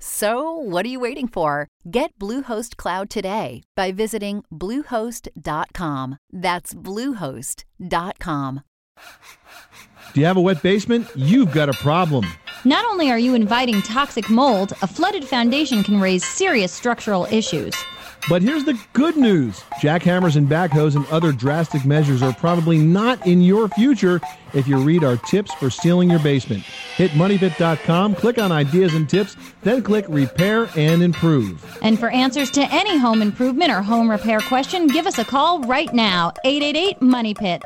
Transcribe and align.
So, 0.00 0.52
what 0.52 0.86
are 0.86 0.88
you 0.88 1.00
waiting 1.00 1.26
for? 1.26 1.66
Get 1.90 2.16
Bluehost 2.18 2.76
Cloud 2.76 3.10
today 3.10 3.62
by 3.74 3.90
visiting 3.92 4.44
Bluehost.com. 4.52 6.18
That's 6.32 6.74
Bluehost.com. 6.74 8.62
Do 10.14 10.20
you 10.20 10.26
have 10.26 10.36
a 10.36 10.40
wet 10.40 10.62
basement? 10.62 11.08
You've 11.14 11.52
got 11.52 11.68
a 11.68 11.72
problem. 11.72 12.26
Not 12.64 12.84
only 12.86 13.10
are 13.10 13.18
you 13.18 13.34
inviting 13.34 13.82
toxic 13.82 14.30
mold, 14.30 14.72
a 14.82 14.86
flooded 14.86 15.24
foundation 15.24 15.82
can 15.82 16.00
raise 16.00 16.24
serious 16.24 16.72
structural 16.72 17.26
issues. 17.26 17.74
But 18.28 18.42
here's 18.42 18.64
the 18.64 18.78
good 18.92 19.16
news 19.16 19.62
jackhammers 19.80 20.36
and 20.36 20.46
backhoes 20.46 20.96
and 20.96 21.06
other 21.06 21.32
drastic 21.32 21.86
measures 21.86 22.22
are 22.22 22.34
probably 22.34 22.76
not 22.76 23.26
in 23.26 23.40
your 23.40 23.68
future 23.68 24.20
if 24.52 24.68
you 24.68 24.78
read 24.78 25.02
our 25.02 25.16
tips 25.16 25.52
for 25.54 25.70
sealing 25.70 26.10
your 26.10 26.18
basement. 26.18 26.62
Hit 26.96 27.12
moneypit.com, 27.12 28.14
click 28.16 28.38
on 28.38 28.52
ideas 28.52 28.94
and 28.94 29.08
tips, 29.08 29.36
then 29.62 29.82
click 29.82 30.04
repair 30.08 30.68
and 30.76 31.02
improve. 31.02 31.64
And 31.82 31.98
for 31.98 32.10
answers 32.10 32.50
to 32.52 32.62
any 32.72 32.98
home 32.98 33.22
improvement 33.22 33.70
or 33.70 33.80
home 33.80 34.10
repair 34.10 34.40
question, 34.40 34.88
give 34.88 35.06
us 35.06 35.18
a 35.18 35.24
call 35.24 35.62
right 35.62 35.92
now 35.94 36.32
888 36.44 37.00
Money 37.00 37.34
Pit. 37.34 37.62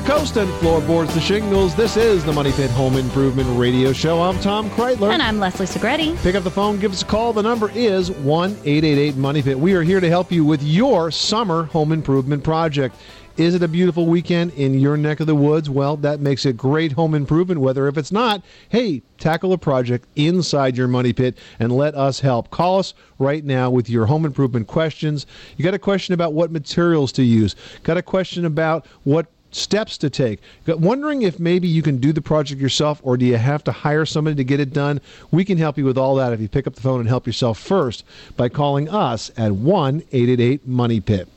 To 0.00 0.06
coast 0.06 0.38
and 0.38 0.50
floorboards 0.60 1.12
to 1.12 1.20
shingles, 1.20 1.74
this 1.74 1.98
is 1.98 2.24
the 2.24 2.32
Money 2.32 2.52
Pit 2.52 2.70
Home 2.70 2.96
Improvement 2.96 3.46
Radio 3.58 3.92
Show. 3.92 4.22
I'm 4.22 4.40
Tom 4.40 4.70
Kraeutler. 4.70 5.12
And 5.12 5.20
I'm 5.20 5.38
Leslie 5.38 5.66
Segrete. 5.66 6.16
Pick 6.22 6.34
up 6.34 6.42
the 6.42 6.50
phone, 6.50 6.80
give 6.80 6.90
us 6.90 7.02
a 7.02 7.04
call. 7.04 7.34
The 7.34 7.42
number 7.42 7.70
is 7.72 8.10
1 8.10 8.50
888 8.50 9.16
Money 9.16 9.42
Pit. 9.42 9.60
We 9.60 9.74
are 9.74 9.82
here 9.82 10.00
to 10.00 10.08
help 10.08 10.32
you 10.32 10.42
with 10.42 10.62
your 10.62 11.10
summer 11.10 11.64
home 11.64 11.92
improvement 11.92 12.42
project. 12.42 12.96
Is 13.36 13.54
it 13.54 13.62
a 13.62 13.68
beautiful 13.68 14.06
weekend 14.06 14.54
in 14.54 14.80
your 14.80 14.96
neck 14.96 15.20
of 15.20 15.26
the 15.26 15.34
woods? 15.34 15.68
Well, 15.68 15.98
that 15.98 16.20
makes 16.20 16.46
it 16.46 16.56
great 16.56 16.92
home 16.92 17.14
improvement 17.14 17.60
weather. 17.60 17.86
If 17.86 17.98
it's 17.98 18.10
not, 18.10 18.42
hey, 18.70 19.02
tackle 19.18 19.52
a 19.52 19.58
project 19.58 20.06
inside 20.16 20.78
your 20.78 20.88
money 20.88 21.12
pit 21.12 21.36
and 21.58 21.72
let 21.72 21.94
us 21.94 22.20
help. 22.20 22.48
Call 22.48 22.78
us 22.78 22.94
right 23.18 23.44
now 23.44 23.68
with 23.68 23.90
your 23.90 24.06
home 24.06 24.24
improvement 24.24 24.66
questions. 24.66 25.26
You 25.58 25.62
got 25.62 25.74
a 25.74 25.78
question 25.78 26.14
about 26.14 26.32
what 26.32 26.50
materials 26.50 27.12
to 27.12 27.22
use, 27.22 27.54
got 27.82 27.98
a 27.98 28.02
question 28.02 28.46
about 28.46 28.86
what 29.04 29.26
steps 29.50 29.98
to 29.98 30.10
take. 30.10 30.40
Wondering 30.66 31.22
if 31.22 31.38
maybe 31.38 31.68
you 31.68 31.82
can 31.82 31.98
do 31.98 32.12
the 32.12 32.22
project 32.22 32.60
yourself 32.60 33.00
or 33.02 33.16
do 33.16 33.24
you 33.26 33.36
have 33.36 33.64
to 33.64 33.72
hire 33.72 34.06
somebody 34.06 34.36
to 34.36 34.44
get 34.44 34.60
it 34.60 34.72
done? 34.72 35.00
We 35.30 35.44
can 35.44 35.58
help 35.58 35.78
you 35.78 35.84
with 35.84 35.98
all 35.98 36.14
that 36.16 36.32
if 36.32 36.40
you 36.40 36.48
pick 36.48 36.66
up 36.66 36.74
the 36.74 36.80
phone 36.80 37.00
and 37.00 37.08
help 37.08 37.26
yourself 37.26 37.58
first 37.58 38.04
by 38.36 38.48
calling 38.48 38.88
us 38.88 39.30
at 39.36 39.52
1 39.52 40.02
888 40.12 40.66
Money 40.66 41.00
Pit. 41.00 41.28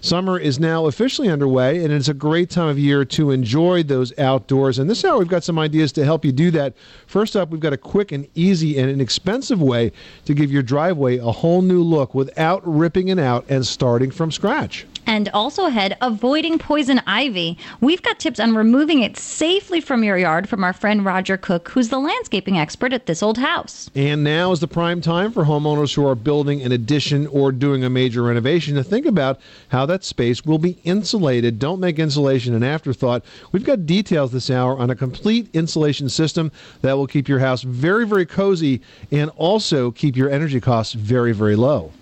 Summer 0.00 0.38
is 0.38 0.60
now 0.60 0.86
officially 0.86 1.30
underway, 1.30 1.82
and 1.82 1.92
it's 1.92 2.08
a 2.08 2.14
great 2.14 2.50
time 2.50 2.68
of 2.68 2.78
year 2.78 3.04
to 3.06 3.30
enjoy 3.30 3.82
those 3.82 4.16
outdoors. 4.18 4.78
And 4.78 4.90
this 4.90 5.04
hour, 5.04 5.18
we've 5.18 5.28
got 5.28 5.44
some 5.44 5.58
ideas 5.58 5.92
to 5.92 6.04
help 6.04 6.24
you 6.24 6.32
do 6.32 6.50
that. 6.50 6.74
First 7.06 7.36
up, 7.36 7.48
we've 7.48 7.60
got 7.60 7.72
a 7.72 7.78
quick 7.78 8.12
and 8.12 8.28
easy 8.34 8.78
and 8.78 8.90
inexpensive 8.90 9.62
way 9.62 9.92
to 10.26 10.34
give 10.34 10.52
your 10.52 10.62
driveway 10.62 11.18
a 11.18 11.32
whole 11.32 11.62
new 11.62 11.82
look 11.82 12.14
without 12.14 12.62
ripping 12.66 13.08
it 13.08 13.18
out 13.18 13.46
and 13.48 13.66
starting 13.66 14.10
from 14.10 14.30
scratch. 14.30 14.86
And 15.06 15.28
also 15.30 15.66
ahead, 15.66 15.96
avoiding 16.00 16.58
poison 16.58 17.00
ivy. 17.06 17.58
We've 17.80 18.02
got 18.02 18.18
tips 18.18 18.40
on 18.40 18.54
removing 18.54 19.02
it 19.02 19.16
safely 19.16 19.80
from 19.80 20.02
your 20.02 20.16
yard 20.16 20.48
from 20.48 20.64
our 20.64 20.72
friend 20.72 21.04
Roger 21.04 21.36
Cook, 21.36 21.68
who's 21.68 21.88
the 21.88 21.98
landscaping 21.98 22.58
expert 22.58 22.92
at 22.92 23.06
this 23.06 23.22
old 23.22 23.38
house. 23.38 23.90
And 23.94 24.24
now 24.24 24.52
is 24.52 24.60
the 24.60 24.68
prime 24.68 25.00
time 25.00 25.32
for 25.32 25.44
homeowners 25.44 25.94
who 25.94 26.06
are 26.06 26.14
building 26.14 26.62
an 26.62 26.72
addition 26.72 27.26
or 27.26 27.52
doing 27.52 27.84
a 27.84 27.90
major 27.90 28.22
renovation 28.22 28.74
to 28.76 28.84
think 28.84 29.06
about 29.06 29.40
how 29.68 29.86
that 29.86 30.04
space 30.04 30.44
will 30.44 30.58
be 30.58 30.78
insulated. 30.84 31.58
Don't 31.58 31.80
make 31.80 31.98
insulation 31.98 32.54
an 32.54 32.62
afterthought. 32.62 33.24
We've 33.52 33.64
got 33.64 33.86
details 33.86 34.32
this 34.32 34.50
hour 34.50 34.76
on 34.78 34.90
a 34.90 34.96
complete 34.96 35.48
insulation 35.52 36.08
system 36.08 36.50
that 36.80 36.94
will 36.94 37.06
keep 37.06 37.28
your 37.28 37.40
house 37.40 37.62
very, 37.62 38.06
very 38.06 38.26
cozy 38.26 38.80
and 39.10 39.30
also 39.36 39.90
keep 39.90 40.16
your 40.16 40.30
energy 40.30 40.60
costs 40.60 40.94
very, 40.94 41.32
very 41.32 41.56
low. 41.56 41.92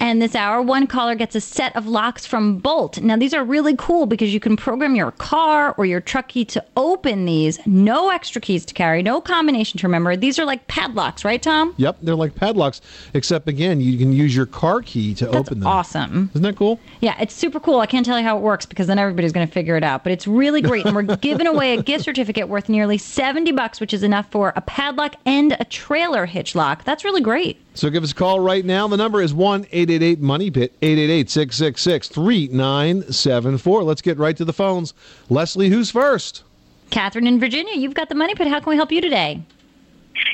And 0.00 0.20
this 0.22 0.34
hour, 0.34 0.62
one 0.62 0.86
caller 0.86 1.14
gets 1.14 1.34
a 1.34 1.40
set 1.40 1.74
of 1.76 1.86
locks 1.86 2.26
from 2.26 2.58
Bolt. 2.58 3.00
Now, 3.00 3.16
these 3.16 3.34
are 3.34 3.44
really 3.44 3.74
cool 3.76 4.06
because 4.06 4.32
you 4.32 4.40
can 4.40 4.56
program 4.56 4.94
your 4.94 5.10
car 5.12 5.74
or 5.76 5.86
your 5.86 6.00
truck 6.00 6.28
key 6.28 6.44
to 6.46 6.64
open 6.76 7.24
these. 7.24 7.58
No 7.66 8.10
extra 8.10 8.40
keys 8.40 8.64
to 8.66 8.74
carry, 8.74 9.02
no 9.02 9.20
combination 9.20 9.78
to 9.78 9.86
remember. 9.86 10.16
These 10.16 10.38
are 10.38 10.44
like 10.44 10.66
padlocks, 10.68 11.24
right, 11.24 11.42
Tom? 11.42 11.74
Yep, 11.76 11.98
they're 12.02 12.14
like 12.14 12.34
padlocks, 12.34 12.80
except 13.14 13.48
again, 13.48 13.80
you 13.80 13.98
can 13.98 14.12
use 14.12 14.34
your 14.34 14.46
car 14.46 14.82
key 14.82 15.14
to 15.14 15.26
That's 15.26 15.36
open 15.48 15.60
them. 15.60 15.68
awesome. 15.68 16.30
Isn't 16.32 16.42
that 16.42 16.56
cool? 16.56 16.80
Yeah, 17.00 17.16
it's 17.20 17.34
super 17.34 17.60
cool. 17.60 17.80
I 17.80 17.86
can't 17.86 18.04
tell 18.06 18.18
you 18.18 18.24
how 18.24 18.36
it 18.36 18.42
works 18.42 18.66
because 18.66 18.86
then 18.86 18.98
everybody's 18.98 19.32
going 19.32 19.46
to 19.46 19.52
figure 19.52 19.76
it 19.76 19.84
out. 19.84 20.02
But 20.04 20.12
it's 20.12 20.26
really 20.26 20.60
great. 20.62 20.86
And 20.86 20.94
we're 20.94 21.02
giving 21.16 21.46
away 21.46 21.74
a 21.74 21.82
gift 21.82 22.04
certificate 22.04 22.48
worth 22.48 22.68
nearly 22.68 22.98
70 22.98 23.52
bucks, 23.52 23.80
which 23.80 23.92
is 23.94 24.02
enough 24.02 24.30
for 24.30 24.52
a 24.56 24.60
padlock 24.60 25.16
and 25.24 25.56
a 25.58 25.64
trailer 25.64 26.26
hitch 26.26 26.54
lock. 26.54 26.84
That's 26.84 27.04
really 27.04 27.20
great. 27.20 27.60
So 27.78 27.90
give 27.90 28.02
us 28.02 28.10
a 28.10 28.14
call 28.14 28.40
right 28.40 28.64
now. 28.64 28.88
The 28.88 28.96
number 28.96 29.22
is 29.22 29.32
1 29.32 29.66
888 29.70 30.18
Money 30.18 30.50
Pit, 30.50 30.74
888 30.82 31.30
666 31.30 32.08
3974. 32.08 33.82
Let's 33.84 34.02
get 34.02 34.18
right 34.18 34.36
to 34.36 34.44
the 34.44 34.52
phones. 34.52 34.94
Leslie, 35.30 35.68
who's 35.68 35.88
first? 35.88 36.42
Catherine 36.90 37.28
in 37.28 37.38
Virginia, 37.38 37.76
you've 37.76 37.94
got 37.94 38.08
the 38.08 38.16
money 38.16 38.34
pit. 38.34 38.48
How 38.48 38.58
can 38.58 38.70
we 38.70 38.76
help 38.76 38.90
you 38.90 39.00
today? 39.00 39.40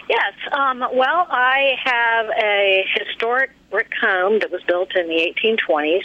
Yes. 0.09 0.33
Um, 0.53 0.81
well, 0.95 1.27
I 1.29 1.75
have 1.85 2.31
a 2.43 2.87
historic 2.95 3.51
brick 3.71 3.93
home 4.01 4.39
that 4.39 4.51
was 4.51 4.63
built 4.63 4.97
in 4.97 5.07
the 5.07 5.35
1820s, 5.43 6.05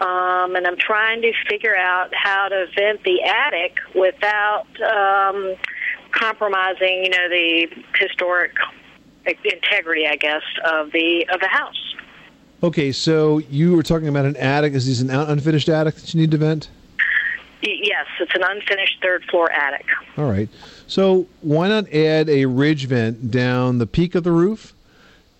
um, 0.00 0.56
and 0.56 0.66
I'm 0.66 0.78
trying 0.78 1.20
to 1.20 1.34
figure 1.50 1.76
out 1.76 2.14
how 2.14 2.48
to 2.48 2.64
vent 2.74 3.04
the 3.04 3.22
attic 3.24 3.76
without 3.94 4.64
um, 4.80 5.54
compromising, 6.12 7.04
you 7.04 7.10
know, 7.10 7.28
the 7.28 7.68
historic 7.98 8.54
integrity, 9.26 10.06
I 10.06 10.16
guess, 10.16 10.42
of 10.64 10.92
the 10.92 11.26
of 11.32 11.40
the 11.40 11.48
house. 11.48 11.94
Okay, 12.62 12.92
so 12.92 13.38
you 13.38 13.74
were 13.74 13.82
talking 13.82 14.08
about 14.08 14.24
an 14.24 14.36
attic. 14.36 14.72
Is 14.74 14.86
this 14.86 15.00
an 15.00 15.10
unfinished 15.10 15.68
attic 15.68 15.96
that 15.96 16.14
you 16.14 16.20
need 16.20 16.30
to 16.30 16.36
vent? 16.38 16.68
Yes, 17.62 18.06
it's 18.20 18.34
an 18.34 18.42
unfinished 18.44 18.98
third 19.02 19.24
floor 19.24 19.50
attic. 19.50 19.86
All 20.16 20.30
right. 20.30 20.48
So 20.86 21.26
why 21.42 21.68
not 21.68 21.92
add 21.92 22.28
a 22.28 22.46
ridge 22.46 22.86
vent 22.86 23.30
down 23.30 23.78
the 23.78 23.86
peak 23.86 24.14
of 24.14 24.24
the 24.24 24.32
roof? 24.32 24.74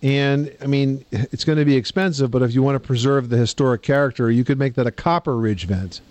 And 0.01 0.53
I 0.61 0.67
mean, 0.67 1.05
it's 1.11 1.43
going 1.45 1.57
to 1.57 1.65
be 1.65 1.75
expensive, 1.77 2.29
but 2.31 2.41
if 2.41 2.53
you 2.53 2.61
want 2.61 2.75
to 2.75 2.85
preserve 2.85 3.29
the 3.29 3.37
historic 3.37 3.81
character, 3.83 4.29
you 4.29 4.43
could 4.43 4.59
make 4.59 4.73
that 4.75 4.85
a 4.87 4.91
copper 4.91 5.35
ridge 5.37 5.65
vent. 5.65 6.01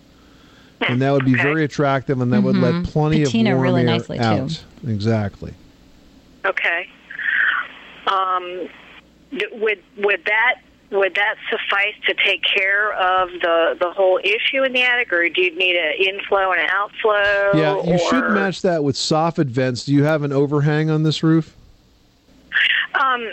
And 0.89 1.01
that 1.03 1.13
would 1.13 1.25
be 1.25 1.35
Okay. 1.35 1.43
very 1.43 1.65
attractive, 1.65 2.21
and 2.21 2.33
that 2.33 2.43
would 2.43 2.57
let 2.57 2.75
Mhm. 2.75 2.85
plenty 2.85 3.23
Patina 3.25 3.51
of 3.51 3.57
warm 3.57 3.63
really 3.63 3.81
air 3.83 3.87
nicely, 3.87 4.19
too. 4.19 4.25
out. 4.25 4.65
Exactly. 4.87 5.53
Okay. 6.45 6.82
Um, 8.13 8.69
would 9.61 9.83
would 9.97 10.25
that 10.27 10.57
would 10.91 11.15
that 11.15 11.37
suffice 11.51 11.95
to 12.07 12.15
take 12.15 12.43
care 12.43 12.93
of 12.93 13.31
the 13.41 13.77
the 13.81 13.91
whole 13.91 14.19
issue 14.23 14.63
in 14.63 14.73
the 14.73 14.83
attic, 14.83 15.13
or 15.13 15.27
do 15.29 15.41
you 15.41 15.57
need 15.57 15.77
an 15.77 15.95
inflow 15.99 16.53
and 16.53 16.61
an 16.61 16.69
outflow? 16.71 17.51
Yeah, 17.55 17.83
you 17.83 17.99
should 18.11 18.31
match 18.31 18.61
that 18.63 18.85
with 18.85 18.97
soffit 18.97 19.47
vents. 19.47 19.85
Do 19.85 19.95
you 19.95 20.05
have 20.05 20.23
an 20.23 20.33
overhang 20.33 20.91
on 20.91 21.03
this 21.03 21.23
roof? 21.23 21.57
Um, 22.95 23.27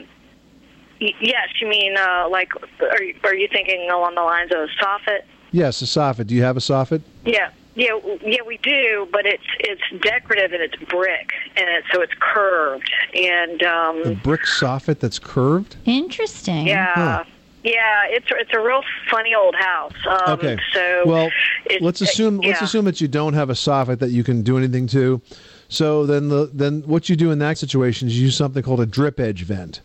y- 1.01 1.13
yes, 1.19 1.49
you 1.59 1.67
mean 1.67 1.97
uh, 1.97 2.29
like 2.29 2.51
are 2.81 3.03
you, 3.03 3.15
are 3.25 3.35
you 3.35 3.49
thinking 3.51 3.89
along 3.91 4.15
the 4.15 4.21
lines 4.21 4.51
of 4.51 4.59
a 4.59 4.67
soffit? 4.81 5.21
Yes, 5.51 5.81
a 5.81 5.85
soffit. 5.85 6.27
Do 6.27 6.35
you 6.35 6.43
have 6.43 6.55
a 6.55 6.61
soffit? 6.61 7.01
Yeah, 7.25 7.49
yeah, 7.79 7.97
yeah. 8.21 8.41
We 8.45 8.57
do, 8.57 9.07
but 9.11 9.25
it's 9.25 9.43
it's 9.59 9.81
decorative 10.01 10.51
and 10.53 10.61
it's 10.61 10.75
brick, 10.89 11.31
and 11.55 11.67
it's 11.69 11.87
so 11.93 12.01
it's 12.01 12.13
curved, 12.19 12.91
and 13.15 13.63
um, 13.63 14.01
A 14.05 14.15
brick 14.15 14.41
soffit 14.41 14.99
that's 14.99 15.19
curved? 15.19 15.77
Interesting. 15.85 16.67
yeah, 16.67 16.93
Huh. 16.93 17.23
yeah. 17.63 18.01
It's 18.07 18.27
it's 18.31 18.51
a 18.53 18.59
real 18.59 18.81
funny 19.09 19.33
old 19.33 19.55
house. 19.55 19.93
Um, 20.07 20.33
Okay. 20.33 20.57
So 20.73 21.03
well, 21.05 21.31
it- 21.65 21.81
let's 21.81 22.01
assume 22.01 22.37
let's 22.39 22.61
assume 22.61 22.85
that 22.85 22.99
you 23.01 23.07
don't 23.07 23.33
have 23.33 23.49
a 23.49 23.53
soffit 23.53 23.99
that 23.99 24.09
you 24.11 24.23
can 24.23 24.41
do 24.41 24.57
anything 24.57 24.87
to. 24.87 25.21
So 25.69 26.05
then 26.05 26.29
the 26.29 26.49
then 26.53 26.81
what 26.85 27.07
you 27.09 27.15
do 27.15 27.31
in 27.31 27.39
that 27.39 27.57
situation 27.57 28.07
is 28.09 28.17
you 28.19 28.25
use 28.25 28.35
something 28.35 28.61
called 28.63 28.81
a 28.81 28.85
drip 28.85 29.19
edge 29.19 29.43
vent. 29.43 29.81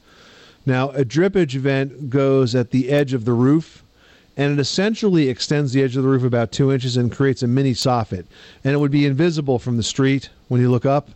Now, 0.67 0.89
a 0.91 1.05
drip 1.05 1.37
edge 1.37 1.57
vent 1.57 2.09
goes 2.09 2.55
at 2.55 2.71
the 2.71 2.89
edge 2.91 3.13
of 3.13 3.27
the 3.27 3.35
roof 3.35 3.84
and 4.37 4.53
it 4.53 4.59
essentially 4.61 5.29
extends 5.29 5.73
the 5.73 5.83
edge 5.83 5.97
of 5.97 6.03
the 6.03 6.09
roof 6.09 6.23
about 6.25 6.53
2 6.53 6.73
inches 6.73 6.97
and 6.97 7.13
creates 7.13 7.43
a 7.43 7.47
mini 7.47 7.73
soffit. 7.73 8.25
And 8.65 8.73
it 8.73 8.79
would 8.79 8.91
be 8.91 9.07
invisible 9.07 9.59
from 9.59 9.77
the 9.77 9.83
street 9.83 10.29
when 10.49 10.61
you 10.61 10.71
look 10.71 10.87
up 10.87 11.11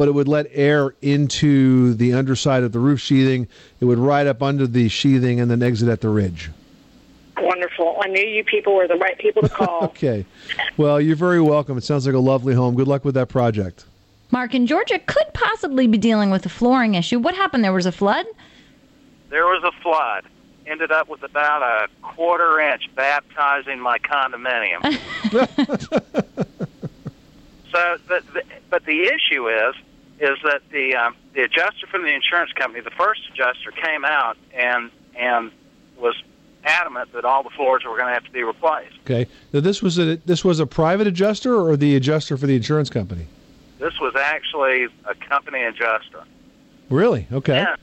but 0.00 0.08
it 0.08 0.12
would 0.12 0.28
let 0.28 0.46
air 0.54 0.94
into 1.02 1.92
the 1.92 2.14
underside 2.14 2.62
of 2.62 2.72
the 2.72 2.78
roof 2.78 2.98
sheathing. 2.98 3.46
It 3.80 3.84
would 3.84 3.98
ride 3.98 4.26
up 4.26 4.42
under 4.42 4.66
the 4.66 4.88
sheathing 4.88 5.40
and 5.40 5.50
then 5.50 5.62
exit 5.62 5.90
at 5.90 6.00
the 6.00 6.08
ridge. 6.08 6.48
Wonderful. 7.36 8.00
I 8.02 8.08
knew 8.08 8.22
you 8.22 8.42
people 8.42 8.74
were 8.74 8.88
the 8.88 8.96
right 8.96 9.18
people 9.18 9.42
to 9.42 9.48
call. 9.50 9.84
Okay. 9.84 10.24
Well, 10.78 11.02
you're 11.02 11.16
very 11.16 11.42
welcome. 11.42 11.76
It 11.76 11.84
sounds 11.84 12.06
like 12.06 12.14
a 12.14 12.18
lovely 12.18 12.54
home. 12.54 12.76
Good 12.76 12.88
luck 12.88 13.04
with 13.04 13.14
that 13.16 13.28
project. 13.28 13.84
Mark 14.30 14.54
in 14.54 14.66
Georgia 14.66 14.98
could 15.00 15.26
possibly 15.34 15.86
be 15.86 15.98
dealing 15.98 16.30
with 16.30 16.46
a 16.46 16.48
flooring 16.48 16.94
issue. 16.94 17.18
What 17.18 17.34
happened? 17.34 17.62
There 17.62 17.74
was 17.74 17.84
a 17.84 17.92
flood? 17.92 18.24
There 19.28 19.44
was 19.44 19.62
a 19.64 19.82
flood. 19.82 20.24
Ended 20.70 20.92
up 20.92 21.08
with 21.08 21.24
about 21.24 21.62
a 21.62 21.88
quarter 22.00 22.60
inch 22.60 22.88
baptizing 22.94 23.80
my 23.80 23.98
condominium. 23.98 24.80
so, 27.72 27.98
the, 28.06 28.22
the, 28.32 28.42
but 28.70 28.84
the 28.84 29.02
issue 29.02 29.48
is, 29.48 29.74
is 30.20 30.38
that 30.44 30.62
the 30.70 30.94
um, 30.94 31.16
the 31.34 31.42
adjuster 31.42 31.88
from 31.88 32.04
the 32.04 32.14
insurance 32.14 32.52
company, 32.52 32.84
the 32.84 32.90
first 32.90 33.22
adjuster, 33.32 33.72
came 33.72 34.04
out 34.04 34.36
and 34.54 34.92
and 35.16 35.50
was 35.98 36.14
adamant 36.64 37.12
that 37.14 37.24
all 37.24 37.42
the 37.42 37.50
floors 37.50 37.82
were 37.84 37.96
going 37.96 38.06
to 38.06 38.14
have 38.14 38.24
to 38.24 38.30
be 38.30 38.44
replaced. 38.44 38.96
Okay. 39.04 39.26
Now 39.52 39.58
this 39.58 39.82
was 39.82 39.98
a 39.98 40.16
this 40.18 40.44
was 40.44 40.60
a 40.60 40.66
private 40.66 41.08
adjuster 41.08 41.56
or 41.56 41.76
the 41.76 41.96
adjuster 41.96 42.36
for 42.36 42.46
the 42.46 42.54
insurance 42.54 42.90
company. 42.90 43.26
This 43.80 43.98
was 43.98 44.14
actually 44.14 44.84
a 45.04 45.14
company 45.14 45.64
adjuster. 45.64 46.22
Really? 46.90 47.26
Okay. 47.32 47.54
Then, 47.54 47.76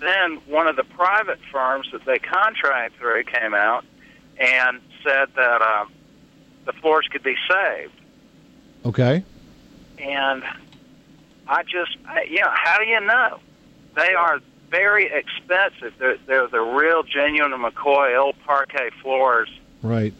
then 0.00 0.36
one 0.46 0.66
of 0.66 0.76
the 0.76 0.84
private 0.84 1.38
firms 1.52 1.88
that 1.92 2.04
they 2.04 2.18
contract 2.18 2.96
through 2.96 3.24
came 3.24 3.54
out 3.54 3.84
and 4.38 4.80
said 5.04 5.28
that 5.36 5.62
um, 5.62 5.92
the 6.64 6.72
floors 6.72 7.06
could 7.10 7.22
be 7.22 7.36
saved. 7.50 7.92
Okay. 8.84 9.22
And 9.98 10.42
I 11.46 11.62
just, 11.64 11.96
you 12.28 12.40
know, 12.40 12.50
how 12.52 12.78
do 12.78 12.84
you 12.86 13.00
know? 13.00 13.38
They 13.96 14.14
are 14.14 14.40
very 14.70 15.06
expensive. 15.12 15.92
They're, 15.98 16.16
they're 16.26 16.46
the 16.48 16.60
real 16.60 17.02
genuine 17.02 17.52
McCoy 17.52 18.16
old 18.18 18.36
parquet 18.46 18.90
floors, 19.02 19.50
Right. 19.82 20.14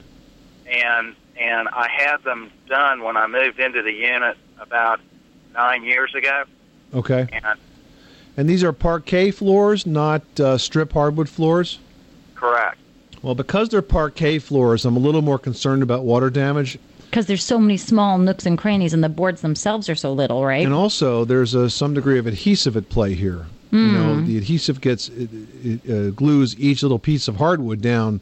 and 0.66 1.14
and 1.38 1.68
I 1.68 1.88
had 1.88 2.18
them 2.24 2.50
done 2.68 3.02
when 3.02 3.16
I 3.16 3.26
moved 3.26 3.58
into 3.60 3.80
the 3.82 3.92
unit 3.92 4.36
about 4.60 5.00
nine 5.54 5.84
years 5.84 6.14
ago. 6.14 6.44
Okay. 6.92 7.26
And 7.32 7.58
And 8.36 8.48
these 8.48 8.64
are 8.64 8.72
parquet 8.72 9.30
floors, 9.30 9.86
not 9.86 10.22
uh, 10.40 10.56
strip 10.58 10.92
hardwood 10.92 11.28
floors. 11.28 11.78
correct. 12.34 12.78
Well, 13.22 13.34
because 13.34 13.68
they're 13.68 13.82
parquet 13.82 14.38
floors, 14.38 14.86
I'm 14.86 14.96
a 14.96 15.00
little 15.00 15.20
more 15.20 15.38
concerned 15.38 15.82
about 15.82 16.04
water 16.04 16.30
damage. 16.30 16.78
Because 17.10 17.26
there's 17.26 17.44
so 17.44 17.58
many 17.58 17.76
small 17.76 18.16
nooks 18.16 18.46
and 18.46 18.56
crannies, 18.56 18.94
and 18.94 19.04
the 19.04 19.10
boards 19.10 19.42
themselves 19.42 19.90
are 19.90 19.94
so 19.94 20.12
little, 20.12 20.42
right? 20.44 20.64
And 20.64 20.72
also, 20.72 21.26
there's 21.26 21.54
a, 21.54 21.68
some 21.68 21.92
degree 21.92 22.18
of 22.18 22.26
adhesive 22.26 22.76
at 22.78 22.88
play 22.88 23.14
here. 23.14 23.46
You 23.72 23.92
know, 23.92 24.20
the 24.22 24.36
adhesive 24.36 24.80
gets 24.80 25.10
it, 25.10 25.28
it 25.62 25.90
uh, 25.90 26.10
glues 26.10 26.58
each 26.58 26.82
little 26.82 26.98
piece 26.98 27.28
of 27.28 27.36
hardwood 27.36 27.80
down 27.80 28.20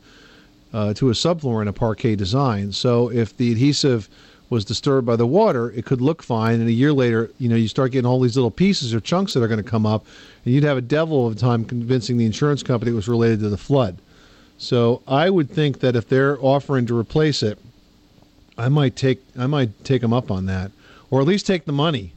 uh, 0.74 0.92
to 0.94 1.08
a 1.08 1.12
subfloor 1.12 1.62
in 1.62 1.68
a 1.68 1.72
parquet 1.72 2.16
design. 2.16 2.70
So 2.72 3.10
if 3.10 3.34
the 3.34 3.50
adhesive 3.52 4.10
was 4.50 4.64
disturbed 4.64 5.06
by 5.06 5.16
the 5.16 5.26
water, 5.26 5.70
it 5.72 5.84
could 5.84 6.00
look 6.00 6.22
fine, 6.22 6.60
and 6.60 6.68
a 6.68 6.72
year 6.72 6.92
later, 6.92 7.30
you 7.38 7.48
know, 7.48 7.56
you 7.56 7.68
start 7.68 7.92
getting 7.92 8.06
all 8.06 8.20
these 8.20 8.36
little 8.36 8.50
pieces 8.50 8.94
or 8.94 9.00
chunks 9.00 9.34
that 9.34 9.42
are 9.42 9.48
going 9.48 9.62
to 9.62 9.68
come 9.68 9.84
up, 9.84 10.06
and 10.44 10.54
you'd 10.54 10.64
have 10.64 10.78
a 10.78 10.82
devil 10.82 11.26
of 11.26 11.36
a 11.36 11.38
time 11.38 11.64
convincing 11.64 12.16
the 12.16 12.24
insurance 12.24 12.62
company 12.62 12.92
it 12.92 12.94
was 12.94 13.08
related 13.08 13.40
to 13.40 13.48
the 13.50 13.58
flood. 13.58 13.98
So 14.56 15.02
I 15.06 15.30
would 15.30 15.50
think 15.50 15.80
that 15.80 15.94
if 15.94 16.08
they're 16.08 16.38
offering 16.40 16.86
to 16.86 16.98
replace 16.98 17.42
it, 17.42 17.58
I 18.56 18.68
might 18.68 18.96
take 18.96 19.22
I 19.38 19.46
might 19.46 19.84
take 19.84 20.02
them 20.02 20.12
up 20.12 20.30
on 20.30 20.46
that, 20.46 20.72
or 21.10 21.20
at 21.20 21.26
least 21.28 21.46
take 21.46 21.64
the 21.64 21.72
money, 21.72 22.12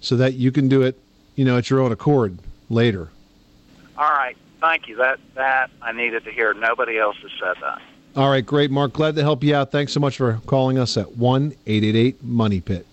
so 0.00 0.16
that 0.16 0.34
you 0.34 0.52
can 0.52 0.68
do 0.68 0.82
it, 0.82 0.96
you 1.34 1.44
know, 1.44 1.58
at 1.58 1.68
your 1.68 1.80
own 1.80 1.90
accord 1.90 2.38
later. 2.68 3.10
All 3.98 4.10
right. 4.10 4.36
Thank 4.60 4.86
you. 4.86 4.96
That 4.96 5.18
that 5.34 5.70
I 5.82 5.90
needed 5.92 6.24
to 6.24 6.30
hear. 6.30 6.54
Nobody 6.54 6.96
else 6.96 7.16
has 7.22 7.30
said 7.40 7.56
that. 7.60 7.82
All 8.16 8.28
right, 8.28 8.44
great, 8.44 8.70
Mark. 8.70 8.92
Glad 8.92 9.14
to 9.16 9.22
help 9.22 9.44
you 9.44 9.54
out. 9.54 9.70
Thanks 9.70 9.92
so 9.92 10.00
much 10.00 10.16
for 10.16 10.40
calling 10.46 10.78
us 10.78 10.96
at 10.96 11.16
one 11.16 11.54
eight 11.66 11.84
eight 11.84 11.94
eight 11.96 12.22
Money 12.22 12.60
Pit. 12.60 12.86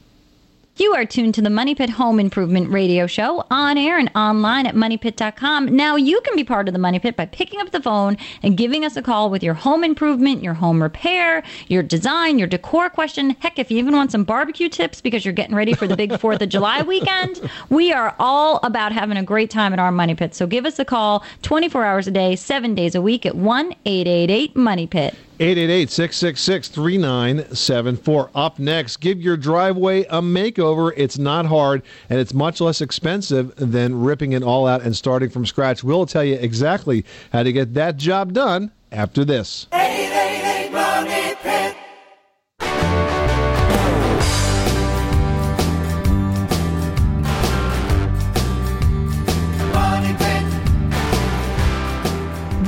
You 0.80 0.94
are 0.94 1.06
tuned 1.06 1.34
to 1.34 1.42
the 1.42 1.50
Money 1.50 1.74
Pit 1.74 1.90
Home 1.90 2.20
Improvement 2.20 2.70
Radio 2.70 3.08
Show 3.08 3.44
on 3.50 3.80
air 3.80 3.98
and 3.98 4.12
online 4.14 4.68
at 4.68 4.76
moneypit.com. 4.76 5.76
Now 5.76 5.96
you 5.96 6.22
can 6.22 6.36
be 6.36 6.44
part 6.44 6.68
of 6.68 6.74
the 6.74 6.80
Money 6.80 7.00
Pit 7.00 7.18
by 7.18 7.26
picking 7.26 7.60
up 7.60 7.72
the 7.72 7.82
phone 7.82 8.16
and 8.44 8.56
giving 8.56 8.86
us 8.86 8.96
a 8.96 9.02
call 9.02 9.32
with 9.32 9.42
your 9.42 9.56
home 9.56 9.84
improvement, 9.84 10.44
your 10.44 10.54
home 10.54 10.80
repair, 10.80 11.42
your 11.68 11.82
design, 11.82 12.38
your 12.38 12.48
decor 12.48 12.92
question. 12.92 13.32
Heck, 13.40 13.58
if 13.58 13.72
you 13.72 13.80
even 13.80 13.96
want 13.96 14.12
some 14.12 14.24
barbecue 14.24 14.70
tips 14.70 15.02
because 15.02 15.26
you're 15.26 15.34
getting 15.34 15.56
ready 15.56 15.74
for 15.74 15.88
the 15.88 15.96
big 15.96 16.12
4th 16.12 16.42
of 16.42 16.50
July 16.50 16.82
weekend, 16.84 17.42
we 17.70 17.92
are 17.92 18.16
all 18.20 18.60
about 18.62 18.92
having 18.92 19.18
a 19.18 19.24
great 19.24 19.50
time 19.50 19.74
at 19.74 19.80
our 19.80 19.92
Money 19.92 20.14
Pit. 20.14 20.36
So 20.36 20.46
give 20.46 20.68
us 20.68 20.78
a 20.78 20.86
call 20.86 21.24
24 21.42 21.86
hours 21.86 22.08
a 22.08 22.12
day, 22.12 22.36
7 22.36 22.76
days 22.76 22.94
a 22.94 23.02
week 23.02 23.26
at 23.26 23.34
1 23.36 23.74
888 23.84 24.56
Money 24.56 24.86
Pit. 24.86 25.16
888-666-3974. 25.40 28.30
Up 28.34 28.60
next, 28.60 28.98
give 28.98 29.22
your 29.22 29.38
driveway 29.38 30.04
a 30.06 30.22
makeover. 30.22 30.92
It's 30.98 31.18
not 31.18 31.46
hard 31.46 31.84
and 32.10 32.20
it's 32.20 32.34
much 32.34 32.60
less 32.60 32.82
expensive 32.82 33.56
than 33.56 34.02
ripping 34.02 34.32
it 34.32 34.44
all 34.44 34.68
out 34.68 34.82
and 34.82 34.96
starting 34.96 35.30
from 35.30 35.46
scratch. 35.46 35.84
We'll 35.84 36.06
tell 36.06 36.24
you 36.24 36.36
exactly 36.36 37.06
how 37.32 37.44
to 37.44 37.54
get 37.54 37.74
that 37.76 37.98
job 37.98 38.34
done 38.34 38.72
after 38.92 39.24
this. 39.24 39.68
888 39.74 40.27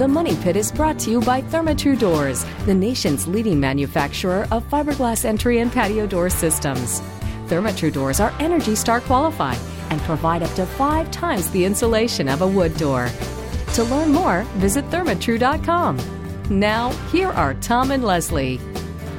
Money 0.09 0.35
Pit 0.37 0.55
is 0.55 0.71
brought 0.71 0.97
to 0.99 1.11
you 1.11 1.21
by 1.21 1.41
Therma-Tru 1.43 1.95
Doors, 1.95 2.43
the 2.65 2.73
nation's 2.73 3.27
leading 3.27 3.59
manufacturer 3.59 4.47
of 4.49 4.67
fiberglass 4.67 5.23
entry 5.23 5.59
and 5.59 5.71
patio 5.71 6.07
door 6.07 6.31
systems. 6.31 7.01
Therma-Tru 7.45 7.91
Doors 7.91 8.19
are 8.19 8.33
Energy 8.39 8.73
Star 8.73 9.01
qualified 9.01 9.59
and 9.91 10.01
provide 10.01 10.41
up 10.41 10.51
to 10.55 10.65
five 10.65 11.11
times 11.11 11.51
the 11.51 11.63
insulation 11.63 12.27
of 12.27 12.41
a 12.41 12.47
wood 12.47 12.75
door. 12.77 13.07
To 13.75 13.83
learn 13.83 14.11
more, 14.11 14.41
visit 14.57 14.83
thermatru.com. 14.85 15.99
Now, 16.49 16.89
here 17.11 17.29
are 17.29 17.53
Tom 17.53 17.91
and 17.91 18.03
Leslie. 18.03 18.59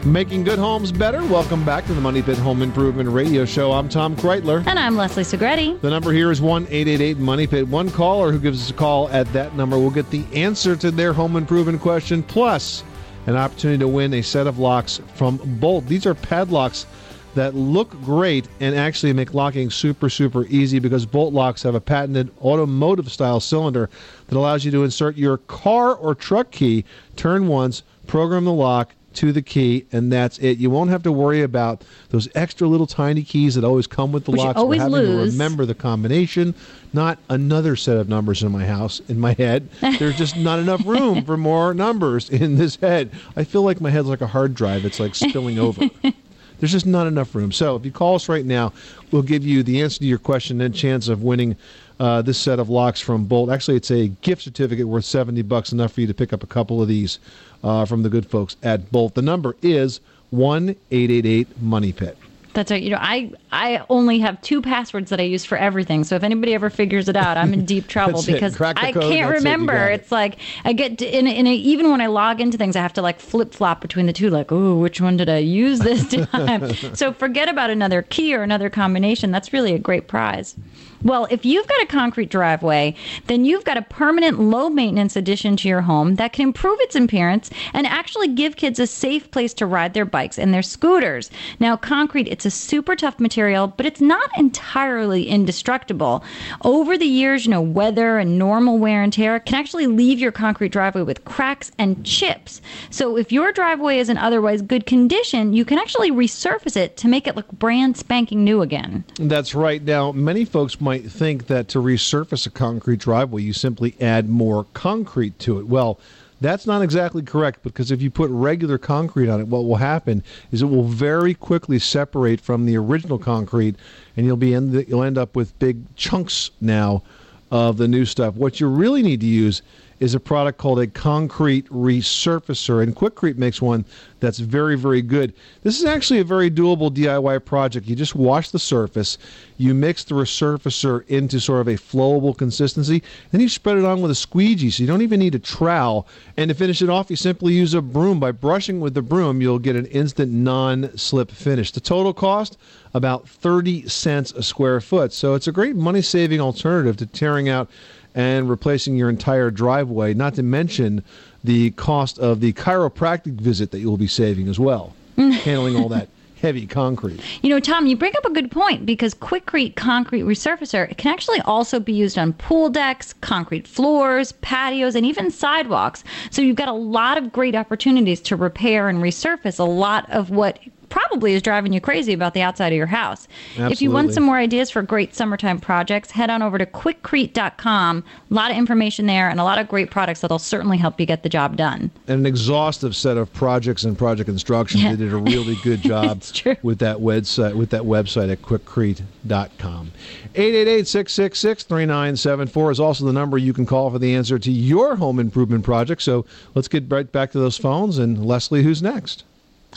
Making 0.04 0.44
good 0.44 0.58
homes 0.58 0.92
better. 0.92 1.22
Welcome 1.26 1.62
back 1.62 1.84
to 1.84 1.92
the 1.92 2.00
Money 2.00 2.22
Pit 2.22 2.38
Home 2.38 2.62
Improvement 2.62 3.10
Radio 3.10 3.44
Show. 3.44 3.70
I'm 3.70 3.86
Tom 3.86 4.16
Kraeutler. 4.16 4.66
And 4.66 4.78
I'm 4.78 4.96
Leslie 4.96 5.24
Segrete. 5.24 5.78
The 5.82 5.90
number 5.90 6.10
here 6.10 6.30
is 6.30 6.40
1 6.40 6.62
888 6.70 7.18
Money 7.18 7.46
Pit. 7.46 7.68
One 7.68 7.90
caller 7.90 8.32
who 8.32 8.38
gives 8.38 8.62
us 8.62 8.70
a 8.70 8.72
call 8.72 9.10
at 9.10 9.30
that 9.34 9.54
number 9.56 9.78
will 9.78 9.90
get 9.90 10.08
the 10.10 10.24
answer 10.32 10.74
to 10.74 10.90
their 10.90 11.12
home 11.12 11.36
improvement 11.36 11.82
question, 11.82 12.22
plus 12.22 12.82
an 13.26 13.36
opportunity 13.36 13.78
to 13.78 13.88
win 13.88 14.14
a 14.14 14.22
set 14.22 14.46
of 14.46 14.58
locks 14.58 15.02
from 15.16 15.36
Bolt. 15.60 15.84
These 15.86 16.06
are 16.06 16.14
padlocks 16.14 16.86
that 17.34 17.54
look 17.54 17.90
great 18.02 18.48
and 18.58 18.74
actually 18.74 19.12
make 19.12 19.34
locking 19.34 19.68
super, 19.68 20.08
super 20.08 20.46
easy 20.46 20.78
because 20.78 21.04
Bolt 21.04 21.34
locks 21.34 21.62
have 21.62 21.74
a 21.74 21.80
patented 21.80 22.32
automotive 22.40 23.12
style 23.12 23.38
cylinder 23.38 23.90
that 24.28 24.38
allows 24.38 24.64
you 24.64 24.70
to 24.70 24.82
insert 24.82 25.18
your 25.18 25.36
car 25.36 25.94
or 25.94 26.14
truck 26.14 26.50
key, 26.50 26.86
turn 27.16 27.48
once, 27.48 27.82
program 28.06 28.46
the 28.46 28.52
lock 28.52 28.94
to 29.14 29.32
the 29.32 29.42
key, 29.42 29.86
and 29.92 30.12
that's 30.12 30.38
it. 30.38 30.58
You 30.58 30.70
won't 30.70 30.90
have 30.90 31.02
to 31.02 31.12
worry 31.12 31.42
about 31.42 31.82
those 32.10 32.28
extra 32.34 32.68
little 32.68 32.86
tiny 32.86 33.22
keys 33.22 33.54
that 33.56 33.64
always 33.64 33.86
come 33.86 34.12
with 34.12 34.24
the 34.24 34.30
Which 34.30 34.40
locks. 34.40 34.56
always 34.58 34.78
We're 34.78 34.84
having 34.84 34.98
lose. 35.16 35.34
to 35.34 35.38
remember 35.38 35.66
the 35.66 35.74
combination. 35.74 36.54
Not 36.92 37.18
another 37.28 37.76
set 37.76 37.96
of 37.96 38.08
numbers 38.08 38.42
in 38.42 38.50
my 38.52 38.64
house, 38.66 39.00
in 39.08 39.18
my 39.20 39.32
head. 39.34 39.68
There's 39.80 40.16
just 40.16 40.36
not 40.36 40.58
enough 40.58 40.84
room 40.86 41.24
for 41.24 41.36
more 41.36 41.74
numbers 41.74 42.30
in 42.30 42.56
this 42.56 42.76
head. 42.76 43.10
I 43.36 43.44
feel 43.44 43.62
like 43.62 43.80
my 43.80 43.90
head's 43.90 44.08
like 44.08 44.20
a 44.20 44.26
hard 44.26 44.54
drive. 44.54 44.84
It's 44.84 45.00
like 45.00 45.14
spilling 45.14 45.58
over. 45.58 45.88
There's 46.58 46.72
just 46.72 46.86
not 46.86 47.06
enough 47.06 47.34
room. 47.34 47.52
So 47.52 47.74
if 47.76 47.84
you 47.86 47.90
call 47.90 48.16
us 48.16 48.28
right 48.28 48.44
now, 48.44 48.72
we'll 49.10 49.22
give 49.22 49.44
you 49.46 49.62
the 49.62 49.80
answer 49.82 49.98
to 50.00 50.04
your 50.04 50.18
question 50.18 50.60
and 50.60 50.74
a 50.74 50.76
chance 50.76 51.08
of 51.08 51.22
winning 51.22 51.56
uh, 52.00 52.22
this 52.22 52.38
set 52.38 52.58
of 52.58 52.70
locks 52.70 52.98
from 52.98 53.26
Bolt. 53.26 53.50
Actually, 53.50 53.76
it's 53.76 53.90
a 53.90 54.08
gift 54.08 54.42
certificate 54.42 54.88
worth 54.88 55.04
70 55.04 55.42
bucks, 55.42 55.70
enough 55.70 55.92
for 55.92 56.00
you 56.00 56.06
to 56.06 56.14
pick 56.14 56.32
up 56.32 56.42
a 56.42 56.46
couple 56.46 56.80
of 56.80 56.88
these 56.88 57.18
uh, 57.62 57.84
from 57.84 58.02
the 58.02 58.08
good 58.08 58.26
folks 58.26 58.56
at 58.62 58.90
Bolt. 58.90 59.14
The 59.14 59.22
number 59.22 59.54
is 59.62 60.00
1 60.30 60.70
888 60.90 61.60
Money 61.62 61.92
Pit. 61.92 62.16
That's 62.52 62.70
right. 62.72 62.82
You 62.82 62.90
know, 62.90 62.98
I 63.00 63.30
I 63.52 63.84
only 63.88 64.18
have 64.20 64.40
two 64.42 64.60
passwords 64.60 65.10
that 65.10 65.20
I 65.20 65.22
use 65.22 65.44
for 65.44 65.56
everything. 65.56 66.02
So 66.02 66.16
if 66.16 66.24
anybody 66.24 66.52
ever 66.52 66.68
figures 66.68 67.08
it 67.08 67.16
out, 67.16 67.36
I'm 67.36 67.52
in 67.52 67.64
deep 67.64 67.86
trouble 67.88 68.24
because 68.24 68.56
Crack 68.56 68.76
I 68.78 68.92
code, 68.92 69.02
can't 69.02 69.30
that's 69.30 69.44
it. 69.44 69.46
You 69.46 69.52
remember. 69.52 69.88
it. 69.88 70.00
It's 70.00 70.10
like 70.10 70.38
I 70.64 70.72
get 70.72 70.98
to, 70.98 71.18
in, 71.18 71.28
a, 71.28 71.30
in 71.30 71.46
a, 71.46 71.54
even 71.54 71.92
when 71.92 72.00
I 72.00 72.06
log 72.06 72.40
into 72.40 72.58
things, 72.58 72.74
I 72.74 72.80
have 72.80 72.92
to 72.94 73.02
like 73.02 73.20
flip 73.20 73.54
flop 73.54 73.80
between 73.80 74.06
the 74.06 74.12
two. 74.12 74.30
Like, 74.30 74.50
oh, 74.50 74.76
which 74.78 75.00
one 75.00 75.16
did 75.16 75.28
I 75.28 75.38
use 75.38 75.78
this 75.78 76.08
time? 76.32 76.74
so 76.94 77.12
forget 77.12 77.48
about 77.48 77.70
another 77.70 78.02
key 78.02 78.34
or 78.34 78.42
another 78.42 78.68
combination. 78.68 79.30
That's 79.30 79.52
really 79.52 79.74
a 79.74 79.78
great 79.78 80.08
prize. 80.08 80.56
Well, 81.02 81.26
if 81.30 81.46
you've 81.46 81.66
got 81.66 81.82
a 81.82 81.86
concrete 81.86 82.28
driveway, 82.28 82.94
then 83.26 83.46
you've 83.46 83.64
got 83.64 83.78
a 83.78 83.82
permanent 83.82 84.38
low 84.38 84.68
maintenance 84.68 85.16
addition 85.16 85.56
to 85.56 85.68
your 85.68 85.80
home 85.80 86.16
that 86.16 86.34
can 86.34 86.42
improve 86.42 86.78
its 86.80 86.94
appearance 86.94 87.48
and 87.72 87.86
actually 87.86 88.28
give 88.28 88.56
kids 88.56 88.78
a 88.78 88.86
safe 88.86 89.30
place 89.30 89.54
to 89.54 89.66
ride 89.66 89.94
their 89.94 90.04
bikes 90.04 90.38
and 90.38 90.52
their 90.52 90.62
scooters. 90.62 91.30
Now, 91.58 91.76
concrete, 91.76 92.28
it's 92.28 92.44
a 92.44 92.50
super 92.50 92.96
tough 92.96 93.18
material, 93.18 93.68
but 93.68 93.86
it's 93.86 94.00
not 94.00 94.28
entirely 94.36 95.28
indestructible. 95.28 96.22
Over 96.64 96.98
the 96.98 97.06
years, 97.06 97.46
you 97.46 97.50
know, 97.50 97.62
weather 97.62 98.18
and 98.18 98.38
normal 98.38 98.78
wear 98.78 99.02
and 99.02 99.12
tear 99.12 99.40
can 99.40 99.54
actually 99.54 99.86
leave 99.86 100.18
your 100.18 100.32
concrete 100.32 100.72
driveway 100.72 101.02
with 101.02 101.24
cracks 101.24 101.72
and 101.78 102.04
chips. 102.04 102.60
So 102.90 103.16
if 103.16 103.32
your 103.32 103.52
driveway 103.52 103.98
is 104.00 104.10
in 104.10 104.18
otherwise 104.18 104.60
good 104.60 104.84
condition, 104.84 105.54
you 105.54 105.64
can 105.64 105.78
actually 105.78 106.10
resurface 106.10 106.76
it 106.76 106.98
to 106.98 107.08
make 107.08 107.26
it 107.26 107.36
look 107.36 107.50
brand 107.52 107.96
spanking 107.96 108.44
new 108.44 108.60
again. 108.60 109.04
That's 109.18 109.54
right. 109.54 109.82
Now, 109.82 110.12
many 110.12 110.44
folks 110.44 110.80
might 110.80 110.89
think 110.98 111.46
that 111.46 111.68
to 111.68 111.78
resurface 111.78 112.46
a 112.46 112.50
concrete 112.50 113.00
driveway, 113.00 113.42
you 113.42 113.52
simply 113.52 113.94
add 114.00 114.28
more 114.28 114.64
concrete 114.74 115.38
to 115.40 115.58
it. 115.58 115.66
Well, 115.66 115.98
that's 116.40 116.66
not 116.66 116.80
exactly 116.80 117.22
correct 117.22 117.62
because 117.62 117.90
if 117.90 118.00
you 118.00 118.10
put 118.10 118.30
regular 118.30 118.78
concrete 118.78 119.28
on 119.28 119.40
it, 119.40 119.48
what 119.48 119.64
will 119.64 119.76
happen 119.76 120.24
is 120.50 120.62
it 120.62 120.66
will 120.66 120.84
very 120.84 121.34
quickly 121.34 121.78
separate 121.78 122.40
from 122.40 122.64
the 122.64 122.76
original 122.76 123.18
concrete, 123.18 123.76
and 124.16 124.24
you'll 124.24 124.36
be 124.36 124.54
in 124.54 124.72
the, 124.72 124.88
you'll 124.88 125.02
end 125.02 125.18
up 125.18 125.36
with 125.36 125.58
big 125.58 125.94
chunks 125.96 126.50
now 126.60 127.02
of 127.50 127.76
the 127.76 127.88
new 127.88 128.04
stuff. 128.04 128.36
What 128.36 128.60
you 128.60 128.68
really 128.68 129.02
need 129.02 129.20
to 129.20 129.26
use 129.26 129.60
is 130.00 130.14
a 130.14 130.20
product 130.20 130.58
called 130.58 130.80
a 130.80 130.86
concrete 130.86 131.68
resurfacer, 131.68 132.82
and 132.82 132.96
Quikrete 132.96 133.36
makes 133.36 133.60
one 133.60 133.84
that's 134.18 134.38
very, 134.38 134.76
very 134.76 135.02
good. 135.02 135.32
This 135.62 135.78
is 135.78 135.84
actually 135.84 136.20
a 136.20 136.24
very 136.24 136.50
doable 136.50 136.90
DIY 136.90 137.44
project. 137.44 137.86
You 137.86 137.94
just 137.94 138.14
wash 138.14 138.50
the 138.50 138.58
surface, 138.58 139.18
you 139.58 139.74
mix 139.74 140.04
the 140.04 140.14
resurfacer 140.14 141.06
into 141.08 141.38
sort 141.38 141.60
of 141.60 141.68
a 141.68 141.74
flowable 141.74 142.36
consistency, 142.36 143.02
then 143.30 143.42
you 143.42 143.48
spread 143.48 143.76
it 143.76 143.84
on 143.84 144.00
with 144.00 144.10
a 144.10 144.14
squeegee, 144.14 144.70
so 144.70 144.82
you 144.82 144.86
don't 144.86 145.02
even 145.02 145.20
need 145.20 145.34
a 145.34 145.38
trowel. 145.38 146.06
And 146.36 146.48
to 146.48 146.54
finish 146.54 146.80
it 146.80 146.88
off, 146.88 147.10
you 147.10 147.16
simply 147.16 147.52
use 147.52 147.74
a 147.74 147.82
broom. 147.82 148.18
By 148.18 148.32
brushing 148.32 148.80
with 148.80 148.94
the 148.94 149.02
broom, 149.02 149.42
you'll 149.42 149.58
get 149.58 149.76
an 149.76 149.86
instant 149.86 150.32
non-slip 150.32 151.30
finish. 151.30 151.72
The 151.72 151.80
total 151.80 152.14
cost 152.14 152.56
about 152.94 153.28
30 153.28 153.88
cents 153.88 154.32
a 154.32 154.42
square 154.42 154.80
foot. 154.80 155.12
So 155.12 155.34
it's 155.34 155.46
a 155.46 155.52
great 155.52 155.76
money-saving 155.76 156.40
alternative 156.40 156.96
to 156.98 157.06
tearing 157.06 157.48
out 157.48 157.70
and 158.14 158.48
replacing 158.48 158.96
your 158.96 159.08
entire 159.08 159.50
driveway, 159.50 160.14
not 160.14 160.34
to 160.34 160.42
mention 160.42 161.04
the 161.44 161.70
cost 161.72 162.18
of 162.18 162.40
the 162.40 162.52
chiropractic 162.52 163.32
visit 163.32 163.70
that 163.70 163.78
you'll 163.80 163.96
be 163.96 164.06
saving 164.06 164.48
as 164.48 164.58
well, 164.58 164.94
handling 165.16 165.76
all 165.76 165.88
that 165.88 166.08
heavy 166.40 166.66
concrete. 166.66 167.20
You 167.42 167.50
know, 167.50 167.60
Tom, 167.60 167.86
you 167.86 167.96
bring 167.96 168.14
up 168.16 168.24
a 168.24 168.32
good 168.32 168.50
point 168.50 168.86
because 168.86 169.14
Quikrete 169.14 169.76
concrete 169.76 170.22
resurfacer 170.22 170.96
can 170.96 171.12
actually 171.12 171.40
also 171.42 171.78
be 171.78 171.92
used 171.92 172.18
on 172.18 172.32
pool 172.32 172.70
decks, 172.70 173.12
concrete 173.20 173.68
floors, 173.68 174.32
patios, 174.32 174.94
and 174.94 175.04
even 175.04 175.30
sidewalks. 175.30 176.02
So 176.30 176.42
you've 176.42 176.56
got 176.56 176.68
a 176.68 176.72
lot 176.72 177.18
of 177.18 177.32
great 177.32 177.54
opportunities 177.54 178.20
to 178.22 178.36
repair 178.36 178.88
and 178.88 179.02
resurface 179.02 179.58
a 179.58 179.64
lot 179.64 180.10
of 180.10 180.30
what 180.30 180.58
probably 180.90 181.34
is 181.34 181.40
driving 181.40 181.72
you 181.72 181.80
crazy 181.80 182.12
about 182.12 182.34
the 182.34 182.42
outside 182.42 182.72
of 182.72 182.76
your 182.76 182.86
house. 182.86 183.26
If 183.56 183.80
you 183.80 183.90
want 183.90 184.12
some 184.12 184.24
more 184.24 184.36
ideas 184.36 184.70
for 184.70 184.82
great 184.82 185.14
summertime 185.14 185.58
projects, 185.58 186.10
head 186.10 186.28
on 186.28 186.42
over 186.42 186.58
to 186.58 186.66
quikrete.com. 186.66 188.04
A 188.30 188.34
lot 188.34 188.50
of 188.50 188.56
information 188.56 189.06
there 189.06 189.30
and 189.30 189.40
a 189.40 189.44
lot 189.44 189.58
of 189.58 189.68
great 189.68 189.90
products 189.90 190.20
that'll 190.20 190.38
certainly 190.38 190.76
help 190.76 191.00
you 191.00 191.06
get 191.06 191.22
the 191.22 191.28
job 191.28 191.56
done. 191.56 191.90
And 192.06 192.20
an 192.20 192.26
exhaustive 192.26 192.94
set 192.94 193.16
of 193.16 193.32
projects 193.32 193.84
and 193.84 193.96
project 193.96 194.28
instructions. 194.28 194.82
Yeah. 194.82 194.90
They 194.90 195.04
did 195.04 195.14
a 195.14 195.16
really 195.16 195.56
good 195.62 195.80
job 195.90 196.22
with 196.62 196.80
that 196.80 196.98
website 196.98 197.54
with 197.54 197.70
that 197.70 197.82
website 197.82 198.30
at 198.30 198.42
quikrete.com. 198.42 199.92
888-666-3974 200.34 202.72
is 202.72 202.80
also 202.80 203.04
the 203.04 203.12
number 203.12 203.38
you 203.38 203.52
can 203.52 203.66
call 203.66 203.90
for 203.90 203.98
the 203.98 204.14
answer 204.14 204.38
to 204.38 204.50
your 204.50 204.96
home 204.96 205.18
improvement 205.18 205.64
project. 205.64 206.02
So 206.02 206.24
let's 206.54 206.68
get 206.68 206.90
right 206.90 207.10
back 207.10 207.32
to 207.32 207.38
those 207.38 207.56
phones 207.56 207.98
and 207.98 208.24
Leslie, 208.24 208.62
who's 208.62 208.82
next? 208.82 209.24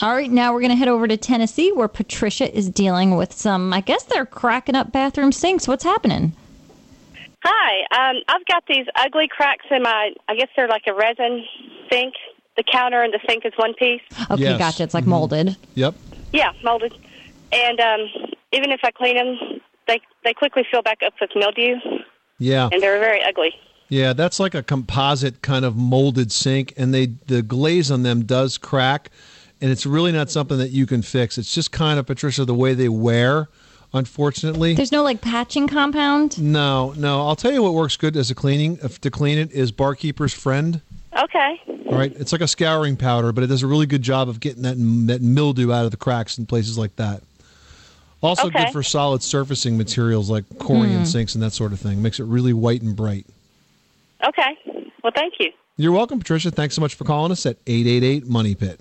All 0.02 0.12
right, 0.12 0.30
now 0.30 0.52
we're 0.52 0.60
going 0.60 0.70
to 0.72 0.76
head 0.76 0.88
over 0.88 1.06
to 1.06 1.16
Tennessee 1.16 1.70
where 1.72 1.86
Patricia 1.88 2.52
is 2.56 2.68
dealing 2.68 3.16
with 3.16 3.32
some, 3.32 3.72
I 3.72 3.80
guess 3.80 4.02
they're 4.04 4.26
cracking 4.26 4.74
up 4.74 4.90
bathroom 4.92 5.30
sinks. 5.30 5.68
What's 5.68 5.84
happening? 5.84 6.34
Hi, 7.44 8.10
um, 8.10 8.16
I've 8.28 8.44
got 8.46 8.64
these 8.66 8.86
ugly 8.96 9.28
cracks 9.28 9.66
in 9.70 9.82
my. 9.82 10.12
I 10.28 10.34
guess 10.34 10.48
they're 10.56 10.66
like 10.68 10.84
a 10.86 10.94
resin 10.94 11.44
sink. 11.90 12.14
The 12.56 12.62
counter 12.62 13.02
and 13.02 13.12
the 13.12 13.20
sink 13.28 13.44
is 13.44 13.52
one 13.56 13.74
piece. 13.74 14.00
Okay, 14.30 14.42
Yes. 14.42 14.58
gotcha. 14.58 14.82
It's 14.82 14.94
like 14.94 15.04
Mhm. 15.04 15.08
molded. 15.08 15.56
Yep. 15.74 15.94
Yeah, 16.32 16.52
molded. 16.62 16.94
And 17.52 17.78
um, 17.80 18.00
even 18.52 18.72
if 18.72 18.80
I 18.82 18.90
clean 18.92 19.16
them, 19.16 19.60
they 19.86 20.00
they 20.24 20.32
quickly 20.32 20.64
fill 20.70 20.80
back 20.82 21.02
up 21.04 21.12
with 21.20 21.30
mildew, 21.36 21.76
Yeah. 22.38 22.70
and 22.72 22.82
they're 22.82 22.98
very 22.98 23.22
ugly. 23.22 23.54
Yeah, 23.90 24.14
that's 24.14 24.40
like 24.40 24.54
a 24.54 24.62
composite 24.62 25.42
kind 25.42 25.66
of 25.66 25.76
molded 25.76 26.32
sink, 26.32 26.72
and 26.78 26.94
they 26.94 27.06
the 27.26 27.42
glaze 27.42 27.90
on 27.90 28.04
them 28.04 28.24
does 28.24 28.56
crack, 28.56 29.10
and 29.64 29.72
it's 29.72 29.86
really 29.86 30.12
not 30.12 30.28
something 30.28 30.58
that 30.58 30.72
you 30.72 30.84
can 30.84 31.00
fix. 31.00 31.38
It's 31.38 31.54
just 31.54 31.72
kind 31.72 31.98
of 31.98 32.04
Patricia 32.04 32.44
the 32.44 32.54
way 32.54 32.74
they 32.74 32.90
wear, 32.90 33.48
unfortunately. 33.94 34.74
There's 34.74 34.92
no 34.92 35.02
like 35.02 35.22
patching 35.22 35.68
compound. 35.68 36.38
no, 36.38 36.92
no. 36.98 37.26
I'll 37.26 37.34
tell 37.34 37.50
you 37.50 37.62
what 37.62 37.72
works 37.72 37.96
good 37.96 38.14
as 38.14 38.30
a 38.30 38.34
cleaning 38.34 38.78
if 38.82 39.00
to 39.00 39.10
clean 39.10 39.38
it 39.38 39.50
is 39.52 39.72
Barkeeper's 39.72 40.34
Friend. 40.34 40.82
Okay. 41.16 41.62
All 41.86 41.96
right, 41.96 42.12
it's 42.14 42.30
like 42.30 42.42
a 42.42 42.46
scouring 42.46 42.98
powder, 42.98 43.32
but 43.32 43.42
it 43.42 43.46
does 43.46 43.62
a 43.62 43.66
really 43.66 43.86
good 43.86 44.02
job 44.02 44.28
of 44.28 44.38
getting 44.38 44.64
that 44.64 44.76
that 45.06 45.22
mildew 45.22 45.72
out 45.72 45.86
of 45.86 45.92
the 45.92 45.96
cracks 45.96 46.36
and 46.36 46.46
places 46.46 46.76
like 46.76 46.96
that. 46.96 47.22
Also 48.22 48.48
Okay. 48.48 48.64
good 48.64 48.72
for 48.72 48.82
solid 48.82 49.22
surfacing 49.22 49.78
materials 49.78 50.28
like 50.28 50.44
Corian 50.58 50.98
hmm. 50.98 51.04
sinks 51.04 51.34
and 51.34 51.42
that 51.42 51.52
sort 51.54 51.72
of 51.72 51.80
thing. 51.80 52.02
Makes 52.02 52.20
it 52.20 52.24
really 52.24 52.52
white 52.52 52.82
and 52.82 52.94
bright. 52.94 53.24
Okay. 54.28 54.58
Well, 55.02 55.12
thank 55.16 55.34
you. 55.40 55.52
You're 55.78 55.92
welcome, 55.92 56.18
Patricia. 56.18 56.50
Thanks 56.50 56.74
so 56.74 56.82
much 56.82 56.94
for 56.94 57.04
calling 57.04 57.32
us 57.32 57.46
at 57.46 57.56
888 57.66 58.26
Money 58.26 58.54
Pit. 58.54 58.78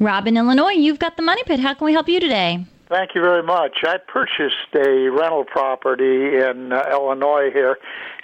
Rob 0.00 0.26
in 0.26 0.36
Illinois, 0.36 0.72
you've 0.72 0.98
got 0.98 1.16
the 1.16 1.22
money 1.22 1.42
pit. 1.46 1.60
How 1.60 1.74
can 1.74 1.84
we 1.84 1.92
help 1.92 2.08
you 2.08 2.18
today? 2.20 2.64
Thank 2.88 3.14
you 3.14 3.22
very 3.22 3.42
much. 3.42 3.78
I 3.84 3.96
purchased 3.96 4.74
a 4.74 5.08
rental 5.08 5.44
property 5.44 6.36
in 6.36 6.72
uh, 6.72 6.84
Illinois 6.90 7.50
here, 7.50 7.78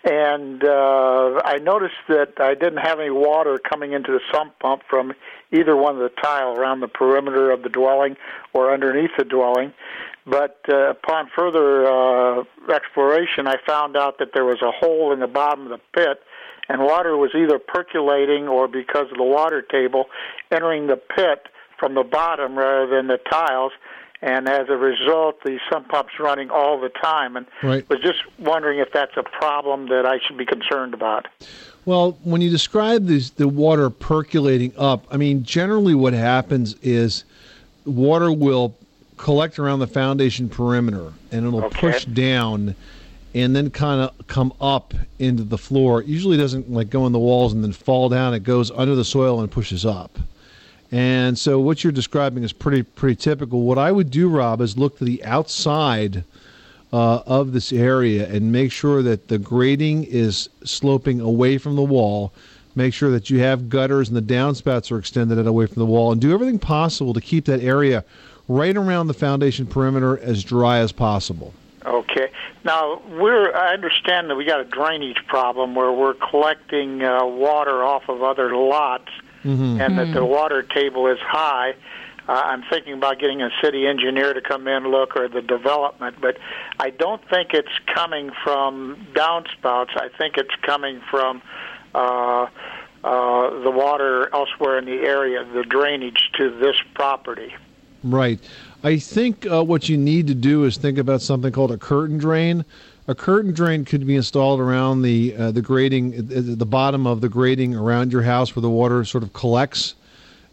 and 0.05 0.62
uh, 0.62 1.41
I 1.45 1.59
noticed 1.62 1.95
that 2.09 2.35
I 2.39 2.55
didn't 2.55 2.79
have 2.79 3.00
any 3.00 3.11
water 3.11 3.59
coming 3.59 3.93
into 3.93 4.12
the 4.12 4.21
sump 4.33 4.59
pump 4.59 4.83
from 4.89 5.15
either 5.53 5.77
one 5.77 5.95
of 5.95 6.03
the 6.03 6.21
tile 6.23 6.57
around 6.57 6.81
the 6.81 6.89
perimeter 6.89 7.50
of 7.50 7.62
the 7.62 7.69
dwelling 7.69 8.17
or 8.53 8.73
underneath 8.73 9.12
the 9.17 9.25
dwelling. 9.25 9.73
But 10.27 10.61
uh, 10.69 10.91
upon 10.91 11.31
further 11.35 11.87
uh, 11.87 12.45
exploration, 12.73 13.47
I 13.47 13.57
found 13.67 13.97
out 13.97 14.19
that 14.19 14.35
there 14.35 14.45
was 14.45 14.61
a 14.61 14.71
hole 14.71 15.12
in 15.12 15.21
the 15.21 15.27
bottom 15.27 15.65
of 15.65 15.71
the 15.71 15.81
pit, 15.95 16.21
and 16.69 16.83
water 16.83 17.17
was 17.17 17.31
either 17.35 17.59
percolating 17.59 18.47
or 18.47 18.69
because 18.69 19.11
of 19.11 19.17
the 19.17 19.25
water 19.25 19.62
table 19.62 20.05
entering 20.53 20.87
the 20.87 20.97
pit 20.97 21.47
from 21.81 21.95
the 21.95 22.05
bottom 22.05 22.57
rather 22.57 22.87
than 22.87 23.09
the 23.09 23.19
tiles 23.31 23.73
and 24.23 24.51
as 24.51 24.69
a 24.69 24.77
result, 24.77 25.43
the 25.45 25.59
sump 25.73 25.89
pump's 25.89 26.13
running 26.21 26.51
all 26.51 26.79
the 26.79 26.91
time. 26.91 27.37
And 27.39 27.47
Right. 27.63 27.89
was 27.89 28.01
just 28.01 28.19
wondering 28.39 28.79
if 28.79 28.93
that's 28.93 29.17
a 29.17 29.23
problem 29.23 29.89
that 29.89 30.05
I 30.05 30.19
should 30.19 30.37
be 30.37 30.45
concerned 30.45 30.93
about. 30.93 31.27
Well, 31.87 32.19
when 32.23 32.43
you 32.43 32.51
describe 32.51 33.07
these, 33.07 33.31
the 33.31 33.49
water 33.49 33.89
percolating 33.89 34.75
up, 34.77 35.07
I 35.11 35.17
mean, 35.17 35.43
generally 35.43 35.95
what 35.95 36.13
happens 36.13 36.77
is 36.83 37.25
water 37.87 38.31
will 38.31 38.75
collect 39.17 39.59
around 39.59 39.79
the 39.79 39.87
foundation 39.87 40.51
perimeter 40.51 41.15
and 41.33 41.47
it'll 41.47 41.65
Okay. 41.65 41.79
push 41.93 42.05
down 42.05 42.75
and 43.35 43.57
then 43.57 43.71
kind 43.71 44.03
of 44.03 44.27
come 44.27 44.53
up 44.61 44.93
into 45.19 45.45
the 45.45 45.57
floor. 45.57 46.03
It 46.03 46.09
usually 46.09 46.37
doesn't 46.37 46.71
like 46.71 46.91
go 46.91 47.07
in 47.07 47.13
the 47.13 47.19
walls 47.19 47.55
and 47.55 47.65
then 47.65 47.73
fall 47.73 48.11
down. 48.11 48.35
It 48.35 48.43
goes 48.43 48.71
under 48.71 48.95
the 48.95 49.05
soil 49.05 49.41
and 49.41 49.51
pushes 49.51 49.87
up. 49.87 50.19
And 50.93 51.39
so 51.39 51.61
what 51.61 51.85
you're 51.85 51.93
describing 51.93 52.43
is 52.43 52.53
pretty 52.53 52.83
pretty 52.83 53.17
typical. 53.17 53.63
What 53.63 53.79
I 53.79 53.93
would 53.93 54.11
do, 54.11 54.29
Rob, 54.29 54.61
is 54.61 54.77
look 54.77 54.99
to 54.99 55.05
the 55.05 55.25
outside 55.25 56.25
uh, 56.93 57.21
of 57.27 57.53
this 57.53 57.73
area 57.73 58.29
and 58.29 58.51
make 58.51 58.73
sure 58.73 59.03
that 59.03 59.29
the 59.29 59.39
grading 59.39 60.05
is 60.05 60.49
sloping 60.65 61.21
away 61.21 61.59
from 61.59 61.77
the 61.77 61.83
wall. 61.83 62.33
Make 62.75 62.95
sure 62.95 63.11
that 63.11 63.31
you 63.31 63.41
have 63.41 63.69
gutters 63.69 64.09
and 64.09 64.17
the 64.17 64.35
downspouts 64.35 64.91
are 64.91 64.99
extended 64.99 65.45
away 65.47 65.67
from 65.67 65.81
the 65.81 65.87
wall, 65.87 66.13
and 66.13 66.21
do 66.21 66.33
everything 66.33 66.59
possible 66.59 67.13
to 67.15 67.21
keep 67.21 67.45
that 67.47 67.61
area 67.61 68.05
right 68.49 68.77
around 68.77 69.07
the 69.07 69.15
foundation 69.15 69.67
perimeter 69.67 70.19
as 70.19 70.43
dry 70.43 70.79
as 70.79 70.93
possible. 70.93 71.55
Okay. 71.85 72.31
Now 72.65 73.01
we're. 73.09 73.55
I 73.55 73.73
understand 73.73 74.29
that 74.29 74.37
we 74.37 74.45
got 74.45 74.61
a 74.61 74.65
drainage 74.65 75.25
problem 75.27 75.75
where 75.75 75.93
we're 75.93 76.15
collecting 76.15 77.03
uh, 77.03 77.25
water 77.25 77.83
off 77.83 78.09
of 78.09 78.23
other 78.23 78.55
lots, 78.55 79.11
Mhm. 79.45 79.81
and 79.81 79.99
that 79.99 80.13
the 80.13 80.25
water 80.25 80.63
table 80.63 81.07
is 81.07 81.19
high. 81.21 81.75
Uh, 82.29 82.43
I'm 82.45 82.63
thinking 82.71 82.93
about 82.93 83.19
getting 83.19 83.43
a 83.43 83.51
city 83.63 83.87
engineer 83.87 84.35
to 84.35 84.41
come 84.41 84.69
in 84.69 84.85
look 84.85 85.17
or 85.17 85.29
the 85.29 85.43
development, 85.43 86.17
but 86.21 86.39
I 86.79 86.91
don't 86.91 87.21
think 87.29 87.55
it's 87.55 87.73
coming 87.93 88.31
from 88.45 89.07
downspouts. 89.15 89.97
I 89.97 90.09
think 90.17 90.37
it's 90.37 90.55
coming 90.63 91.01
from 91.11 91.43
uh, 91.95 92.47
uh, 93.03 93.61
the 93.63 93.71
water 93.71 94.33
elsewhere 94.33 94.79
in 94.79 94.85
the 94.85 95.01
area, 95.01 95.45
the 95.55 95.65
drainage 95.65 96.31
to 96.39 96.51
this 96.51 96.77
property. 96.95 97.53
Right. 98.05 98.39
I 98.83 98.99
think 98.99 99.47
uh, 99.47 99.63
what 99.65 99.89
you 99.89 99.97
need 99.97 100.29
to 100.29 100.35
do 100.35 100.65
is 100.65 100.77
think 100.77 100.99
about 100.99 101.23
something 101.23 101.53
called 101.53 101.73
a 101.73 101.79
curtain 101.79 102.19
drain. 102.19 102.65
A 103.11 103.14
curtain 103.17 103.52
drain 103.52 103.85
could 103.85 104.07
be 104.07 104.14
installed 104.14 104.61
around 104.61 105.02
the 105.02 105.35
uh, 105.35 105.50
the 105.50 105.61
grading, 105.61 106.12
the 106.29 106.64
bottom 106.64 107.09
of 107.09 107.21
the 107.21 107.29
grading 107.29 107.75
around 107.75 108.12
your 108.12 108.23
house, 108.23 108.55
where 108.55 108.61
the 108.61 108.71
water 108.71 109.05
sort 109.05 109.25
of 109.25 109.33
collects, 109.33 109.97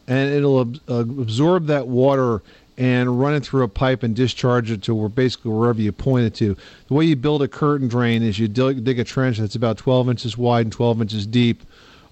and 0.08 0.34
it'll 0.34 0.62
ab- 0.62 0.80
uh, 0.90 1.02
absorb 1.02 1.68
that 1.68 1.88
water 1.88 2.42
and 2.76 3.20
run 3.20 3.36
it 3.36 3.46
through 3.46 3.62
a 3.62 3.68
pipe 3.68 4.02
and 4.02 4.16
discharge 4.16 4.72
it 4.72 4.82
to 4.82 4.96
where 4.96 5.08
basically 5.08 5.52
wherever 5.52 5.80
you 5.80 5.92
point 5.92 6.26
it 6.26 6.34
to. 6.34 6.58
The 6.88 6.96
way 6.96 7.06
you 7.06 7.16
build 7.16 7.44
a 7.44 7.48
curtain 7.48 7.88
drain 7.88 8.24
is 8.24 8.40
you 8.40 8.48
dig, 8.48 8.84
dig 8.84 8.98
a 8.98 9.04
trench 9.04 9.38
that's 9.38 9.54
about 9.54 9.78
12 9.78 10.10
inches 10.10 10.36
wide 10.36 10.66
and 10.66 10.74
12 10.74 11.02
inches 11.02 11.28
deep 11.28 11.62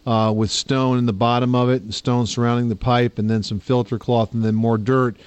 uh, 0.05 0.31
with 0.35 0.51
stone 0.51 0.99
in 0.99 1.07
the 1.07 1.13
bottom 1.13 1.55
of 1.55 1.69
it 1.71 1.81
and 1.81 1.91
stone 1.91 2.27
surrounding 2.27 2.69
the 2.69 2.75
pipe 2.75 3.17
and 3.17 3.31
then 3.31 3.41
some 3.41 3.59
filter 3.59 3.97
cloth 3.97 4.31
and 4.31 4.45
then 4.45 4.53
more 4.53 4.77
dirt. 4.77 5.17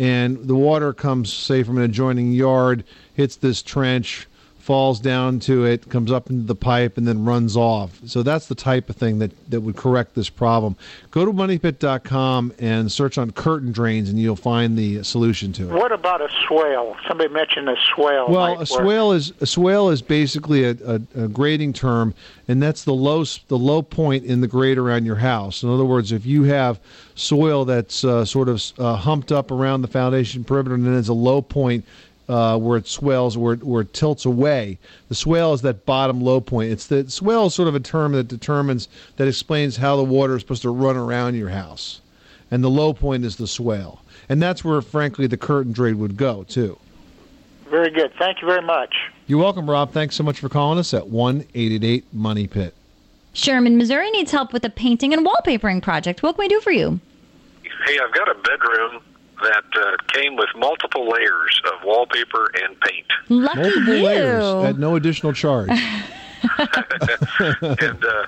And 0.00 0.48
the 0.48 0.56
water 0.56 0.92
comes, 0.92 1.32
say, 1.32 1.62
from 1.62 1.78
an 1.78 1.84
adjoining 1.84 2.32
yard, 2.32 2.82
hits 3.14 3.36
this 3.36 3.62
trench, 3.62 4.26
falls 4.64 4.98
down 4.98 5.38
to 5.38 5.66
it, 5.66 5.90
comes 5.90 6.10
up 6.10 6.30
into 6.30 6.46
the 6.46 6.54
pipe, 6.54 6.96
and 6.96 7.06
then 7.06 7.22
runs 7.22 7.54
off. 7.54 8.00
So 8.06 8.22
that's 8.22 8.46
the 8.46 8.54
type 8.54 8.88
of 8.88 8.96
thing 8.96 9.18
that, 9.18 9.50
that 9.50 9.60
would 9.60 9.76
correct 9.76 10.14
this 10.14 10.30
problem. 10.30 10.74
Go 11.10 11.26
to 11.26 11.32
moneypit.com 11.32 12.54
and 12.58 12.90
search 12.90 13.18
on 13.18 13.30
curtain 13.32 13.72
drains, 13.72 14.08
and 14.08 14.18
you'll 14.18 14.36
find 14.36 14.78
the 14.78 15.02
solution 15.02 15.52
to 15.52 15.64
it. 15.64 15.74
What 15.74 15.92
about 15.92 16.22
a 16.22 16.30
swale? 16.48 16.96
Somebody 17.06 17.32
mentioned 17.32 17.68
a 17.68 17.76
swale. 17.94 18.26
Well, 18.26 18.54
a 18.54 18.58
work. 18.60 18.66
swale 18.68 19.12
is 19.12 19.34
a 19.42 19.46
swale 19.46 19.90
is 19.90 20.00
basically 20.00 20.64
a, 20.64 20.70
a, 20.86 21.24
a 21.24 21.28
grading 21.28 21.74
term, 21.74 22.14
and 22.48 22.62
that's 22.62 22.84
the 22.84 22.94
low 22.94 23.24
the 23.48 23.58
low 23.58 23.82
point 23.82 24.24
in 24.24 24.40
the 24.40 24.48
grade 24.48 24.78
around 24.78 25.04
your 25.04 25.16
house. 25.16 25.62
In 25.62 25.68
other 25.68 25.84
words, 25.84 26.10
if 26.10 26.24
you 26.24 26.44
have 26.44 26.80
soil 27.14 27.66
that's 27.66 28.02
uh, 28.02 28.24
sort 28.24 28.48
of 28.48 28.62
uh, 28.78 28.96
humped 28.96 29.30
up 29.30 29.50
around 29.50 29.82
the 29.82 29.88
foundation 29.88 30.42
perimeter, 30.42 30.74
and 30.74 30.86
then 30.86 30.94
there's 30.94 31.08
a 31.08 31.12
low 31.12 31.42
point 31.42 31.84
uh, 32.28 32.58
where 32.58 32.78
it 32.78 32.86
swells, 32.86 33.36
where 33.36 33.54
it, 33.54 33.62
where 33.62 33.82
it 33.82 33.92
tilts 33.92 34.24
away. 34.24 34.78
The 35.08 35.14
swale 35.14 35.52
is 35.52 35.62
that 35.62 35.84
bottom 35.86 36.20
low 36.20 36.40
point. 36.40 36.72
It's 36.72 36.86
the 36.86 37.08
swale 37.10 37.46
is 37.46 37.54
sort 37.54 37.68
of 37.68 37.74
a 37.74 37.80
term 37.80 38.12
that 38.12 38.28
determines 38.28 38.88
that 39.16 39.28
explains 39.28 39.76
how 39.76 39.96
the 39.96 40.04
water 40.04 40.36
is 40.36 40.42
supposed 40.42 40.62
to 40.62 40.70
run 40.70 40.96
around 40.96 41.34
your 41.34 41.50
house, 41.50 42.00
and 42.50 42.62
the 42.64 42.70
low 42.70 42.92
point 42.94 43.24
is 43.24 43.36
the 43.36 43.46
swale, 43.46 44.02
and 44.28 44.42
that's 44.42 44.64
where, 44.64 44.80
frankly, 44.80 45.26
the 45.26 45.36
curtain 45.36 45.72
drain 45.72 45.98
would 45.98 46.16
go 46.16 46.44
too. 46.44 46.78
Very 47.70 47.90
good. 47.90 48.12
Thank 48.18 48.40
you 48.40 48.46
very 48.48 48.62
much. 48.62 48.94
You're 49.26 49.40
welcome, 49.40 49.68
Rob. 49.68 49.92
Thanks 49.92 50.16
so 50.16 50.22
much 50.22 50.38
for 50.38 50.48
calling 50.48 50.78
us 50.78 50.94
at 50.94 51.08
one 51.08 51.46
eight 51.54 51.72
eight 51.72 51.84
eight 51.84 52.04
Money 52.12 52.46
Pit. 52.46 52.74
Sherman, 53.32 53.76
Missouri 53.76 54.10
needs 54.12 54.30
help 54.30 54.52
with 54.52 54.64
a 54.64 54.70
painting 54.70 55.12
and 55.12 55.26
wallpapering 55.26 55.82
project. 55.82 56.22
What 56.22 56.36
can 56.36 56.44
we 56.44 56.48
do 56.48 56.60
for 56.60 56.70
you? 56.70 57.00
Hey, 57.84 57.98
I've 57.98 58.14
got 58.14 58.28
a 58.28 58.34
bedroom 58.34 59.02
that 59.42 59.64
uh, 59.76 59.96
came 60.12 60.36
with 60.36 60.48
multiple 60.56 61.08
layers 61.08 61.60
of 61.66 61.84
wallpaper 61.84 62.50
and 62.62 62.78
paint. 62.80 63.06
Lucky 63.28 63.60
Multiple 63.60 63.94
you. 63.94 64.04
layers 64.04 64.64
at 64.64 64.78
no 64.78 64.96
additional 64.96 65.32
charge. 65.32 65.70
and 67.60 68.04
uh, 68.04 68.26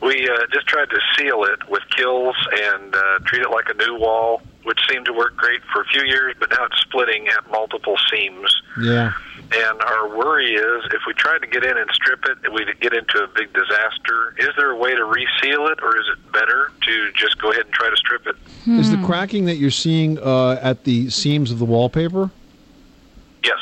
we 0.00 0.28
uh, 0.28 0.46
just 0.52 0.66
tried 0.66 0.90
to 0.90 1.00
seal 1.16 1.44
it 1.44 1.68
with 1.68 1.82
Kilz 1.96 2.34
and 2.52 2.94
uh, 2.94 3.18
treat 3.24 3.42
it 3.42 3.50
like 3.50 3.68
a 3.68 3.74
new 3.74 3.98
wall, 3.98 4.42
which 4.64 4.78
seemed 4.88 5.06
to 5.06 5.12
work 5.12 5.36
great 5.36 5.60
for 5.72 5.82
a 5.82 5.84
few 5.86 6.02
years, 6.04 6.34
but 6.38 6.50
now 6.50 6.64
it's 6.64 6.80
splitting 6.80 7.28
at 7.28 7.50
multiple 7.50 7.96
seams. 8.10 8.62
yeah. 8.80 9.12
And 9.50 9.80
our 9.80 10.14
worry 10.14 10.52
is 10.52 10.84
if 10.92 11.00
we 11.06 11.14
tried 11.14 11.38
to 11.38 11.46
get 11.46 11.64
in 11.64 11.74
and 11.74 11.90
strip 11.92 12.22
it, 12.26 12.52
we'd 12.52 12.68
get 12.80 12.92
into 12.92 13.22
a 13.22 13.26
big 13.28 13.50
disaster. 13.54 14.34
Is 14.36 14.50
there 14.58 14.72
a 14.72 14.76
way 14.76 14.94
to 14.94 15.04
reseal 15.06 15.68
it, 15.68 15.78
or 15.82 15.96
is 15.96 16.04
it 16.12 16.32
better 16.32 16.70
to 16.82 17.12
just 17.12 17.38
go 17.38 17.50
ahead 17.50 17.64
and 17.64 17.72
try 17.72 17.88
to 17.88 17.96
strip 17.96 18.26
it? 18.26 18.36
Is 18.66 18.90
the 18.90 19.02
cracking 19.06 19.46
that 19.46 19.56
you're 19.56 19.70
seeing 19.70 20.18
uh, 20.18 20.60
at 20.62 20.84
the 20.84 21.08
seams 21.08 21.50
of 21.50 21.58
the 21.58 21.64
wallpaper? 21.64 22.30
Yes. 23.42 23.56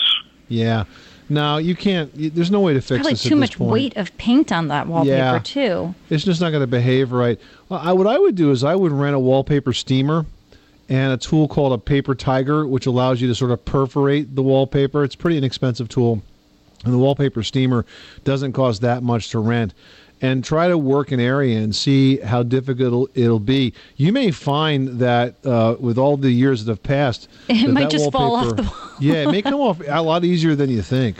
Yeah. 0.49 0.85
No, 1.29 1.57
you 1.59 1.75
can't. 1.75 2.15
You, 2.17 2.31
there's 2.31 2.51
no 2.51 2.61
way 2.61 2.75
to 2.75 2.81
fix 2.81 2.99
Probably 2.99 3.12
this 3.15 3.23
too 3.23 3.29
at 3.29 3.31
this 3.31 3.41
much 3.41 3.59
point. 3.59 3.71
weight 3.73 3.97
of 3.97 4.17
paint 4.17 4.53
on 4.53 4.69
that 4.69 4.87
wallpaper 4.87 5.17
Yeah. 5.17 5.39
too. 5.43 5.95
It's 6.09 6.25
just 6.25 6.41
not 6.41 6.51
going 6.51 6.61
to 6.62 6.67
behave 6.69 7.11
right. 7.12 7.41
Well, 7.69 7.81
I, 7.83 7.93
what 7.93 8.07
I 8.07 8.19
would 8.19 8.37
do 8.37 8.51
is 8.53 8.62
I 8.62 8.75
would 8.77 8.93
rent 8.93 9.17
a 9.17 9.19
wallpaper 9.19 9.73
steamer 9.73 10.25
and 10.89 11.12
a 11.12 11.17
tool 11.17 11.49
called 11.49 11.73
a 11.73 11.79
paper 11.79 12.15
tiger, 12.15 12.65
which 12.67 12.87
allows 12.87 13.21
you 13.21 13.27
to 13.27 13.35
sort 13.35 13.51
of 13.51 13.65
perforate 13.65 14.37
the 14.37 14.43
wallpaper. 14.43 15.03
It's 15.03 15.17
a 15.17 15.19
pretty 15.19 15.37
inexpensive 15.37 15.89
tool, 15.89 16.23
and 16.85 16.95
the 16.95 16.99
wallpaper 16.99 17.43
steamer 17.43 17.85
doesn't 18.23 18.53
cost 18.53 18.81
that 18.83 19.03
much 19.03 19.31
to 19.31 19.41
rent. 19.41 19.75
And 20.22 20.42
try 20.42 20.68
to 20.68 20.79
work 20.79 21.12
an 21.12 21.20
area 21.20 21.59
and 21.59 21.76
see 21.76 22.16
how 22.16 22.42
difficult 22.42 23.11
it'll 23.14 23.38
be. 23.38 23.74
You 23.96 24.12
may 24.12 24.31
find 24.31 24.98
that 25.00 25.35
uh, 25.44 25.76
with 25.79 25.98
all 25.98 26.16
the 26.16 26.31
years 26.31 26.64
that 26.64 26.72
have 26.72 26.83
passed, 26.83 27.29
It 27.48 27.66
that 27.66 27.72
might 27.72 27.83
that 27.83 27.90
just 27.90 28.11
fall 28.12 28.35
off 28.37 28.57
the 28.57 28.62
wall. 28.62 28.72
yeah, 28.98 29.14
it 29.24 29.31
may 29.31 29.42
come 29.42 29.61
off 29.61 29.79
a 29.87 30.02
lot 30.02 30.24
easier 30.24 30.55
than 30.55 30.70
you 30.70 30.81
think. 30.81 31.18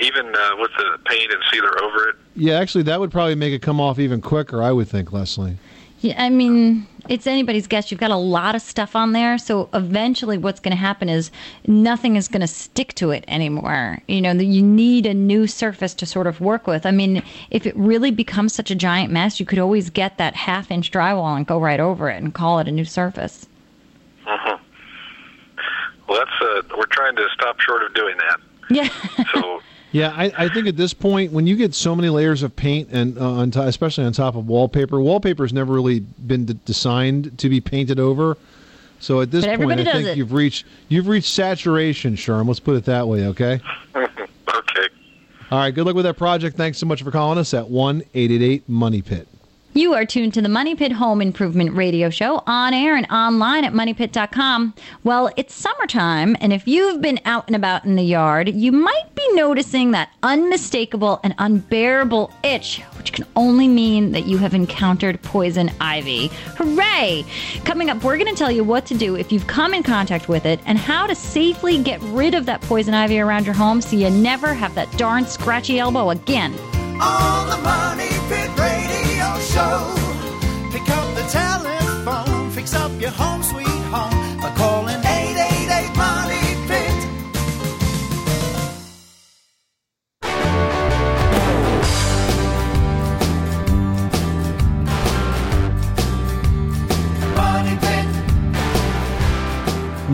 Even 0.00 0.26
uh, 0.34 0.50
with 0.58 0.70
the 0.78 0.98
paint 1.06 1.32
and 1.32 1.42
sealer 1.52 1.82
over 1.82 2.08
it. 2.10 2.16
Yeah, 2.36 2.58
actually, 2.60 2.84
that 2.84 3.00
would 3.00 3.10
probably 3.10 3.34
make 3.34 3.52
it 3.52 3.60
come 3.60 3.80
off 3.80 3.98
even 3.98 4.20
quicker. 4.20 4.62
I 4.62 4.70
would 4.72 4.88
think, 4.88 5.12
Leslie. 5.12 5.58
Yeah, 6.00 6.22
I 6.22 6.30
mean, 6.30 6.86
it's 7.08 7.26
anybody's 7.26 7.66
guess. 7.66 7.90
You've 7.90 8.00
got 8.00 8.10
a 8.10 8.16
lot 8.16 8.54
of 8.54 8.62
stuff 8.62 8.94
on 8.94 9.12
there, 9.12 9.38
so 9.38 9.68
eventually, 9.74 10.38
what's 10.38 10.60
going 10.60 10.72
to 10.72 10.80
happen 10.80 11.08
is 11.08 11.30
nothing 11.66 12.16
is 12.16 12.28
going 12.28 12.40
to 12.40 12.46
stick 12.46 12.94
to 12.94 13.10
it 13.10 13.24
anymore. 13.28 13.98
You 14.08 14.20
know, 14.20 14.32
you 14.32 14.62
need 14.62 15.06
a 15.06 15.14
new 15.14 15.46
surface 15.46 15.94
to 15.94 16.06
sort 16.06 16.26
of 16.26 16.40
work 16.40 16.66
with. 16.66 16.86
I 16.86 16.90
mean, 16.90 17.22
if 17.50 17.66
it 17.66 17.76
really 17.76 18.10
becomes 18.10 18.52
such 18.52 18.70
a 18.70 18.74
giant 18.74 19.12
mess, 19.12 19.40
you 19.40 19.46
could 19.46 19.58
always 19.58 19.90
get 19.90 20.18
that 20.18 20.34
half-inch 20.34 20.90
drywall 20.90 21.36
and 21.36 21.46
go 21.46 21.58
right 21.58 21.80
over 21.80 22.10
it 22.10 22.22
and 22.22 22.34
call 22.34 22.58
it 22.58 22.68
a 22.68 22.72
new 22.72 22.84
surface. 22.84 23.46
Uh-huh. 24.26 24.58
Well, 26.08 26.18
that's 26.18 26.42
uh, 26.42 26.76
we're 26.76 26.86
trying 26.86 27.16
to 27.16 27.26
stop 27.34 27.60
short 27.60 27.82
of 27.82 27.94
doing 27.94 28.16
that. 28.16 28.40
Yeah. 28.70 28.88
So 29.32 29.60
Yeah, 29.92 30.14
I, 30.16 30.32
I 30.36 30.48
think 30.48 30.68
at 30.68 30.76
this 30.76 30.94
point, 30.94 31.32
when 31.32 31.46
you 31.46 31.56
get 31.56 31.74
so 31.74 31.96
many 31.96 32.08
layers 32.10 32.42
of 32.42 32.54
paint 32.54 32.90
and 32.92 33.18
uh, 33.18 33.28
on 33.28 33.50
to, 33.52 33.62
especially 33.62 34.04
on 34.04 34.12
top 34.12 34.36
of 34.36 34.46
wallpaper, 34.46 35.00
wallpaper 35.00 35.42
has 35.42 35.52
never 35.52 35.72
really 35.72 36.00
been 36.00 36.44
d- 36.44 36.58
designed 36.64 37.36
to 37.38 37.48
be 37.48 37.60
painted 37.60 37.98
over. 37.98 38.36
So 39.00 39.20
at 39.20 39.30
this 39.30 39.44
point, 39.44 39.80
I 39.80 39.84
think 39.84 40.06
it. 40.06 40.16
you've 40.16 40.32
reached 40.32 40.66
you've 40.88 41.08
reached 41.08 41.32
saturation, 41.32 42.14
Sherm. 42.14 42.46
Let's 42.46 42.60
put 42.60 42.76
it 42.76 42.84
that 42.84 43.08
way, 43.08 43.26
okay? 43.28 43.60
okay. 43.96 44.88
All 45.50 45.58
right. 45.58 45.74
Good 45.74 45.86
luck 45.86 45.96
with 45.96 46.04
that 46.04 46.16
project. 46.18 46.56
Thanks 46.56 46.78
so 46.78 46.86
much 46.86 47.02
for 47.02 47.10
calling 47.10 47.38
us 47.38 47.52
at 47.54 47.68
one 47.68 48.02
eight 48.14 48.30
eight 48.30 48.42
eight 48.42 48.68
Money 48.68 49.02
Pit. 49.02 49.26
You 49.72 49.94
are 49.94 50.04
tuned 50.04 50.34
to 50.34 50.42
the 50.42 50.48
Money 50.48 50.74
Pit 50.74 50.90
Home 50.90 51.22
Improvement 51.22 51.74
Radio 51.74 52.10
Show 52.10 52.42
on 52.44 52.74
air 52.74 52.96
and 52.96 53.06
online 53.08 53.64
at 53.64 53.72
moneypit.com. 53.72 54.74
Well, 55.04 55.30
it's 55.36 55.54
summertime, 55.54 56.36
and 56.40 56.52
if 56.52 56.66
you've 56.66 57.00
been 57.00 57.20
out 57.24 57.44
and 57.46 57.54
about 57.54 57.84
in 57.84 57.94
the 57.94 58.02
yard, 58.02 58.48
you 58.48 58.72
might 58.72 59.14
be 59.14 59.22
noticing 59.34 59.92
that 59.92 60.10
unmistakable 60.24 61.20
and 61.22 61.36
unbearable 61.38 62.32
itch, 62.42 62.80
which 62.98 63.12
can 63.12 63.24
only 63.36 63.68
mean 63.68 64.10
that 64.10 64.26
you 64.26 64.38
have 64.38 64.54
encountered 64.54 65.22
poison 65.22 65.70
ivy. 65.80 66.32
Hooray! 66.56 67.24
Coming 67.64 67.90
up, 67.90 68.02
we're 68.02 68.18
going 68.18 68.26
to 68.26 68.36
tell 68.36 68.50
you 68.50 68.64
what 68.64 68.86
to 68.86 68.94
do 68.94 69.14
if 69.14 69.30
you've 69.30 69.46
come 69.46 69.72
in 69.72 69.84
contact 69.84 70.28
with 70.28 70.46
it 70.46 70.58
and 70.66 70.78
how 70.78 71.06
to 71.06 71.14
safely 71.14 71.80
get 71.80 72.00
rid 72.02 72.34
of 72.34 72.44
that 72.46 72.60
poison 72.62 72.92
ivy 72.92 73.20
around 73.20 73.44
your 73.44 73.54
home 73.54 73.80
so 73.80 73.94
you 73.94 74.10
never 74.10 74.52
have 74.52 74.74
that 74.74 74.90
darn 74.98 75.24
scratchy 75.24 75.78
elbow 75.78 76.10
again. 76.10 76.52
On 77.00 77.48
the 77.48 77.56
Money 77.58 78.08
Pit 78.28 78.50
Show. 79.52 79.94
Pick 80.70 80.88
up 80.88 81.14
the 81.16 81.26
telephone, 81.28 82.50
fix 82.52 82.72
up 82.72 82.92
your 83.00 83.10
home 83.10 83.42
sweet 83.42 83.59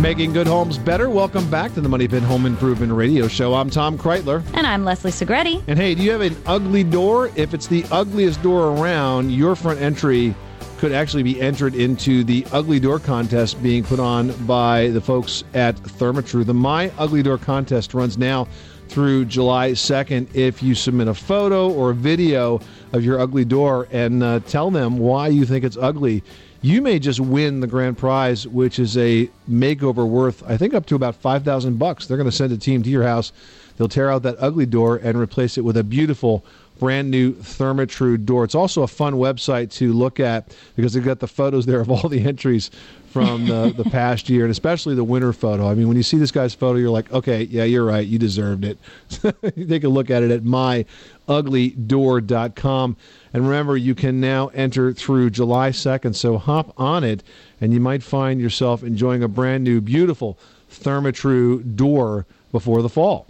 Making 0.00 0.34
good 0.34 0.46
homes 0.46 0.76
better. 0.76 1.08
Welcome 1.08 1.50
back 1.50 1.72
to 1.72 1.80
the 1.80 1.88
Money 1.88 2.06
Pit 2.06 2.22
Home 2.22 2.44
Improvement 2.44 2.92
Radio 2.92 3.28
Show. 3.28 3.54
I'm 3.54 3.70
Tom 3.70 3.96
Kraeutler. 3.96 4.44
And 4.52 4.66
I'm 4.66 4.84
Leslie 4.84 5.10
Segrete. 5.10 5.62
And 5.68 5.78
hey, 5.78 5.94
do 5.94 6.02
you 6.02 6.10
have 6.10 6.20
an 6.20 6.36
ugly 6.44 6.84
door? 6.84 7.30
If 7.34 7.54
it's 7.54 7.66
the 7.66 7.82
ugliest 7.90 8.42
door 8.42 8.76
around, 8.76 9.30
your 9.32 9.56
front 9.56 9.80
entry 9.80 10.34
could 10.76 10.92
actually 10.92 11.22
be 11.22 11.40
entered 11.40 11.74
into 11.74 12.24
the 12.24 12.46
Ugly 12.52 12.80
Door 12.80 13.00
contest 13.00 13.62
being 13.62 13.82
put 13.82 13.98
on 13.98 14.32
by 14.44 14.88
the 14.88 15.00
folks 15.00 15.44
at 15.54 15.76
Thermatru. 15.76 16.44
The 16.44 16.52
My 16.52 16.92
Ugly 16.98 17.22
Door 17.22 17.38
contest 17.38 17.94
runs 17.94 18.18
now 18.18 18.46
through 18.88 19.24
July 19.24 19.70
2nd. 19.70 20.34
If 20.34 20.62
you 20.62 20.74
submit 20.74 21.08
a 21.08 21.14
photo 21.14 21.72
or 21.72 21.90
a 21.90 21.94
video 21.94 22.60
of 22.92 23.02
your 23.02 23.18
ugly 23.18 23.46
door 23.46 23.88
and 23.90 24.22
uh, 24.22 24.40
tell 24.40 24.70
them 24.70 24.98
why 24.98 25.28
you 25.28 25.46
think 25.46 25.64
it's 25.64 25.78
ugly, 25.78 26.22
you 26.66 26.82
may 26.82 26.98
just 26.98 27.20
win 27.20 27.60
the 27.60 27.66
grand 27.68 27.96
prize, 27.96 28.44
which 28.44 28.80
is 28.80 28.96
a 28.96 29.30
makeover 29.48 30.04
worth, 30.04 30.42
I 30.50 30.56
think, 30.56 30.74
up 30.74 30.84
to 30.86 30.96
about 30.96 31.14
five 31.14 31.44
thousand 31.44 31.78
bucks. 31.78 32.06
They're 32.06 32.16
going 32.16 32.28
to 32.28 32.34
send 32.34 32.50
a 32.52 32.58
team 32.58 32.82
to 32.82 32.90
your 32.90 33.04
house. 33.04 33.30
They'll 33.76 33.88
tear 33.88 34.10
out 34.10 34.24
that 34.24 34.34
ugly 34.40 34.66
door 34.66 34.96
and 34.96 35.16
replace 35.16 35.56
it 35.56 35.60
with 35.60 35.76
a 35.76 35.84
beautiful 35.84 36.44
brand 36.80 37.08
new 37.08 37.34
Therma-Tru 37.34 38.18
door. 38.18 38.42
It's 38.42 38.56
also 38.56 38.82
a 38.82 38.88
fun 38.88 39.14
website 39.14 39.70
to 39.74 39.92
look 39.92 40.18
at 40.18 40.56
because 40.74 40.92
they've 40.92 41.04
got 41.04 41.20
the 41.20 41.28
photos 41.28 41.66
there 41.66 41.80
of 41.80 41.88
all 41.88 42.08
the 42.08 42.26
entries 42.26 42.72
from 43.16 43.46
the, 43.46 43.72
the 43.74 43.88
past 43.88 44.28
year 44.28 44.44
and 44.44 44.50
especially 44.50 44.94
the 44.94 45.02
winter 45.02 45.32
photo. 45.32 45.70
I 45.70 45.74
mean, 45.74 45.88
when 45.88 45.96
you 45.96 46.02
see 46.02 46.18
this 46.18 46.30
guy's 46.30 46.52
photo, 46.52 46.78
you're 46.78 46.90
like, 46.90 47.10
okay, 47.10 47.44
yeah, 47.44 47.64
you're 47.64 47.86
right. 47.86 48.06
You 48.06 48.18
deserved 48.18 48.62
it. 48.62 48.76
Take 49.68 49.84
a 49.84 49.88
look 49.88 50.10
at 50.10 50.22
it 50.22 50.30
at 50.30 50.42
myuglydoor.com. 50.42 52.96
And 53.32 53.48
remember, 53.48 53.74
you 53.74 53.94
can 53.94 54.20
now 54.20 54.48
enter 54.48 54.92
through 54.92 55.30
July 55.30 55.70
2nd. 55.70 56.14
So 56.14 56.36
hop 56.36 56.78
on 56.78 57.04
it 57.04 57.22
and 57.58 57.72
you 57.72 57.80
might 57.80 58.02
find 58.02 58.38
yourself 58.38 58.82
enjoying 58.82 59.22
a 59.22 59.28
brand 59.28 59.64
new, 59.64 59.80
beautiful 59.80 60.36
Thermatru 60.70 61.74
door 61.74 62.26
before 62.52 62.82
the 62.82 62.90
fall. 62.90 63.26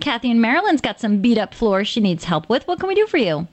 Kathy 0.00 0.32
in 0.32 0.40
Maryland's 0.40 0.80
got 0.80 0.98
some 0.98 1.20
beat 1.20 1.38
up 1.38 1.54
floors 1.54 1.86
she 1.86 2.00
needs 2.00 2.24
help 2.24 2.48
with. 2.48 2.66
What 2.66 2.80
can 2.80 2.88
we 2.88 2.96
do 2.96 3.06
for 3.06 3.18
you? 3.18 3.46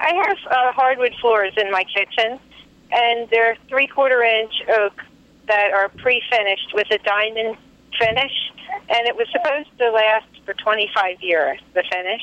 I 0.00 0.12
have 0.12 0.38
uh, 0.50 0.72
hardwood 0.72 1.14
floors 1.20 1.52
in 1.56 1.70
my 1.70 1.84
kitchen, 1.84 2.40
and 2.90 3.28
they're 3.30 3.56
three 3.68 3.86
quarter 3.86 4.22
inch 4.22 4.52
oak 4.68 5.02
that 5.46 5.72
are 5.72 5.88
pre 5.88 6.22
finished 6.30 6.72
with 6.74 6.90
a 6.90 6.98
diamond 6.98 7.56
finish, 7.98 8.52
and 8.88 9.06
it 9.06 9.16
was 9.16 9.26
supposed 9.32 9.68
to 9.78 9.90
last 9.90 10.26
for 10.44 10.54
25 10.54 11.22
years, 11.22 11.60
the 11.74 11.82
finish. 11.90 12.22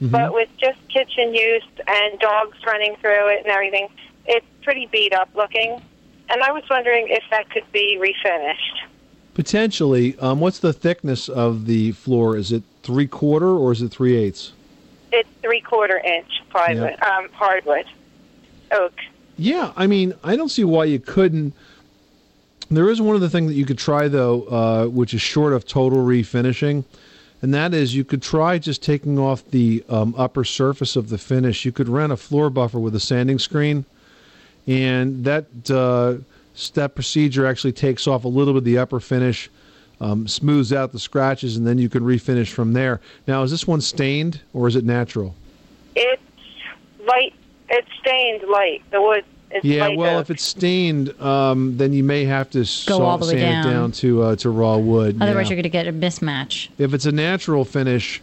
Mm-hmm. 0.00 0.08
But 0.08 0.34
with 0.34 0.48
just 0.58 0.78
kitchen 0.88 1.34
use 1.34 1.64
and 1.86 2.18
dogs 2.18 2.58
running 2.66 2.96
through 2.96 3.28
it 3.28 3.40
and 3.40 3.46
everything, 3.46 3.88
it's 4.26 4.46
pretty 4.62 4.86
beat 4.92 5.14
up 5.14 5.30
looking. 5.34 5.80
And 6.28 6.42
I 6.42 6.52
was 6.52 6.64
wondering 6.68 7.06
if 7.08 7.22
that 7.30 7.48
could 7.50 7.70
be 7.72 7.98
refinished. 7.98 8.88
Potentially. 9.34 10.18
Um, 10.18 10.40
what's 10.40 10.58
the 10.58 10.72
thickness 10.72 11.28
of 11.28 11.66
the 11.66 11.92
floor? 11.92 12.36
Is 12.36 12.52
it 12.52 12.62
three 12.82 13.06
quarter 13.06 13.50
or 13.50 13.72
is 13.72 13.82
it 13.82 13.90
three 13.90 14.16
eighths? 14.16 14.52
It's 15.12 15.28
three 15.42 15.60
quarter 15.60 15.98
inch 15.98 16.42
plywood, 16.50 17.00
um, 17.02 17.28
hardwood, 17.32 17.86
oak. 18.72 18.94
Yeah, 19.38 19.72
I 19.76 19.86
mean, 19.86 20.14
I 20.24 20.36
don't 20.36 20.48
see 20.48 20.64
why 20.64 20.84
you 20.84 20.98
couldn't. 20.98 21.52
There 22.70 22.88
is 22.88 23.00
one 23.00 23.14
other 23.14 23.28
thing 23.28 23.46
that 23.46 23.54
you 23.54 23.64
could 23.64 23.78
try 23.78 24.08
though, 24.08 24.42
uh, 24.44 24.86
which 24.86 25.14
is 25.14 25.22
short 25.22 25.52
of 25.52 25.66
total 25.66 25.98
refinishing, 25.98 26.84
and 27.42 27.54
that 27.54 27.74
is 27.74 27.94
you 27.94 28.02
could 28.02 28.22
try 28.22 28.58
just 28.58 28.82
taking 28.82 29.18
off 29.18 29.48
the 29.50 29.84
um, 29.88 30.14
upper 30.16 30.42
surface 30.42 30.96
of 30.96 31.10
the 31.10 31.18
finish. 31.18 31.64
You 31.64 31.72
could 31.72 31.88
rent 31.88 32.12
a 32.12 32.16
floor 32.16 32.50
buffer 32.50 32.80
with 32.80 32.94
a 32.96 33.00
sanding 33.00 33.38
screen, 33.38 33.84
and 34.66 35.24
that 35.24 35.46
uh, 35.70 36.14
step 36.54 36.94
procedure 36.94 37.46
actually 37.46 37.72
takes 37.72 38.06
off 38.06 38.24
a 38.24 38.28
little 38.28 38.54
bit 38.54 38.58
of 38.58 38.64
the 38.64 38.78
upper 38.78 38.98
finish, 38.98 39.48
um, 40.00 40.26
smooths 40.26 40.72
out 40.72 40.92
the 40.92 40.98
scratches, 40.98 41.56
and 41.56 41.66
then 41.66 41.78
you 41.78 41.88
can 41.88 42.02
refinish 42.02 42.48
from 42.48 42.72
there. 42.72 43.00
Now, 43.28 43.42
is 43.42 43.50
this 43.50 43.66
one 43.66 43.80
stained 43.80 44.40
or 44.54 44.66
is 44.66 44.74
it 44.76 44.84
natural? 44.84 45.34
It's 45.94 46.22
light. 47.06 47.34
It's 47.68 47.88
stained 48.00 48.42
light. 48.48 48.82
The 48.90 49.00
wood 49.00 49.24
is 49.50 49.64
yeah, 49.64 49.88
well, 49.88 50.18
oak. 50.18 50.22
if 50.22 50.30
it's 50.30 50.44
stained, 50.44 51.20
um, 51.20 51.76
then 51.76 51.92
you 51.92 52.04
may 52.04 52.24
have 52.24 52.50
to 52.50 52.60
Go 52.60 52.64
saw- 52.64 53.04
all 53.04 53.18
the 53.18 53.26
way 53.26 53.40
sand 53.40 53.64
down. 53.64 53.72
it 53.72 53.74
down 53.74 53.92
to 53.92 54.22
uh, 54.22 54.36
to 54.36 54.50
raw 54.50 54.76
wood. 54.76 55.16
Otherwise, 55.20 55.46
yeah. 55.46 55.56
you're 55.56 55.62
going 55.62 55.62
to 55.62 55.68
get 55.68 55.86
a 55.86 55.92
mismatch. 55.92 56.68
If 56.78 56.94
it's 56.94 57.06
a 57.06 57.12
natural 57.12 57.64
finish, 57.64 58.20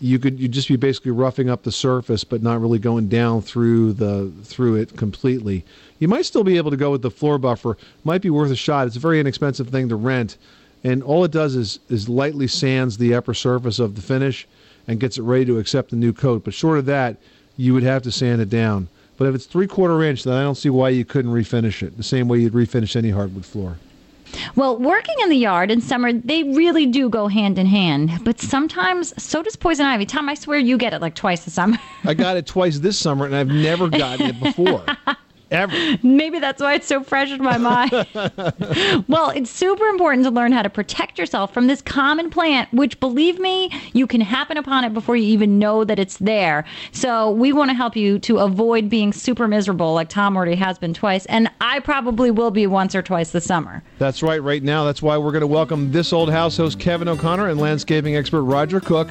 you 0.00 0.18
could 0.18 0.38
you 0.38 0.48
just 0.48 0.68
be 0.68 0.76
basically 0.76 1.12
roughing 1.12 1.48
up 1.48 1.62
the 1.62 1.72
surface, 1.72 2.24
but 2.24 2.42
not 2.42 2.60
really 2.60 2.78
going 2.78 3.08
down 3.08 3.42
through 3.42 3.94
the 3.94 4.30
through 4.44 4.76
it 4.76 4.96
completely. 4.96 5.64
You 5.98 6.08
might 6.08 6.26
still 6.26 6.44
be 6.44 6.56
able 6.56 6.70
to 6.70 6.76
go 6.76 6.90
with 6.90 7.02
the 7.02 7.10
floor 7.10 7.38
buffer. 7.38 7.76
Might 8.04 8.22
be 8.22 8.30
worth 8.30 8.50
a 8.50 8.56
shot. 8.56 8.86
It's 8.86 8.96
a 8.96 9.00
very 9.00 9.20
inexpensive 9.20 9.68
thing 9.68 9.88
to 9.88 9.96
rent, 9.96 10.36
and 10.84 11.02
all 11.02 11.24
it 11.24 11.30
does 11.30 11.56
is 11.56 11.80
is 11.88 12.08
lightly 12.08 12.46
sands 12.46 12.98
the 12.98 13.14
upper 13.14 13.34
surface 13.34 13.78
of 13.78 13.94
the 13.94 14.02
finish 14.02 14.46
and 14.88 15.00
gets 15.00 15.18
it 15.18 15.22
ready 15.22 15.44
to 15.46 15.58
accept 15.58 15.90
the 15.90 15.96
new 15.96 16.12
coat. 16.12 16.44
But 16.44 16.54
short 16.54 16.78
of 16.78 16.86
that, 16.86 17.16
you 17.56 17.74
would 17.74 17.82
have 17.82 18.02
to 18.02 18.12
sand 18.12 18.40
it 18.40 18.50
down. 18.50 18.88
But 19.16 19.28
if 19.28 19.34
it's 19.34 19.46
three 19.46 19.66
quarter 19.66 20.02
inch, 20.02 20.24
then 20.24 20.34
I 20.34 20.42
don't 20.42 20.56
see 20.56 20.70
why 20.70 20.90
you 20.90 21.04
couldn't 21.04 21.32
refinish 21.32 21.82
it 21.82 21.96
the 21.96 22.02
same 22.02 22.28
way 22.28 22.38
you'd 22.38 22.52
refinish 22.52 22.96
any 22.96 23.10
hardwood 23.10 23.46
floor. 23.46 23.76
Well, 24.54 24.76
working 24.76 25.14
in 25.22 25.28
the 25.28 25.36
yard 25.36 25.70
in 25.70 25.80
summer, 25.80 26.12
they 26.12 26.42
really 26.42 26.84
do 26.84 27.08
go 27.08 27.28
hand 27.28 27.58
in 27.58 27.66
hand. 27.66 28.10
But 28.24 28.40
sometimes, 28.40 29.14
so 29.22 29.42
does 29.42 29.56
poison 29.56 29.86
ivy. 29.86 30.04
Tom, 30.04 30.28
I 30.28 30.34
swear 30.34 30.58
you 30.58 30.76
get 30.76 30.92
it 30.92 31.00
like 31.00 31.14
twice 31.14 31.44
the 31.44 31.50
summer. 31.50 31.78
I 32.04 32.14
got 32.14 32.36
it 32.36 32.46
twice 32.46 32.80
this 32.80 32.98
summer, 32.98 33.24
and 33.24 33.34
I've 33.34 33.48
never 33.48 33.88
gotten 33.88 34.26
it 34.26 34.40
before. 34.40 34.84
Ever. 35.50 35.72
Maybe 36.02 36.40
that's 36.40 36.60
why 36.60 36.74
it's 36.74 36.86
so 36.86 37.02
fresh 37.02 37.30
in 37.30 37.42
my 37.42 37.56
mind. 37.56 37.92
well, 39.08 39.30
it's 39.30 39.50
super 39.50 39.86
important 39.86 40.24
to 40.24 40.30
learn 40.30 40.50
how 40.50 40.62
to 40.62 40.70
protect 40.70 41.18
yourself 41.18 41.54
from 41.54 41.68
this 41.68 41.80
common 41.80 42.30
plant, 42.30 42.72
which, 42.72 42.98
believe 42.98 43.38
me, 43.38 43.70
you 43.92 44.06
can 44.06 44.20
happen 44.20 44.56
upon 44.56 44.84
it 44.84 44.92
before 44.92 45.14
you 45.14 45.24
even 45.24 45.58
know 45.58 45.84
that 45.84 45.98
it's 45.98 46.16
there. 46.18 46.64
So, 46.90 47.30
we 47.30 47.52
want 47.52 47.70
to 47.70 47.74
help 47.74 47.94
you 47.94 48.18
to 48.20 48.38
avoid 48.38 48.90
being 48.90 49.12
super 49.12 49.46
miserable 49.46 49.94
like 49.94 50.08
Tom 50.08 50.36
already 50.36 50.56
has 50.56 50.78
been 50.78 50.94
twice. 50.94 51.26
And 51.26 51.48
I 51.60 51.78
probably 51.80 52.30
will 52.30 52.50
be 52.50 52.66
once 52.66 52.94
or 52.94 53.02
twice 53.02 53.30
this 53.30 53.44
summer. 53.44 53.82
That's 53.98 54.22
right, 54.22 54.42
right 54.42 54.62
now. 54.62 54.84
That's 54.84 55.02
why 55.02 55.16
we're 55.16 55.32
going 55.32 55.42
to 55.42 55.46
welcome 55.46 55.92
this 55.92 56.12
old 56.12 56.30
house 56.30 56.56
host 56.56 56.80
Kevin 56.80 57.06
O'Connor 57.08 57.48
and 57.48 57.60
landscaping 57.60 58.16
expert 58.16 58.42
Roger 58.42 58.80
Cook. 58.80 59.08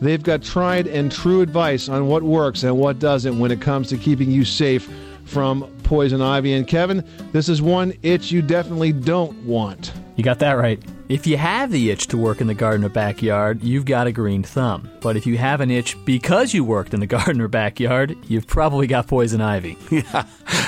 They've 0.00 0.22
got 0.22 0.42
tried 0.42 0.88
and 0.88 1.12
true 1.12 1.42
advice 1.42 1.88
on 1.88 2.08
what 2.08 2.22
works 2.22 2.64
and 2.64 2.76
what 2.76 2.98
doesn't 2.98 3.38
when 3.38 3.50
it 3.52 3.60
comes 3.60 3.88
to 3.90 3.96
keeping 3.96 4.30
you 4.30 4.44
safe 4.44 4.88
from 5.24 5.62
poison 5.82 6.20
ivy. 6.20 6.52
And 6.52 6.66
Kevin, 6.66 7.04
this 7.32 7.48
is 7.48 7.62
one 7.62 7.92
itch 8.02 8.30
you 8.30 8.42
definitely 8.42 8.92
don't 8.92 9.36
want. 9.44 9.92
You 10.16 10.24
got 10.24 10.40
that 10.40 10.52
right. 10.52 10.82
If 11.08 11.26
you 11.26 11.36
have 11.36 11.70
the 11.70 11.90
itch 11.90 12.06
to 12.08 12.16
work 12.16 12.40
in 12.40 12.46
the 12.46 12.54
garden 12.54 12.84
or 12.84 12.88
backyard, 12.88 13.62
you've 13.62 13.84
got 13.84 14.06
a 14.06 14.12
green 14.12 14.42
thumb. 14.42 14.90
But 15.00 15.16
if 15.16 15.26
you 15.26 15.36
have 15.36 15.60
an 15.60 15.70
itch 15.70 16.02
because 16.04 16.54
you 16.54 16.64
worked 16.64 16.94
in 16.94 17.00
the 17.00 17.06
garden 17.18 17.40
or 17.40 17.48
backyard, 17.48 18.16
you've 18.28 18.46
probably 18.46 18.86
got 18.86 19.08
poison 19.08 19.40
ivy. 19.40 19.76
Yeah, 19.90 20.24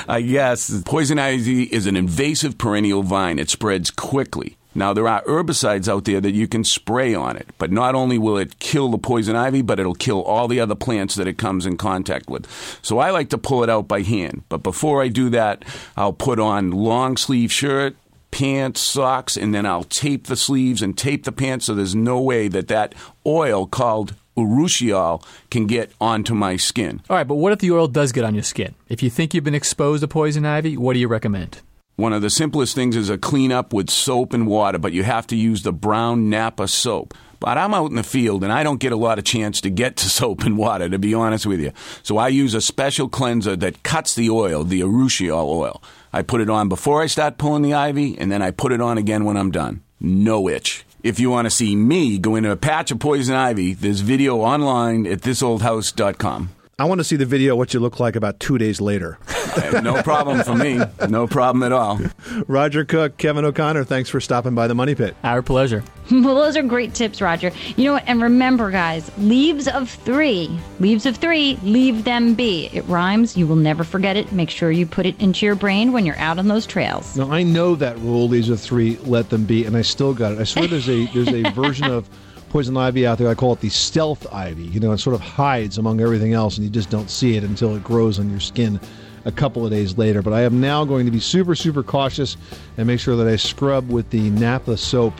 I 0.07 0.21
guess. 0.21 0.83
Poison 0.83 1.17
ivy 1.17 1.63
is 1.63 1.87
an 1.87 1.95
invasive 1.95 2.57
perennial 2.57 3.01
vine. 3.01 3.39
It 3.39 3.49
spreads 3.49 3.89
quickly. 3.89 4.57
Now, 4.75 4.93
there 4.93 5.07
are 5.07 5.23
herbicides 5.23 5.87
out 5.87 6.03
there 6.03 6.19
that 6.19 6.33
you 6.33 6.47
can 6.47 6.63
spray 6.65 7.15
on 7.15 7.37
it, 7.37 7.47
but 7.57 7.71
not 7.71 7.95
only 7.95 8.17
will 8.17 8.37
it 8.37 8.59
kill 8.59 8.89
the 8.89 8.97
poison 8.97 9.35
ivy, 9.35 9.61
but 9.61 9.79
it'll 9.79 9.95
kill 9.95 10.21
all 10.21 10.47
the 10.49 10.59
other 10.59 10.75
plants 10.75 11.15
that 11.15 11.27
it 11.27 11.37
comes 11.37 11.65
in 11.65 11.77
contact 11.77 12.29
with. 12.29 12.45
So 12.81 12.99
I 12.99 13.11
like 13.11 13.29
to 13.29 13.37
pull 13.37 13.63
it 13.63 13.69
out 13.69 13.87
by 13.87 14.01
hand. 14.01 14.43
But 14.49 14.63
before 14.63 15.01
I 15.01 15.07
do 15.07 15.29
that, 15.29 15.63
I'll 15.95 16.13
put 16.13 16.39
on 16.39 16.71
long 16.71 17.15
sleeve 17.15 17.51
shirt, 17.51 17.95
pants, 18.31 18.81
socks, 18.81 19.37
and 19.37 19.55
then 19.55 19.65
I'll 19.65 19.85
tape 19.85 20.27
the 20.27 20.35
sleeves 20.35 20.81
and 20.81 20.97
tape 20.97 21.23
the 21.23 21.31
pants 21.31 21.67
so 21.67 21.73
there's 21.73 21.95
no 21.95 22.19
way 22.19 22.49
that 22.49 22.67
that 22.67 22.93
oil 23.25 23.65
called 23.65 24.13
urushiol 24.35 25.23
can 25.49 25.67
get 25.67 25.91
onto 26.01 26.33
my 26.33 26.57
skin. 26.57 27.01
All 27.09 27.15
right, 27.15 27.27
but 27.27 27.35
what 27.35 27.53
if 27.53 27.59
the 27.59 27.71
oil 27.71 27.87
does 27.87 28.11
get 28.11 28.25
on 28.25 28.35
your 28.35 28.43
skin? 28.43 28.75
If 28.89 29.01
you 29.01 29.09
think 29.09 29.33
you've 29.33 29.45
been 29.45 29.55
exposed 29.55 30.01
to 30.01 30.07
poison 30.09 30.45
ivy, 30.45 30.75
what 30.75 30.93
do 30.93 30.99
you 30.99 31.07
recommend? 31.07 31.61
One 31.97 32.11
of 32.11 32.21
the 32.21 32.29
simplest 32.29 32.75
things 32.75 32.97
is 32.97 33.09
a 33.09 33.17
cleanup 33.17 33.71
with 33.71 33.89
soap 33.89 34.33
and 34.33 34.47
water, 34.47 34.77
but 34.77 34.91
you 34.91 35.03
have 35.03 35.27
to 35.27 35.35
use 35.35 35.63
the 35.63 35.71
brown 35.71 36.29
Naptha 36.29 36.67
soap. 36.67 37.13
But 37.39 37.57
I'm 37.57 37.73
out 37.73 37.89
in 37.89 37.95
the 37.95 38.03
field 38.03 38.43
and 38.43 38.51
I 38.51 38.63
don't 38.63 38.81
get 38.81 38.91
a 38.91 38.97
lot 38.97 39.17
of 39.17 39.23
chance 39.23 39.61
to 39.61 39.69
get 39.69 39.95
to 39.97 40.09
soap 40.09 40.43
and 40.43 40.57
water, 40.57 40.89
to 40.89 40.99
be 40.99 41.13
honest 41.13 41.45
with 41.45 41.61
you. 41.61 41.71
So 42.03 42.17
I 42.17 42.27
use 42.27 42.53
a 42.53 42.59
special 42.59 43.07
cleanser 43.07 43.55
that 43.55 43.83
cuts 43.83 44.13
the 44.13 44.29
oil, 44.29 44.65
the 44.65 44.81
urushiol 44.81 45.45
oil. 45.47 45.81
I 46.11 46.21
put 46.21 46.41
it 46.41 46.49
on 46.49 46.67
before 46.67 47.01
I 47.01 47.07
start 47.07 47.37
pulling 47.37 47.61
the 47.61 47.73
ivy, 47.73 48.17
and 48.17 48.31
then 48.31 48.41
I 48.41 48.51
put 48.51 48.73
it 48.73 48.81
on 48.81 48.97
again 48.97 49.23
when 49.23 49.37
I'm 49.37 49.51
done. 49.51 49.81
No 50.01 50.49
itch. 50.49 50.85
If 51.01 51.19
you 51.19 51.29
want 51.29 51.45
to 51.45 51.51
see 51.51 51.75
me 51.75 52.17
go 52.17 52.35
into 52.35 52.51
a 52.51 52.57
patch 52.57 52.91
of 52.91 52.99
poison 52.99 53.35
ivy, 53.35 53.73
there's 53.73 54.01
video 54.01 54.37
online 54.37 55.05
at 55.05 55.19
thisoldhouse.com. 55.19 56.54
I 56.77 56.83
want 56.83 56.99
to 56.99 57.05
see 57.05 57.15
the 57.15 57.25
video 57.25 57.53
of 57.53 57.57
what 57.57 57.73
you 57.73 57.79
look 57.79 58.01
like 58.01 58.17
about 58.17 58.37
two 58.41 58.57
days 58.57 58.81
later. 58.81 59.17
no 59.81 60.03
problem 60.03 60.43
for 60.43 60.55
me. 60.55 60.81
No 61.07 61.25
problem 61.25 61.63
at 61.63 61.71
all. 61.71 62.01
Roger 62.49 62.83
Cook, 62.83 63.15
Kevin 63.15 63.45
O'Connor, 63.45 63.85
thanks 63.85 64.09
for 64.09 64.19
stopping 64.19 64.55
by 64.55 64.67
the 64.67 64.75
Money 64.75 64.93
Pit. 64.93 65.15
Our 65.23 65.41
pleasure. 65.41 65.85
well, 66.11 66.35
those 66.35 66.57
are 66.57 66.63
great 66.63 66.93
tips, 66.93 67.21
Roger. 67.21 67.53
You 67.77 67.85
know 67.85 67.93
what? 67.93 68.03
And 68.07 68.21
remember, 68.21 68.71
guys, 68.71 69.09
leaves 69.17 69.69
of 69.69 69.89
three, 69.89 70.59
leaves 70.81 71.05
of 71.05 71.15
three, 71.15 71.57
leave 71.63 72.03
them 72.03 72.33
be. 72.33 72.69
It 72.73 72.81
rhymes. 72.89 73.37
You 73.37 73.47
will 73.47 73.55
never 73.55 73.85
forget 73.85 74.17
it. 74.17 74.33
Make 74.33 74.49
sure 74.49 74.69
you 74.69 74.85
put 74.85 75.05
it 75.05 75.17
into 75.21 75.45
your 75.45 75.55
brain 75.55 75.93
when 75.93 76.05
you're 76.05 76.17
out 76.17 76.39
on 76.39 76.49
those 76.49 76.65
trails. 76.65 77.15
Now 77.15 77.31
I 77.31 77.43
know 77.43 77.75
that 77.75 77.97
rule. 77.99 78.27
leaves 78.27 78.49
of 78.49 78.59
three. 78.59 78.97
Let 79.03 79.29
them 79.29 79.45
be, 79.45 79.63
and 79.63 79.77
I 79.77 79.81
still 79.81 80.13
got 80.13 80.33
it. 80.33 80.39
I 80.39 80.43
swear 80.43 80.67
there's 80.67 80.89
a 80.89 81.05
there's 81.13 81.29
a 81.29 81.49
version 81.51 81.85
of 81.85 82.09
poison 82.55 82.77
ivy 82.77 83.05
out 83.05 83.17
there. 83.17 83.27
I 83.27 83.35
call 83.35 83.51
it 83.51 83.59
the 83.59 83.67
stealth 83.67 84.25
ivy. 84.33 84.63
You 84.63 84.79
know, 84.79 84.93
it 84.93 84.99
sort 84.99 85.13
of 85.13 85.19
hides 85.19 85.77
among 85.77 85.99
everything 85.99 86.31
else, 86.31 86.55
and 86.55 86.63
you 86.63 86.69
just 86.71 86.89
don't 86.89 87.09
see 87.09 87.35
it 87.35 87.43
until 87.43 87.75
it 87.75 87.83
grows 87.83 88.17
on 88.17 88.29
your 88.29 88.39
skin 88.39 88.79
a 89.25 89.31
couple 89.33 89.65
of 89.65 89.71
days 89.71 89.97
later. 89.97 90.21
But 90.21 90.31
I 90.31 90.43
am 90.43 90.61
now 90.61 90.85
going 90.85 91.05
to 91.05 91.11
be 91.11 91.19
super, 91.19 91.53
super 91.53 91.83
cautious 91.83 92.37
and 92.77 92.87
make 92.87 93.01
sure 93.01 93.17
that 93.17 93.27
I 93.27 93.35
scrub 93.35 93.89
with 93.89 94.09
the 94.09 94.31
Naptha 94.31 94.79
soap 94.79 95.13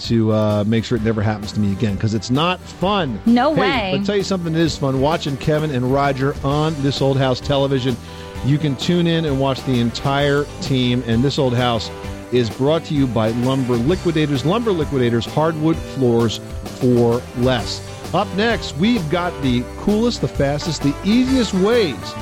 to 0.00 0.30
uh, 0.32 0.64
make 0.66 0.84
sure 0.84 0.98
it 0.98 1.04
never 1.04 1.22
happens 1.22 1.52
to 1.52 1.60
me 1.60 1.72
again 1.72 1.94
because 1.94 2.12
it's 2.12 2.30
not 2.30 2.60
fun. 2.60 3.18
No 3.24 3.54
Hey, 3.54 3.60
way. 3.62 3.94
But 3.96 4.04
tell 4.04 4.18
you 4.18 4.22
something 4.22 4.52
that 4.52 4.60
is 4.60 4.76
fun 4.76 5.00
watching 5.00 5.38
Kevin 5.38 5.70
and 5.70 5.90
Roger 5.90 6.36
on 6.44 6.74
This 6.82 7.00
Old 7.00 7.16
House 7.16 7.40
television. 7.40 7.96
You 8.44 8.58
can 8.58 8.76
tune 8.76 9.06
in 9.06 9.24
and 9.24 9.40
watch 9.40 9.64
the 9.64 9.80
entire 9.80 10.44
team, 10.60 11.02
and 11.06 11.24
This 11.24 11.38
Old 11.38 11.54
House 11.54 11.88
is 12.34 12.50
brought 12.50 12.84
to 12.86 12.94
you 12.94 13.06
by 13.06 13.28
Lumber 13.28 13.74
Liquidators. 13.74 14.44
Lumber 14.44 14.72
Liquidators, 14.72 15.24
hardwood 15.24 15.76
floors 15.76 16.38
for 16.80 17.22
less. 17.38 17.80
Up 18.14 18.28
next, 18.36 18.76
we've 18.76 19.08
got 19.10 19.32
the 19.42 19.64
coolest, 19.78 20.20
the 20.20 20.28
fastest, 20.28 20.82
the 20.82 20.94
easiest 21.04 21.54
ways 21.54 22.14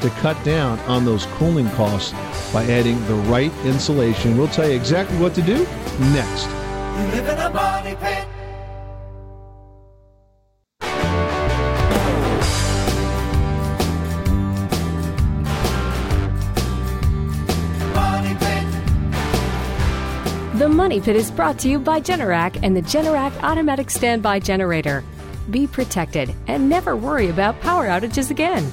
to 0.00 0.10
cut 0.20 0.42
down 0.44 0.78
on 0.80 1.04
those 1.04 1.26
cooling 1.26 1.68
costs 1.70 2.12
by 2.52 2.64
adding 2.64 3.04
the 3.06 3.14
right 3.14 3.52
insulation. 3.64 4.36
We'll 4.36 4.48
tell 4.48 4.68
you 4.68 4.74
exactly 4.74 5.18
what 5.18 5.34
to 5.34 5.42
do 5.42 5.64
next. 6.12 6.46
You 6.46 7.06
live 7.12 7.28
in 7.28 7.38
a 7.38 7.50
money 7.50 7.96
pit. 7.96 8.29
Money 20.90 21.00
Pit 21.00 21.14
is 21.14 21.30
brought 21.30 21.56
to 21.56 21.68
you 21.68 21.78
by 21.78 22.00
Generac 22.00 22.58
and 22.64 22.76
the 22.76 22.82
Generac 22.82 23.32
Automatic 23.44 23.88
Standby 23.90 24.40
Generator. 24.40 25.04
Be 25.48 25.68
protected 25.68 26.34
and 26.48 26.68
never 26.68 26.96
worry 26.96 27.28
about 27.28 27.60
power 27.60 27.86
outages 27.86 28.32
again. 28.32 28.64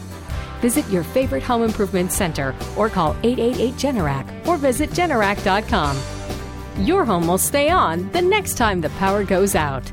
Visit 0.60 0.90
your 0.90 1.04
favorite 1.04 1.44
home 1.44 1.62
improvement 1.62 2.12
center 2.12 2.56
or 2.76 2.90
call 2.90 3.16
888 3.22 3.76
Generac 3.76 4.48
or 4.48 4.58
visit 4.58 4.90
Generac.com. 4.90 5.96
Your 6.84 7.06
home 7.06 7.28
will 7.28 7.38
stay 7.38 7.70
on 7.70 8.12
the 8.14 8.22
next 8.24 8.56
time 8.56 8.82
the 8.82 8.90
power 8.98 9.24
goes 9.24 9.54
out. 9.54 9.84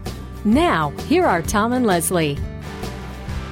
Now, 0.47 0.95
here 1.07 1.27
are 1.27 1.43
Tom 1.43 1.75
and 1.75 1.85
Leslie. 1.85 2.39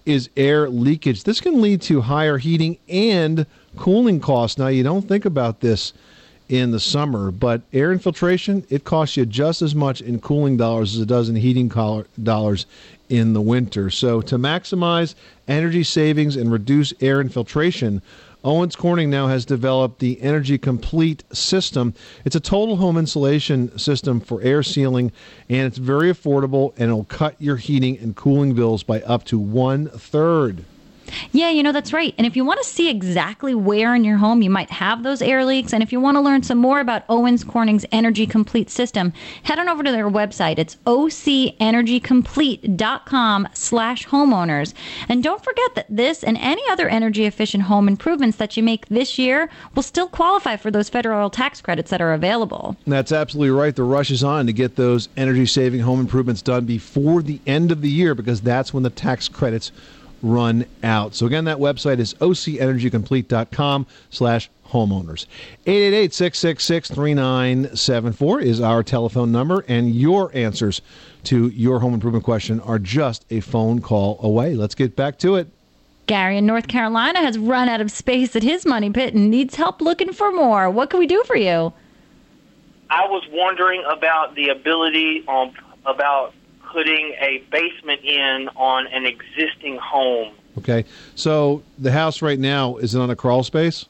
Is 0.06 0.30
air 0.36 0.70
leakage. 0.70 1.24
This 1.24 1.42
can 1.42 1.60
lead 1.60 1.82
to 1.82 2.00
higher 2.00 2.38
heating 2.38 2.78
and 2.88 3.44
cooling 3.76 4.18
costs. 4.18 4.56
Now, 4.56 4.68
you 4.68 4.82
don't 4.82 5.06
think 5.06 5.26
about 5.26 5.60
this 5.60 5.92
in 6.50 6.72
the 6.72 6.80
summer, 6.80 7.30
but 7.30 7.62
air 7.72 7.92
infiltration, 7.92 8.66
it 8.68 8.82
costs 8.82 9.16
you 9.16 9.24
just 9.24 9.62
as 9.62 9.72
much 9.72 10.00
in 10.00 10.18
cooling 10.18 10.56
dollars 10.56 10.96
as 10.96 11.02
it 11.02 11.06
does 11.06 11.28
in 11.28 11.36
heating 11.36 11.68
dollars 12.20 12.66
in 13.08 13.34
the 13.34 13.40
winter. 13.40 13.88
So, 13.88 14.20
to 14.22 14.36
maximize 14.36 15.14
energy 15.46 15.84
savings 15.84 16.34
and 16.34 16.50
reduce 16.50 16.92
air 17.00 17.20
infiltration, 17.20 18.02
Owens 18.42 18.74
Corning 18.74 19.10
now 19.10 19.28
has 19.28 19.44
developed 19.44 20.00
the 20.00 20.20
Energy 20.20 20.58
Complete 20.58 21.22
system. 21.32 21.94
It's 22.24 22.34
a 22.34 22.40
total 22.40 22.76
home 22.76 22.96
insulation 22.96 23.78
system 23.78 24.18
for 24.18 24.42
air 24.42 24.64
sealing, 24.64 25.12
and 25.48 25.68
it's 25.68 25.78
very 25.78 26.10
affordable 26.10 26.72
and 26.76 26.90
it'll 26.90 27.04
cut 27.04 27.36
your 27.38 27.58
heating 27.58 27.96
and 27.98 28.16
cooling 28.16 28.54
bills 28.54 28.82
by 28.82 29.02
up 29.02 29.22
to 29.26 29.38
one 29.38 29.88
third. 29.88 30.64
Yeah, 31.32 31.50
you 31.50 31.62
know, 31.62 31.72
that's 31.72 31.92
right. 31.92 32.14
And 32.18 32.26
if 32.26 32.36
you 32.36 32.44
want 32.44 32.62
to 32.62 32.68
see 32.68 32.88
exactly 32.88 33.54
where 33.54 33.94
in 33.94 34.04
your 34.04 34.18
home 34.18 34.42
you 34.42 34.50
might 34.50 34.70
have 34.70 35.02
those 35.02 35.22
air 35.22 35.44
leaks, 35.44 35.72
and 35.72 35.82
if 35.82 35.92
you 35.92 36.00
want 36.00 36.16
to 36.16 36.20
learn 36.20 36.42
some 36.42 36.58
more 36.58 36.80
about 36.80 37.04
Owens 37.08 37.44
Corning's 37.44 37.86
Energy 37.92 38.26
Complete 38.26 38.70
system, 38.70 39.12
head 39.42 39.58
on 39.58 39.68
over 39.68 39.82
to 39.82 39.90
their 39.90 40.08
website. 40.08 40.58
It's 40.58 40.76
ocenergycomplete.com 40.86 43.48
slash 43.52 44.06
homeowners. 44.06 44.74
And 45.08 45.22
don't 45.22 45.44
forget 45.44 45.74
that 45.74 45.86
this 45.88 46.22
and 46.22 46.36
any 46.38 46.62
other 46.70 46.88
energy 46.88 47.24
efficient 47.24 47.64
home 47.64 47.88
improvements 47.88 48.36
that 48.38 48.56
you 48.56 48.62
make 48.62 48.86
this 48.88 49.18
year 49.18 49.50
will 49.74 49.82
still 49.82 50.08
qualify 50.08 50.56
for 50.56 50.70
those 50.70 50.88
federal 50.88 51.30
tax 51.30 51.60
credits 51.60 51.90
that 51.90 52.00
are 52.00 52.12
available. 52.12 52.76
That's 52.86 53.12
absolutely 53.12 53.50
right. 53.50 53.74
The 53.74 53.82
rush 53.82 54.10
is 54.10 54.24
on 54.24 54.46
to 54.46 54.52
get 54.52 54.76
those 54.76 55.08
energy 55.16 55.46
saving 55.46 55.80
home 55.80 56.00
improvements 56.00 56.42
done 56.42 56.64
before 56.64 57.22
the 57.22 57.40
end 57.46 57.72
of 57.72 57.82
the 57.82 57.90
year 57.90 58.14
because 58.14 58.40
that's 58.40 58.72
when 58.72 58.82
the 58.82 58.90
tax 58.90 59.28
credits 59.28 59.72
run 60.22 60.64
out. 60.82 61.14
So 61.14 61.26
again, 61.26 61.44
that 61.44 61.58
website 61.58 61.98
is 61.98 62.14
ocenergycomplete.com 62.14 63.86
slash 64.10 64.50
homeowners. 64.70 65.26
888-666-3974 65.66 68.42
is 68.42 68.60
our 68.60 68.82
telephone 68.82 69.32
number, 69.32 69.64
and 69.68 69.94
your 69.94 70.34
answers 70.34 70.80
to 71.24 71.48
your 71.48 71.80
home 71.80 71.94
improvement 71.94 72.24
question 72.24 72.60
are 72.60 72.78
just 72.78 73.24
a 73.30 73.40
phone 73.40 73.80
call 73.80 74.18
away. 74.22 74.54
Let's 74.54 74.74
get 74.74 74.96
back 74.96 75.18
to 75.18 75.36
it. 75.36 75.48
Gary 76.06 76.38
in 76.38 76.46
North 76.46 76.66
Carolina 76.66 77.20
has 77.20 77.38
run 77.38 77.68
out 77.68 77.80
of 77.80 77.90
space 77.90 78.34
at 78.34 78.42
his 78.42 78.66
money 78.66 78.90
pit 78.90 79.14
and 79.14 79.30
needs 79.30 79.54
help 79.54 79.80
looking 79.80 80.12
for 80.12 80.32
more. 80.32 80.68
What 80.68 80.90
can 80.90 80.98
we 80.98 81.06
do 81.06 81.22
for 81.24 81.36
you? 81.36 81.72
I 82.90 83.06
was 83.06 83.22
wondering 83.30 83.84
about 83.88 84.34
the 84.34 84.48
ability 84.48 85.24
um, 85.28 85.52
about 85.86 86.34
putting 86.72 87.14
a 87.20 87.38
basement 87.50 88.00
in 88.04 88.48
on 88.56 88.86
an 88.88 89.06
existing 89.06 89.76
home. 89.78 90.34
Okay. 90.58 90.84
So 91.14 91.62
the 91.78 91.92
house 91.92 92.22
right 92.22 92.38
now 92.38 92.76
is 92.76 92.94
it 92.94 93.00
on 93.00 93.10
a 93.10 93.16
crawl 93.16 93.42
space? 93.42 93.86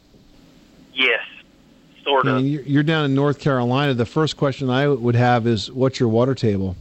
Yes, 0.94 1.20
sort 2.04 2.26
of. 2.26 2.44
you're 2.44 2.82
down 2.82 3.04
in 3.06 3.14
North 3.14 3.38
Carolina. 3.38 3.94
The 3.94 4.06
first 4.06 4.36
question 4.36 4.68
I 4.68 4.88
would 4.88 5.14
have 5.14 5.46
is, 5.46 5.70
what's 5.70 5.98
your 5.98 6.08
water 6.08 6.34
table? 6.34 6.76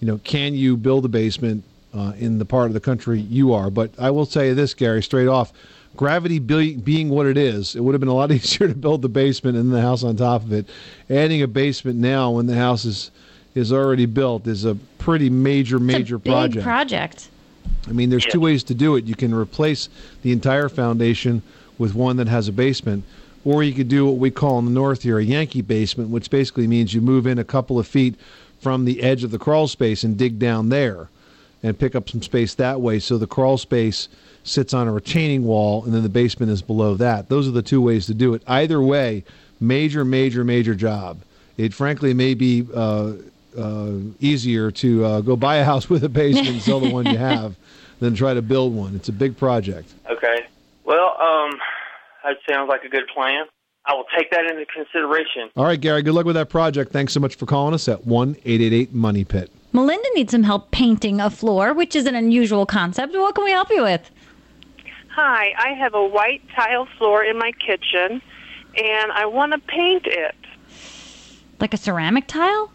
You 0.00 0.08
know, 0.08 0.18
can 0.24 0.54
you 0.54 0.76
build 0.76 1.04
a 1.04 1.08
basement 1.08 1.62
uh, 1.94 2.12
in 2.18 2.38
the 2.38 2.44
part 2.44 2.66
of 2.66 2.72
the 2.72 2.80
country 2.80 3.20
you 3.20 3.52
are? 3.52 3.70
But 3.70 3.92
I 3.98 4.10
will 4.10 4.26
tell 4.26 4.44
you 4.44 4.54
this, 4.54 4.74
Gary, 4.74 5.02
straight 5.02 5.28
off. 5.28 5.52
Gravity 5.96 6.40
be- 6.40 6.74
being 6.76 7.08
what 7.08 7.26
it 7.26 7.36
is, 7.36 7.76
it 7.76 7.80
would 7.80 7.94
have 7.94 8.00
been 8.00 8.08
a 8.08 8.14
lot 8.14 8.32
easier 8.32 8.66
to 8.66 8.74
build 8.74 9.02
the 9.02 9.08
basement 9.08 9.56
and 9.56 9.72
the 9.72 9.80
house 9.80 10.02
on 10.02 10.16
top 10.16 10.42
of 10.42 10.52
it. 10.52 10.68
Adding 11.08 11.42
a 11.42 11.46
basement 11.46 11.98
now 11.98 12.32
when 12.32 12.46
the 12.46 12.56
house 12.56 12.84
is 12.84 13.12
is 13.54 13.72
already 13.72 14.06
built 14.06 14.46
is 14.46 14.64
a 14.64 14.74
pretty 14.98 15.30
major, 15.30 15.78
major 15.78 16.18
Big 16.18 16.32
project. 16.32 16.64
project. 16.64 17.28
I 17.88 17.92
mean, 17.92 18.10
there's 18.10 18.26
two 18.26 18.40
ways 18.40 18.64
to 18.64 18.74
do 18.74 18.96
it. 18.96 19.04
You 19.04 19.14
can 19.14 19.34
replace 19.34 19.88
the 20.22 20.32
entire 20.32 20.68
foundation 20.68 21.42
with 21.78 21.94
one 21.94 22.16
that 22.16 22.28
has 22.28 22.48
a 22.48 22.52
basement, 22.52 23.04
or 23.44 23.62
you 23.62 23.72
could 23.72 23.88
do 23.88 24.06
what 24.06 24.16
we 24.16 24.30
call 24.30 24.58
in 24.58 24.64
the 24.64 24.70
north 24.70 25.02
here 25.02 25.18
a 25.18 25.24
Yankee 25.24 25.62
basement, 25.62 26.10
which 26.10 26.30
basically 26.30 26.66
means 26.66 26.94
you 26.94 27.00
move 27.00 27.26
in 27.26 27.38
a 27.38 27.44
couple 27.44 27.78
of 27.78 27.86
feet 27.86 28.14
from 28.60 28.84
the 28.84 29.02
edge 29.02 29.24
of 29.24 29.30
the 29.30 29.38
crawl 29.38 29.68
space 29.68 30.02
and 30.02 30.16
dig 30.16 30.38
down 30.38 30.70
there 30.70 31.08
and 31.62 31.78
pick 31.78 31.94
up 31.94 32.08
some 32.08 32.22
space 32.22 32.54
that 32.54 32.80
way. 32.80 32.98
So 32.98 33.18
the 33.18 33.26
crawl 33.26 33.58
space 33.58 34.08
sits 34.44 34.74
on 34.74 34.88
a 34.88 34.92
retaining 34.92 35.44
wall, 35.44 35.84
and 35.84 35.92
then 35.92 36.02
the 36.02 36.08
basement 36.08 36.52
is 36.52 36.62
below 36.62 36.94
that. 36.96 37.28
Those 37.28 37.48
are 37.48 37.52
the 37.52 37.62
two 37.62 37.80
ways 37.80 38.06
to 38.06 38.14
do 38.14 38.34
it. 38.34 38.42
Either 38.46 38.80
way, 38.80 39.24
major, 39.60 40.04
major, 40.04 40.44
major 40.44 40.74
job. 40.74 41.20
It 41.56 41.72
frankly 41.72 42.14
may 42.14 42.34
be 42.34 42.66
uh, 42.74 43.12
uh, 43.56 43.92
easier 44.20 44.70
to 44.70 45.04
uh, 45.04 45.20
go 45.20 45.36
buy 45.36 45.56
a 45.56 45.64
house 45.64 45.88
with 45.88 46.04
a 46.04 46.08
basement 46.08 46.48
and 46.48 46.62
sell 46.62 46.80
the 46.80 46.90
one 46.90 47.06
you 47.06 47.16
have 47.18 47.56
than 48.00 48.14
try 48.14 48.34
to 48.34 48.42
build 48.42 48.74
one. 48.74 48.94
It's 48.94 49.08
a 49.08 49.12
big 49.12 49.36
project. 49.36 49.92
Okay. 50.10 50.46
Well, 50.84 51.16
um, 51.20 51.58
that 52.24 52.36
sounds 52.48 52.68
like 52.68 52.84
a 52.84 52.88
good 52.88 53.06
plan. 53.14 53.46
I 53.86 53.92
will 53.92 54.06
take 54.16 54.30
that 54.30 54.46
into 54.46 54.64
consideration. 54.66 55.50
All 55.56 55.64
right, 55.64 55.80
Gary, 55.80 56.02
good 56.02 56.14
luck 56.14 56.24
with 56.24 56.36
that 56.36 56.48
project. 56.48 56.90
Thanks 56.90 57.12
so 57.12 57.20
much 57.20 57.34
for 57.34 57.44
calling 57.44 57.74
us 57.74 57.86
at 57.88 58.06
1 58.06 58.30
888 58.44 58.94
Money 58.94 59.24
Pit. 59.24 59.50
Melinda 59.72 60.08
needs 60.14 60.30
some 60.30 60.44
help 60.44 60.70
painting 60.70 61.20
a 61.20 61.28
floor, 61.28 61.74
which 61.74 61.94
is 61.94 62.06
an 62.06 62.14
unusual 62.14 62.64
concept. 62.64 63.12
What 63.12 63.34
can 63.34 63.44
we 63.44 63.50
help 63.50 63.68
you 63.70 63.82
with? 63.82 64.10
Hi, 65.10 65.52
I 65.58 65.74
have 65.74 65.94
a 65.94 66.04
white 66.04 66.42
tile 66.54 66.86
floor 66.96 67.24
in 67.24 67.38
my 67.38 67.52
kitchen, 67.52 68.22
and 68.76 69.12
I 69.12 69.26
want 69.26 69.52
to 69.52 69.58
paint 69.58 70.06
it. 70.06 70.34
Like 71.60 71.74
a 71.74 71.76
ceramic 71.76 72.26
tile? 72.26 72.70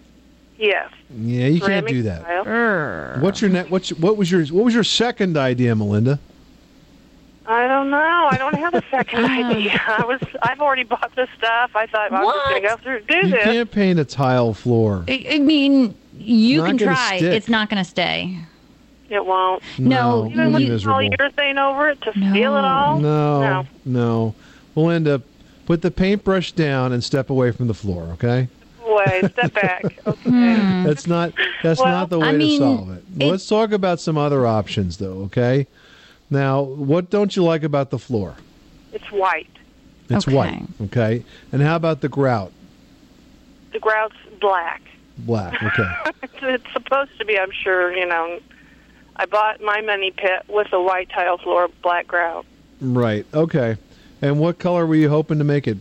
Yes. 0.60 0.92
Yeah, 1.18 1.48
you 1.48 1.62
can't 1.62 1.88
do 1.88 2.04
that. 2.04 2.24
tile. 2.26 3.22
What's 3.22 3.42
your 3.42 3.50
net? 3.50 3.70
What's 3.72 3.94
what 3.94 4.18
was 4.18 4.30
your 4.30 4.46
what 4.48 4.66
was 4.66 4.74
your 4.74 4.84
second 4.84 5.38
idea, 5.38 5.74
Melinda? 5.76 6.20
I 7.46 7.66
don't 7.68 7.90
know. 7.90 8.28
I 8.30 8.36
don't 8.38 8.54
have 8.56 8.74
a 8.76 8.84
second 8.92 9.26
idea. 9.26 9.82
I 9.88 10.04
was. 10.06 10.20
I've 10.44 10.60
already 10.62 10.84
bought 10.84 11.16
the 11.16 11.28
stuff. 11.38 11.72
I 11.76 11.86
thought 11.88 12.12
I 12.12 12.24
was 12.24 12.36
just 12.36 12.50
going 12.50 12.62
to 12.62 12.68
go 12.68 12.78
through 12.78 13.00
do 13.08 13.28
You 13.28 13.34
this. 13.36 13.44
can't 13.44 13.72
paint 13.72 14.00
a 14.00 14.06
tile 14.06 14.54
floor. 14.54 15.06
I, 15.08 15.26
I 15.32 15.40
mean, 15.40 15.96
you 16.18 16.58
Not 16.60 16.68
can 16.68 16.78
try. 16.78 17.18
stick. 17.18 17.34
It's 17.34 17.48
not 17.50 17.70
going 17.70 17.84
to 17.84 17.90
stay. 17.90 18.38
It 19.10 19.26
won't. 19.26 19.64
No, 19.80 20.26
No, 20.26 20.30
Even 20.30 20.40
you'll 20.40 20.58
be 20.60 20.64
with 20.66 20.74
miserable. 20.74 21.00
polyurethane 21.00 21.58
over 21.58 21.90
it 21.90 22.02
to 22.02 22.14
seal 22.14 22.56
it 22.56 22.64
all. 22.66 23.00
No, 23.00 23.42
No. 23.42 23.68
no. 23.86 24.36
Melinda, 24.76 25.24
put 25.66 25.82
the 25.82 25.90
paintbrush 25.90 26.52
down 26.52 26.92
and 26.94 27.04
step 27.04 27.32
away 27.32 27.50
from 27.52 27.66
the 27.68 27.74
floor. 27.74 28.04
Okay. 28.14 28.50
Way 29.00 29.30
step 29.32 29.54
back. 29.54 29.84
Hmm. 30.24 30.84
That's 30.84 31.08
not 31.08 31.34
that's 31.64 31.80
Well, 31.80 31.90
not 31.90 32.10
the 32.10 32.20
way 32.20 32.30
I 32.30 32.38
to 32.38 32.58
solve 32.58 32.92
it. 32.92 33.04
Let's 33.18 33.48
talk 33.48 33.72
about 33.72 34.00
some 34.00 34.18
other 34.18 34.46
options, 34.46 34.98
though. 34.98 35.24
Okay. 35.24 35.68
Now, 36.30 36.62
what 36.62 37.10
don't 37.10 37.36
you 37.36 37.44
like 37.44 37.64
about 37.64 37.90
the 37.90 37.98
floor? 38.00 38.36
It's 38.92 39.12
white. 39.12 39.50
It's 40.10 40.28
Okay. 40.28 40.36
white. 40.36 40.64
Okay. 40.84 41.24
And 41.52 41.62
how 41.62 41.76
about 41.76 42.02
the 42.02 42.10
grout? 42.10 42.52
The 43.74 43.80
grout's 43.80 44.16
black. 44.42 44.82
Black. 45.20 45.62
Okay. 45.62 45.92
it's, 46.24 46.34
it's 46.42 46.74
supposed 46.74 47.12
to 47.20 47.26
be. 47.26 47.38
I'm 47.40 47.52
sure. 47.52 47.96
You 47.96 48.06
know. 48.08 48.40
I 49.16 49.26
bought 49.26 49.62
my 49.62 49.82
money 49.82 50.12
pit 50.12 50.44
with 50.48 50.72
a 50.72 50.82
white 50.82 51.10
tile 51.10 51.38
floor, 51.38 51.70
black 51.84 52.08
grout. 52.08 52.46
right. 52.82 53.26
Okay. 53.34 53.78
And 54.22 54.40
what 54.40 54.60
color 54.60 54.86
were 54.86 54.96
you 54.96 55.10
hoping 55.10 55.38
to 55.40 55.44
make 55.44 55.68
it? 55.68 55.78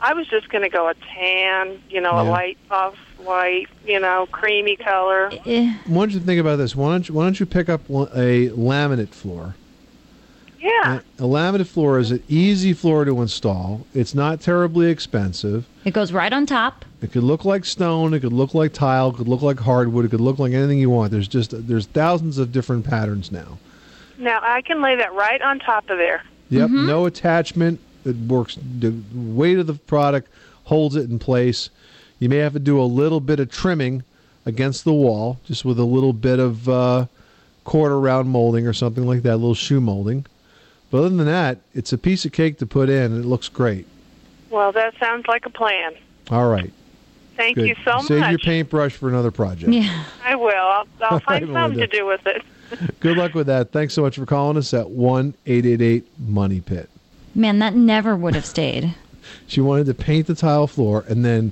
I 0.00 0.12
was 0.12 0.28
just 0.28 0.48
going 0.50 0.62
to 0.62 0.68
go 0.68 0.88
a 0.88 0.94
tan, 1.14 1.80
you 1.88 2.00
know, 2.00 2.12
a 2.12 2.22
light 2.22 2.58
off 2.70 2.96
white, 3.18 3.68
you 3.86 3.98
know, 3.98 4.26
creamy 4.30 4.76
color. 4.76 5.30
Eh. 5.46 5.74
Why 5.86 5.94
don't 5.94 6.12
you 6.12 6.20
think 6.20 6.40
about 6.40 6.56
this? 6.56 6.76
Why 6.76 6.92
don't 6.92 7.08
you, 7.08 7.14
why 7.14 7.24
don't 7.24 7.40
you 7.40 7.46
pick 7.46 7.68
up 7.68 7.88
a 7.88 8.50
laminate 8.50 9.08
floor? 9.08 9.54
Yeah. 10.58 11.00
A 11.18 11.22
laminate 11.22 11.66
floor 11.66 11.98
is 11.98 12.10
an 12.10 12.22
easy 12.28 12.72
floor 12.72 13.04
to 13.04 13.22
install. 13.22 13.86
It's 13.94 14.14
not 14.14 14.40
terribly 14.40 14.90
expensive. 14.90 15.66
It 15.84 15.92
goes 15.94 16.12
right 16.12 16.32
on 16.32 16.44
top. 16.44 16.84
It 17.00 17.12
could 17.12 17.22
look 17.22 17.44
like 17.44 17.64
stone. 17.64 18.12
It 18.14 18.20
could 18.20 18.32
look 18.32 18.52
like 18.52 18.72
tile. 18.72 19.10
It 19.10 19.16
could 19.16 19.28
look 19.28 19.42
like 19.42 19.60
hardwood. 19.60 20.04
It 20.04 20.08
could 20.08 20.20
look 20.20 20.38
like 20.38 20.52
anything 20.52 20.78
you 20.78 20.90
want. 20.90 21.12
There's 21.12 21.28
just 21.28 21.68
there's 21.68 21.86
thousands 21.86 22.38
of 22.38 22.52
different 22.52 22.84
patterns 22.84 23.30
now. 23.30 23.58
Now 24.18 24.40
I 24.42 24.62
can 24.62 24.82
lay 24.82 24.96
that 24.96 25.14
right 25.14 25.40
on 25.40 25.58
top 25.58 25.88
of 25.88 25.98
there. 25.98 26.24
Yep, 26.48 26.70
no 26.70 27.06
attachment. 27.06 27.80
It 28.06 28.16
works. 28.16 28.56
The 28.78 28.94
weight 29.14 29.58
of 29.58 29.66
the 29.66 29.74
product 29.74 30.28
holds 30.64 30.96
it 30.96 31.10
in 31.10 31.18
place. 31.18 31.70
You 32.18 32.28
may 32.28 32.36
have 32.38 32.52
to 32.54 32.58
do 32.58 32.80
a 32.80 32.84
little 32.84 33.20
bit 33.20 33.40
of 33.40 33.50
trimming 33.50 34.04
against 34.44 34.84
the 34.84 34.92
wall, 34.92 35.38
just 35.44 35.64
with 35.64 35.78
a 35.78 35.84
little 35.84 36.12
bit 36.12 36.38
of 36.38 36.68
uh, 36.68 37.06
quarter 37.64 37.98
round 37.98 38.28
molding 38.30 38.66
or 38.66 38.72
something 38.72 39.06
like 39.06 39.22
that, 39.22 39.34
a 39.34 39.36
little 39.36 39.54
shoe 39.54 39.80
molding. 39.80 40.24
But 40.90 40.98
other 40.98 41.08
than 41.10 41.26
that, 41.26 41.58
it's 41.74 41.92
a 41.92 41.98
piece 41.98 42.24
of 42.24 42.32
cake 42.32 42.58
to 42.58 42.66
put 42.66 42.88
in, 42.88 43.12
and 43.12 43.24
it 43.24 43.26
looks 43.26 43.48
great. 43.48 43.86
Well, 44.50 44.70
that 44.72 44.94
sounds 44.98 45.26
like 45.26 45.44
a 45.44 45.50
plan. 45.50 45.94
All 46.30 46.48
right. 46.48 46.72
Thank 47.36 47.56
Good. 47.56 47.68
you 47.68 47.74
so 47.84 47.96
much. 47.96 48.06
Save 48.06 48.30
your 48.30 48.38
paintbrush 48.38 48.94
for 48.94 49.08
another 49.08 49.30
project. 49.30 49.72
Yeah. 49.72 50.04
I 50.24 50.36
will. 50.36 50.48
I'll, 50.54 50.86
I'll 51.02 51.20
find 51.20 51.26
right, 51.26 51.40
something 51.40 51.52
Melinda. 51.52 51.86
to 51.88 51.98
do 51.98 52.06
with 52.06 52.26
it. 52.26 52.42
Good 53.00 53.16
luck 53.16 53.34
with 53.34 53.48
that. 53.48 53.72
Thanks 53.72 53.94
so 53.94 54.02
much 54.02 54.16
for 54.16 54.26
calling 54.26 54.56
us 54.56 54.72
at 54.74 54.88
one 54.90 55.34
eight 55.44 55.66
eight 55.66 55.82
eight 55.82 56.06
Money 56.18 56.60
Pit. 56.60 56.88
Man, 57.36 57.58
that 57.60 57.74
never 57.74 58.16
would 58.16 58.34
have 58.34 58.46
stayed. 58.46 58.94
She 59.48 59.60
wanted 59.60 59.86
to 59.86 59.94
paint 59.94 60.28
the 60.28 60.34
tile 60.36 60.66
floor 60.68 61.04
and 61.08 61.24
then, 61.24 61.50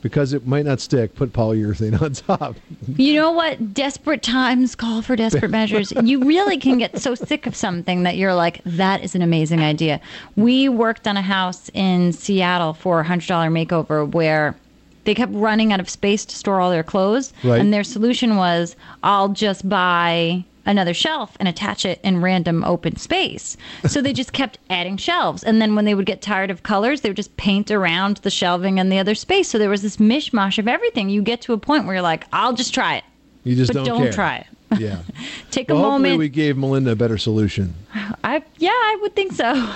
because 0.00 0.32
it 0.32 0.46
might 0.46 0.64
not 0.64 0.80
stick, 0.80 1.14
put 1.16 1.32
polyurethane 1.32 2.00
on 2.00 2.12
top. 2.28 2.56
You 2.96 3.14
know 3.14 3.32
what? 3.32 3.74
Desperate 3.74 4.22
times 4.22 4.76
call 4.76 5.02
for 5.02 5.16
desperate 5.16 5.50
measures. 5.60 5.92
You 6.02 6.24
really 6.24 6.56
can 6.56 6.78
get 6.78 7.00
so 7.00 7.16
sick 7.16 7.46
of 7.46 7.56
something 7.56 8.04
that 8.04 8.16
you're 8.16 8.34
like, 8.34 8.62
that 8.64 9.02
is 9.02 9.16
an 9.16 9.22
amazing 9.22 9.60
idea. 9.60 10.00
We 10.36 10.68
worked 10.68 11.08
on 11.08 11.16
a 11.16 11.22
house 11.22 11.68
in 11.74 12.12
Seattle 12.12 12.74
for 12.74 13.00
a 13.00 13.04
$100 13.04 13.26
makeover 13.50 14.08
where 14.08 14.56
they 15.04 15.14
kept 15.14 15.32
running 15.32 15.72
out 15.72 15.80
of 15.80 15.88
space 15.90 16.24
to 16.26 16.36
store 16.36 16.60
all 16.60 16.70
their 16.70 16.84
clothes. 16.84 17.32
Right. 17.42 17.60
And 17.60 17.72
their 17.72 17.84
solution 17.84 18.36
was, 18.36 18.76
I'll 19.02 19.30
just 19.30 19.68
buy 19.68 20.44
another 20.66 20.92
shelf 20.92 21.36
and 21.38 21.48
attach 21.48 21.84
it 21.84 22.00
in 22.02 22.20
random 22.20 22.64
open 22.64 22.96
space. 22.96 23.56
So 23.86 24.02
they 24.02 24.12
just 24.12 24.32
kept 24.32 24.58
adding 24.70 24.96
shelves. 24.96 25.42
And 25.42 25.62
then 25.62 25.74
when 25.74 25.84
they 25.84 25.94
would 25.94 26.06
get 26.06 26.20
tired 26.20 26.50
of 26.50 26.62
colors, 26.62 27.00
they 27.00 27.08
would 27.08 27.16
just 27.16 27.36
paint 27.36 27.70
around 27.70 28.18
the 28.18 28.30
shelving 28.30 28.78
and 28.78 28.90
the 28.92 28.98
other 28.98 29.14
space. 29.14 29.48
So 29.48 29.58
there 29.58 29.70
was 29.70 29.82
this 29.82 29.96
mishmash 29.96 30.58
of 30.58 30.68
everything. 30.68 31.08
You 31.08 31.22
get 31.22 31.40
to 31.42 31.52
a 31.52 31.58
point 31.58 31.86
where 31.86 31.94
you're 31.94 32.02
like, 32.02 32.24
I'll 32.32 32.52
just 32.52 32.74
try 32.74 32.96
it. 32.96 33.04
You 33.44 33.54
just 33.54 33.72
but 33.72 33.84
don't 33.84 34.02
care. 34.02 34.12
try 34.12 34.36
it. 34.38 34.46
Yeah. 34.80 35.02
Take 35.50 35.68
well, 35.68 35.78
a 35.78 35.80
hopefully 35.80 36.02
moment. 36.02 36.18
we 36.18 36.28
gave 36.28 36.56
Melinda 36.56 36.90
a 36.90 36.96
better 36.96 37.18
solution. 37.18 37.74
I 38.24 38.42
yeah, 38.58 38.70
I 38.70 38.98
would 39.02 39.14
think 39.14 39.32
so. 39.32 39.72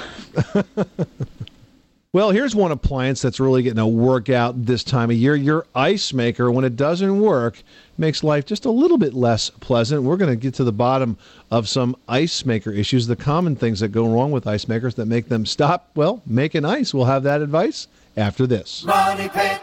Well, 2.12 2.32
here's 2.32 2.56
one 2.56 2.72
appliance 2.72 3.22
that's 3.22 3.38
really 3.38 3.62
getting 3.62 3.78
a 3.78 3.86
workout 3.86 4.66
this 4.66 4.82
time 4.82 5.10
of 5.10 5.16
year. 5.16 5.36
Your 5.36 5.64
ice 5.76 6.12
maker, 6.12 6.50
when 6.50 6.64
it 6.64 6.74
doesn't 6.74 7.20
work, 7.20 7.62
makes 7.98 8.24
life 8.24 8.44
just 8.44 8.64
a 8.64 8.70
little 8.72 8.98
bit 8.98 9.14
less 9.14 9.48
pleasant. 9.48 10.02
We're 10.02 10.16
going 10.16 10.32
to 10.32 10.34
get 10.34 10.54
to 10.54 10.64
the 10.64 10.72
bottom 10.72 11.16
of 11.52 11.68
some 11.68 11.94
ice 12.08 12.44
maker 12.44 12.72
issues, 12.72 13.06
the 13.06 13.14
common 13.14 13.54
things 13.54 13.78
that 13.78 13.90
go 13.90 14.12
wrong 14.12 14.32
with 14.32 14.48
ice 14.48 14.66
makers 14.66 14.96
that 14.96 15.06
make 15.06 15.28
them 15.28 15.46
stop, 15.46 15.88
well, 15.94 16.20
making 16.26 16.64
ice. 16.64 16.92
We'll 16.92 17.04
have 17.04 17.22
that 17.22 17.42
advice 17.42 17.86
after 18.16 18.44
this. 18.44 18.82
Money 18.82 19.28
Pit. 19.28 19.60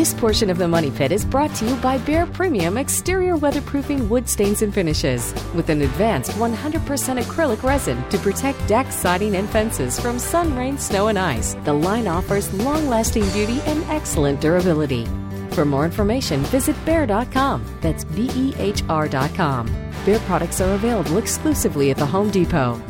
This 0.00 0.14
portion 0.14 0.48
of 0.48 0.56
the 0.56 0.66
Money 0.66 0.90
Pit 0.90 1.12
is 1.12 1.26
brought 1.26 1.54
to 1.56 1.66
you 1.66 1.76
by 1.76 1.98
Behr 1.98 2.24
Premium 2.32 2.78
Exterior 2.78 3.36
Weatherproofing 3.36 4.08
Wood 4.08 4.26
Stains 4.26 4.62
and 4.62 4.72
Finishes 4.72 5.34
with 5.54 5.68
an 5.68 5.82
advanced 5.82 6.30
100% 6.38 7.22
acrylic 7.22 7.62
resin 7.62 8.02
to 8.08 8.16
protect 8.16 8.66
deck, 8.66 8.90
siding, 8.92 9.36
and 9.36 9.46
fences 9.50 10.00
from 10.00 10.18
sun, 10.18 10.56
rain, 10.56 10.78
snow, 10.78 11.08
and 11.08 11.18
ice. 11.18 11.52
The 11.66 11.74
line 11.74 12.08
offers 12.08 12.50
long 12.64 12.88
lasting 12.88 13.28
beauty 13.32 13.60
and 13.66 13.82
excellent 13.90 14.40
durability. 14.40 15.04
For 15.50 15.66
more 15.66 15.84
information, 15.84 16.40
visit 16.44 16.76
Behr.com. 16.86 17.62
That's 17.82 18.04
B 18.04 18.30
E 18.34 18.54
H 18.56 18.82
R.com. 18.88 19.68
Behr 20.06 20.20
products 20.20 20.62
are 20.62 20.72
available 20.72 21.18
exclusively 21.18 21.90
at 21.90 21.98
the 21.98 22.06
Home 22.06 22.30
Depot. 22.30 22.80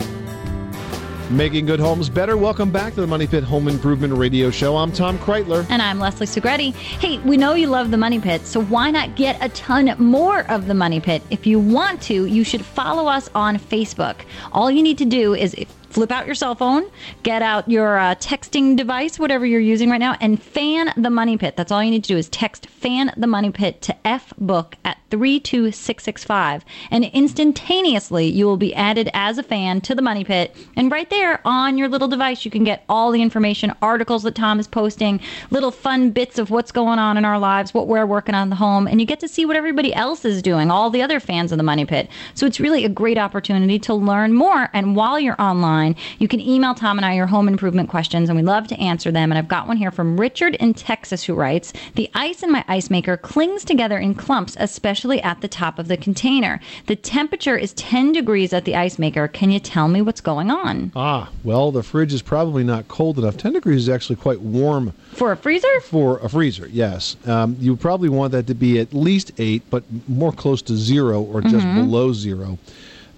Making 1.30 1.66
good 1.66 1.78
homes 1.78 2.10
better. 2.10 2.36
Welcome 2.36 2.72
back 2.72 2.94
to 2.94 3.00
the 3.00 3.06
Money 3.06 3.28
Pit 3.28 3.44
Home 3.44 3.68
Improvement 3.68 4.12
Radio 4.14 4.50
Show. 4.50 4.76
I'm 4.76 4.90
Tom 4.90 5.16
Kraeutler. 5.16 5.64
And 5.70 5.80
I'm 5.80 6.00
Leslie 6.00 6.26
Segrete. 6.26 6.74
Hey, 6.74 7.18
we 7.18 7.36
know 7.36 7.54
you 7.54 7.68
love 7.68 7.92
the 7.92 7.96
Money 7.96 8.18
Pit, 8.18 8.44
so 8.44 8.62
why 8.62 8.90
not 8.90 9.14
get 9.14 9.40
a 9.40 9.48
ton 9.50 9.94
more 9.98 10.40
of 10.50 10.66
the 10.66 10.74
Money 10.74 10.98
Pit? 10.98 11.22
If 11.30 11.46
you 11.46 11.60
want 11.60 12.02
to, 12.02 12.24
you 12.24 12.42
should 12.42 12.64
follow 12.64 13.06
us 13.06 13.30
on 13.32 13.58
Facebook. 13.58 14.16
All 14.50 14.72
you 14.72 14.82
need 14.82 14.98
to 14.98 15.04
do 15.04 15.32
is 15.36 15.54
flip 15.90 16.10
out 16.10 16.26
your 16.26 16.34
cell 16.34 16.54
phone, 16.54 16.90
get 17.22 17.42
out 17.42 17.68
your 17.68 17.98
uh, 17.98 18.14
texting 18.14 18.76
device, 18.76 19.18
whatever 19.18 19.44
you're 19.44 19.60
using 19.60 19.90
right 19.90 19.98
now, 19.98 20.16
and 20.20 20.42
fan 20.42 20.92
the 20.96 21.10
Money 21.10 21.36
Pit. 21.36 21.56
That's 21.56 21.72
all 21.72 21.82
you 21.82 21.90
need 21.90 22.04
to 22.04 22.08
do 22.08 22.16
is 22.16 22.28
text 22.28 22.66
fan 22.68 23.12
the 23.16 23.26
Money 23.26 23.50
Pit 23.50 23.82
to 23.82 23.96
FBook 24.04 24.74
at 24.84 24.98
32665. 25.10 26.64
And 26.90 27.04
instantaneously, 27.06 28.26
you 28.26 28.46
will 28.46 28.56
be 28.56 28.74
added 28.74 29.10
as 29.12 29.38
a 29.38 29.42
fan 29.42 29.80
to 29.82 29.94
the 29.94 30.02
Money 30.02 30.24
Pit. 30.24 30.56
And 30.76 30.90
right 30.90 31.10
there 31.10 31.40
on 31.44 31.76
your 31.76 31.88
little 31.88 32.08
device, 32.08 32.44
you 32.44 32.50
can 32.50 32.64
get 32.64 32.84
all 32.88 33.10
the 33.10 33.20
information, 33.20 33.74
articles 33.82 34.22
that 34.22 34.36
Tom 34.36 34.60
is 34.60 34.68
posting, 34.68 35.20
little 35.50 35.72
fun 35.72 36.10
bits 36.10 36.38
of 36.38 36.50
what's 36.50 36.72
going 36.72 36.98
on 36.98 37.16
in 37.16 37.24
our 37.24 37.38
lives, 37.38 37.74
what 37.74 37.88
we're 37.88 38.06
working 38.06 38.34
on 38.34 38.50
the 38.50 38.56
home, 38.56 38.86
and 38.86 39.00
you 39.00 39.06
get 39.06 39.20
to 39.20 39.28
see 39.28 39.44
what 39.44 39.56
everybody 39.56 39.92
else 39.92 40.24
is 40.24 40.40
doing, 40.40 40.70
all 40.70 40.90
the 40.90 41.02
other 41.02 41.18
fans 41.18 41.50
of 41.50 41.58
the 41.58 41.64
Money 41.64 41.84
Pit. 41.84 42.08
So 42.34 42.46
it's 42.46 42.60
really 42.60 42.84
a 42.84 42.88
great 42.88 43.18
opportunity 43.18 43.78
to 43.80 43.94
learn 43.94 44.32
more. 44.34 44.70
And 44.72 44.94
while 44.94 45.18
you're 45.18 45.40
online, 45.40 45.79
line. 45.80 45.96
You 46.18 46.28
can 46.28 46.40
email 46.40 46.74
Tom 46.74 46.98
and 46.98 47.04
I 47.06 47.14
your 47.14 47.26
home 47.26 47.48
improvement 47.48 47.88
questions, 47.88 48.28
and 48.28 48.36
we 48.36 48.42
love 48.42 48.66
to 48.68 48.78
answer 48.78 49.10
them. 49.10 49.30
And 49.32 49.38
I've 49.38 49.48
got 49.48 49.66
one 49.66 49.76
here 49.76 49.90
from 49.90 50.18
Richard 50.20 50.54
in 50.56 50.74
Texas 50.74 51.22
who 51.24 51.34
writes 51.34 51.72
The 51.94 52.10
ice 52.14 52.42
in 52.42 52.50
my 52.52 52.64
ice 52.68 52.90
maker 52.90 53.16
clings 53.16 53.64
together 53.64 53.98
in 53.98 54.14
clumps, 54.14 54.56
especially 54.60 55.20
at 55.22 55.40
the 55.40 55.48
top 55.48 55.78
of 55.78 55.88
the 55.88 55.96
container. 55.96 56.60
The 56.86 56.96
temperature 56.96 57.56
is 57.56 57.72
10 57.74 58.12
degrees 58.12 58.52
at 58.52 58.64
the 58.64 58.76
ice 58.76 58.98
maker. 58.98 59.28
Can 59.28 59.50
you 59.50 59.60
tell 59.60 59.88
me 59.88 60.02
what's 60.02 60.20
going 60.20 60.50
on? 60.50 60.92
Ah, 60.94 61.30
well, 61.44 61.70
the 61.72 61.82
fridge 61.82 62.12
is 62.12 62.22
probably 62.22 62.64
not 62.64 62.88
cold 62.88 63.18
enough. 63.18 63.36
10 63.36 63.54
degrees 63.54 63.82
is 63.82 63.88
actually 63.88 64.16
quite 64.16 64.40
warm. 64.40 64.92
For 65.12 65.32
a 65.32 65.36
freezer? 65.36 65.80
For 65.80 66.18
a 66.18 66.28
freezer, 66.28 66.68
yes. 66.68 67.16
Um, 67.26 67.56
you 67.60 67.76
probably 67.76 68.08
want 68.08 68.32
that 68.32 68.46
to 68.48 68.54
be 68.54 68.78
at 68.78 68.92
least 68.92 69.32
8, 69.38 69.62
but 69.70 69.82
more 70.08 70.32
close 70.32 70.62
to 70.62 70.76
0 70.76 71.22
or 71.22 71.40
just 71.40 71.66
Mhm. 71.66 71.74
below 71.76 72.12
0. 72.12 72.58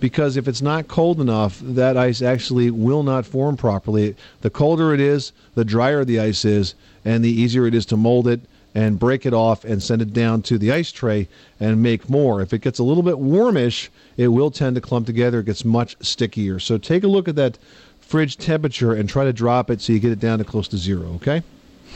Because 0.03 0.37
if 0.37 0.49
it's 0.49 0.61
not 0.61 0.89
cold 0.89 1.21
enough, 1.21 1.61
that 1.63 1.97
ice 1.97 2.23
actually 2.23 2.73
will 2.73 3.05
not 3.05 3.25
form 3.25 3.57
properly. 3.57 4.17
The 4.41 4.51
colder 4.51 4.93
it 4.93 4.99
is, 4.99 5.31
the 5.55 5.65
drier 5.65 6.05
the 6.05 6.19
ice 6.19 6.45
is, 6.45 6.75
and 7.05 7.25
the 7.25 7.31
easier 7.31 7.69
it 7.69 7.75
is 7.75 7.87
to 7.87 7.97
mold 7.97 8.27
it 8.27 8.41
and 8.75 8.99
break 8.99 9.25
it 9.27 9.33
off 9.33 9.65
and 9.65 9.81
send 9.81 10.03
it 10.03 10.13
down 10.13 10.43
to 10.43 10.59
the 10.59 10.73
ice 10.73 10.91
tray 10.91 11.29
and 11.61 11.85
make 11.85 12.11
more. 12.11 12.43
If 12.43 12.53
it 12.53 12.63
gets 12.63 12.81
a 12.81 12.83
little 12.83 13.05
bit 13.05 13.21
warmish, 13.21 13.93
it 14.17 14.27
will 14.27 14.51
tend 14.51 14.75
to 14.75 14.81
clump 14.81 15.07
together. 15.07 15.39
It 15.39 15.47
gets 15.47 15.65
much 15.65 15.97
stickier. 16.01 16.59
So 16.59 16.79
take 16.79 17.05
a 17.05 17.09
look 17.09 17.29
at 17.29 17.37
that 17.37 17.57
fridge 18.01 18.37
temperature 18.37 18.93
and 18.93 19.09
try 19.09 19.23
to 19.23 19.33
drop 19.33 19.71
it 19.71 19.81
so 19.81 19.93
you 19.93 20.01
get 20.01 20.11
it 20.11 20.19
down 20.19 20.41
to 20.41 20.45
close 20.45 20.67
to 20.67 20.79
zero, 20.79 21.13
okay? 21.15 21.45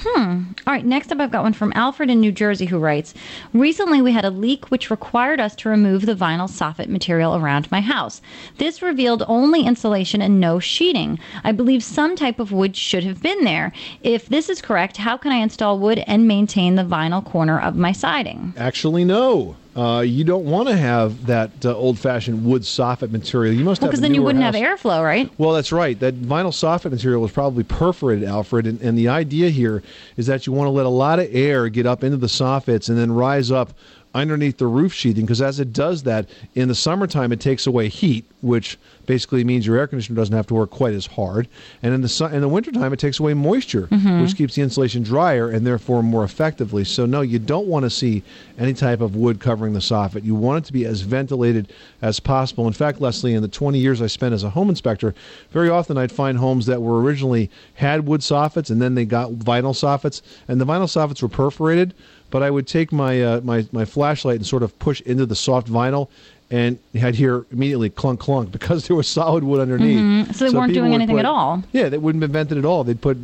Hmm. 0.03 0.42
All 0.66 0.72
right, 0.72 0.84
next 0.84 1.11
up, 1.11 1.20
I've 1.20 1.30
got 1.30 1.42
one 1.42 1.53
from 1.53 1.72
Alfred 1.74 2.11
in 2.11 2.20
New 2.20 2.32
Jersey 2.32 2.66
who 2.66 2.78
writes 2.78 3.14
Recently, 3.53 4.03
we 4.03 4.12
had 4.12 4.24
a 4.24 4.30
leak 4.30 4.70
which 4.70 4.90
required 4.90 5.40
us 5.40 5.55
to 5.57 5.68
remove 5.68 6.05
the 6.05 6.14
vinyl 6.14 6.49
soffit 6.49 6.88
material 6.88 7.36
around 7.36 7.70
my 7.70 7.80
house. 7.80 8.20
This 8.59 8.82
revealed 8.82 9.22
only 9.26 9.62
insulation 9.62 10.20
and 10.20 10.40
no 10.40 10.59
sheeting. 10.59 11.18
I 11.44 11.53
believe 11.53 11.82
some 11.82 12.14
type 12.14 12.38
of 12.38 12.53
wood 12.53 12.76
should 12.76 13.05
have 13.05 13.22
been 13.22 13.44
there. 13.44 13.72
If 14.03 14.28
this 14.28 14.49
is 14.49 14.61
correct, 14.61 14.99
how 14.99 15.16
can 15.16 15.32
I 15.32 15.36
install 15.36 15.78
wood 15.78 16.03
and 16.07 16.28
maintain 16.28 16.74
the 16.74 16.82
vinyl 16.82 17.24
corner 17.24 17.59
of 17.59 17.76
my 17.76 17.92
siding? 17.92 18.55
Actually, 18.57 19.05
no. 19.05 19.57
Uh, 19.77 20.01
you 20.01 20.24
don't 20.24 20.47
want 20.47 20.68
to 20.68 20.77
have 20.77 21.27
that 21.27 21.51
uh, 21.64 21.77
old-fashioned 21.77 22.45
wood 22.47 22.62
soffit 22.62 23.11
material. 23.11 23.53
You 23.55 23.62
must 23.62 23.83
Well, 23.83 23.89
have 23.89 23.93
because 23.93 24.01
then 24.01 24.14
you 24.14 24.22
wouldn't 24.22 24.43
house. 24.43 24.55
have 24.55 24.79
airflow, 24.81 25.05
right? 25.05 25.31
Well, 25.39 25.53
that's 25.53 25.70
right. 25.70 25.99
That 26.01 26.14
vinyl 26.22 26.47
soffit 26.49 26.91
material 26.91 27.20
was 27.20 27.31
probably 27.31 27.62
perforated, 27.62 28.27
Alfred, 28.27 28.66
and, 28.66 28.81
and 28.81 28.97
the 28.97 29.09
idea 29.09 29.51
here 29.51 29.83
is 30.16 30.27
that 30.29 30.47
you 30.47 30.55
want 30.55 30.66
to 30.68 30.70
let 30.70 30.87
a 30.87 30.91
lot 30.91 31.18
of 31.18 31.29
air 31.31 31.68
get 31.68 31.85
up 31.85 32.03
into 32.03 32.16
the 32.16 32.27
soffits 32.27 32.89
and 32.89 32.97
then 32.97 33.12
rise 33.12 33.51
up 33.51 33.74
underneath 34.21 34.57
the 34.59 34.67
roof 34.67 34.93
sheathing 34.93 35.25
because 35.27 35.43
as 35.43 35.61
it 35.61 35.73
does 35.73 36.03
that 36.05 36.29
in 36.55 36.69
the 36.69 36.75
summertime 36.75 37.33
it 37.33 37.41
takes 37.41 37.67
away 37.67 37.89
heat 37.89 38.25
which 38.41 38.79
basically 39.07 39.43
means 39.45 39.67
your 39.67 39.77
air 39.77 39.87
conditioner 39.87 40.17
doesn't 40.17 40.35
have 40.37 40.47
to 40.47 40.55
work 40.55 40.71
quite 40.71 40.93
as 40.95 41.07
hard. 41.07 41.49
And 41.83 41.95
in 41.95 42.01
the 42.03 42.09
su- 42.09 42.27
in 42.27 42.41
the 42.41 42.49
wintertime 42.49 42.93
it 42.93 42.99
takes 42.99 43.19
away 43.21 43.35
moisture 43.35 43.89
Mhm. 43.91 44.23
which 44.23 44.37
keeps 44.37 44.55
the 44.55 44.62
insulation 44.62 45.03
drier 45.03 45.49
and 45.49 45.67
therefore 45.67 46.03
more 46.03 46.23
effectively. 46.25 46.85
So 46.85 47.07
no 47.07 47.21
you 47.23 47.39
don't 47.39 47.67
want 47.67 47.85
to 47.85 47.91
see 47.91 48.23
any 48.59 48.73
type 48.75 49.01
of 49.01 49.14
wood 49.17 49.41
covering 49.41 49.73
the 49.73 49.81
soffit. 49.81 50.25
You 50.25 50.35
want 50.35 50.64
it 50.64 50.67
to 50.67 50.73
be 50.73 50.85
as 50.85 51.01
ventilated 51.03 51.69
as 52.03 52.21
possible. 52.21 52.67
In 52.67 52.73
fact 52.73 53.01
Leslie 53.01 53.35
in 53.35 53.43
the 53.43 53.49
20 53.49 53.79
years 53.79 54.01
I 54.03 54.07
spent 54.07 54.35
as 54.35 54.45
a 54.45 54.51
home 54.51 54.69
inspector 54.69 55.14
very 55.53 55.69
often 55.69 55.97
I'd 55.99 56.12
find 56.12 56.39
homes 56.39 56.67
that 56.67 56.83
were 56.83 57.01
originally 57.01 57.51
had 57.75 58.07
wood 58.07 58.21
soffits 58.21 58.71
and 58.71 58.81
then 58.83 58.95
they 58.95 59.05
got 59.05 59.33
vinyl 59.33 59.75
soffits. 59.75 60.21
And 60.49 60.61
the 60.61 60.67
vinyl 60.67 60.85
soffits 60.87 61.23
were 61.23 61.29
perforated 61.29 61.95
but 62.31 62.43
I 62.43 62.51
would 62.51 62.66
take 62.66 62.93
my 62.93 63.22
uh, 63.22 63.41
my 63.43 63.66
my 63.72 63.85
flashlight 63.85 64.37
and 64.37 64.47
sort 64.47 64.62
of 64.62 64.79
push 64.79 65.01
into 65.03 65.27
the 65.27 65.37
soft 65.37 65.68
vinyl, 65.68 66.09
and 66.51 66.79
I'd 67.01 67.14
hear 67.14 67.45
immediately 67.53 67.91
clunk 67.91 68.20
clunk 68.20 68.51
because 68.59 68.87
there 68.87 68.97
was 68.97 69.07
solid 69.09 69.45
wood 69.45 69.61
underneath. 69.61 69.99
Mhm. 70.29 70.35
So 70.35 70.51
they 70.51 70.57
weren't 70.57 70.74
doing 70.74 70.95
anything 70.95 71.16
put- 71.16 71.20
at 71.20 71.27
all. 71.27 71.62
Yeah, 71.72 71.89
they 71.89 71.99
wouldn't 71.99 72.22
have 72.22 72.31
vented 72.33 72.59
at 72.59 72.64
all. 72.64 72.85
They'd 72.85 73.01
put 73.01 73.16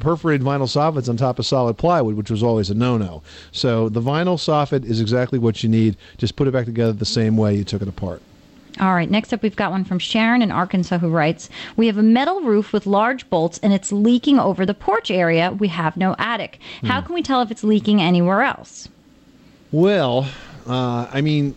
perforated 0.00 0.46
vinyl 0.46 0.62
soffits 0.68 1.08
on 1.08 1.16
top 1.16 1.38
of 1.38 1.46
solid 1.46 1.76
plywood, 1.76 2.14
which 2.16 2.30
was 2.30 2.42
always 2.42 2.70
a 2.70 2.74
no-no. 2.74 3.22
So 3.52 3.88
the 3.88 4.00
vinyl 4.00 4.36
soffit 4.38 4.84
is 4.84 5.00
exactly 5.00 5.38
what 5.38 5.62
you 5.62 5.68
need. 5.68 5.96
Just 6.16 6.36
put 6.36 6.46
it 6.46 6.52
back 6.52 6.64
together 6.66 6.92
the 6.92 7.04
same 7.04 7.36
way 7.36 7.56
you 7.56 7.64
took 7.64 7.82
it 7.82 7.88
apart. 7.88 8.22
All 8.80 8.92
right, 8.94 9.08
next 9.08 9.32
up, 9.32 9.42
we've 9.42 9.54
got 9.54 9.70
one 9.70 9.84
from 9.84 10.00
Sharon 10.00 10.42
in 10.42 10.50
Arkansas 10.50 10.98
who 10.98 11.08
writes 11.08 11.48
We 11.76 11.86
have 11.86 11.96
a 11.96 12.02
metal 12.02 12.40
roof 12.40 12.72
with 12.72 12.86
large 12.86 13.28
bolts 13.30 13.58
and 13.62 13.72
it's 13.72 13.92
leaking 13.92 14.40
over 14.40 14.66
the 14.66 14.74
porch 14.74 15.10
area. 15.12 15.52
We 15.52 15.68
have 15.68 15.96
no 15.96 16.16
attic. 16.18 16.58
How 16.82 17.00
Hmm. 17.00 17.06
can 17.06 17.14
we 17.14 17.22
tell 17.22 17.40
if 17.42 17.50
it's 17.52 17.62
leaking 17.62 18.02
anywhere 18.02 18.42
else? 18.42 18.88
Well, 19.70 20.26
uh, 20.66 21.06
I 21.12 21.20
mean, 21.20 21.54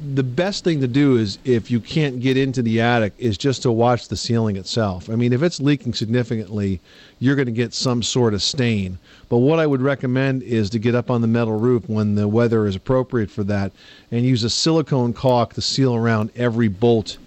the 0.00 0.22
best 0.22 0.64
thing 0.64 0.80
to 0.80 0.88
do 0.88 1.16
is 1.16 1.38
if 1.44 1.70
you 1.70 1.78
can't 1.78 2.20
get 2.20 2.36
into 2.36 2.62
the 2.62 2.80
attic 2.80 3.12
is 3.18 3.36
just 3.36 3.62
to 3.62 3.70
watch 3.70 4.08
the 4.08 4.16
ceiling 4.16 4.56
itself. 4.56 5.10
I 5.10 5.14
mean, 5.14 5.32
if 5.32 5.42
it's 5.42 5.60
leaking 5.60 5.92
significantly, 5.92 6.80
you're 7.18 7.36
going 7.36 7.46
to 7.46 7.52
get 7.52 7.74
some 7.74 8.02
sort 8.02 8.32
of 8.32 8.42
stain. 8.42 8.98
But 9.28 9.38
what 9.38 9.58
I 9.58 9.66
would 9.66 9.82
recommend 9.82 10.42
is 10.42 10.70
to 10.70 10.78
get 10.78 10.94
up 10.94 11.10
on 11.10 11.20
the 11.20 11.26
metal 11.26 11.58
roof 11.58 11.86
when 11.88 12.14
the 12.14 12.28
weather 12.28 12.66
is 12.66 12.76
appropriate 12.76 13.30
for 13.30 13.44
that 13.44 13.72
and 14.10 14.24
use 14.24 14.42
a 14.42 14.50
silicone 14.50 15.12
caulk 15.12 15.52
to 15.54 15.60
seal 15.60 15.94
around 15.94 16.30
every 16.34 16.68
bolt 16.68 17.18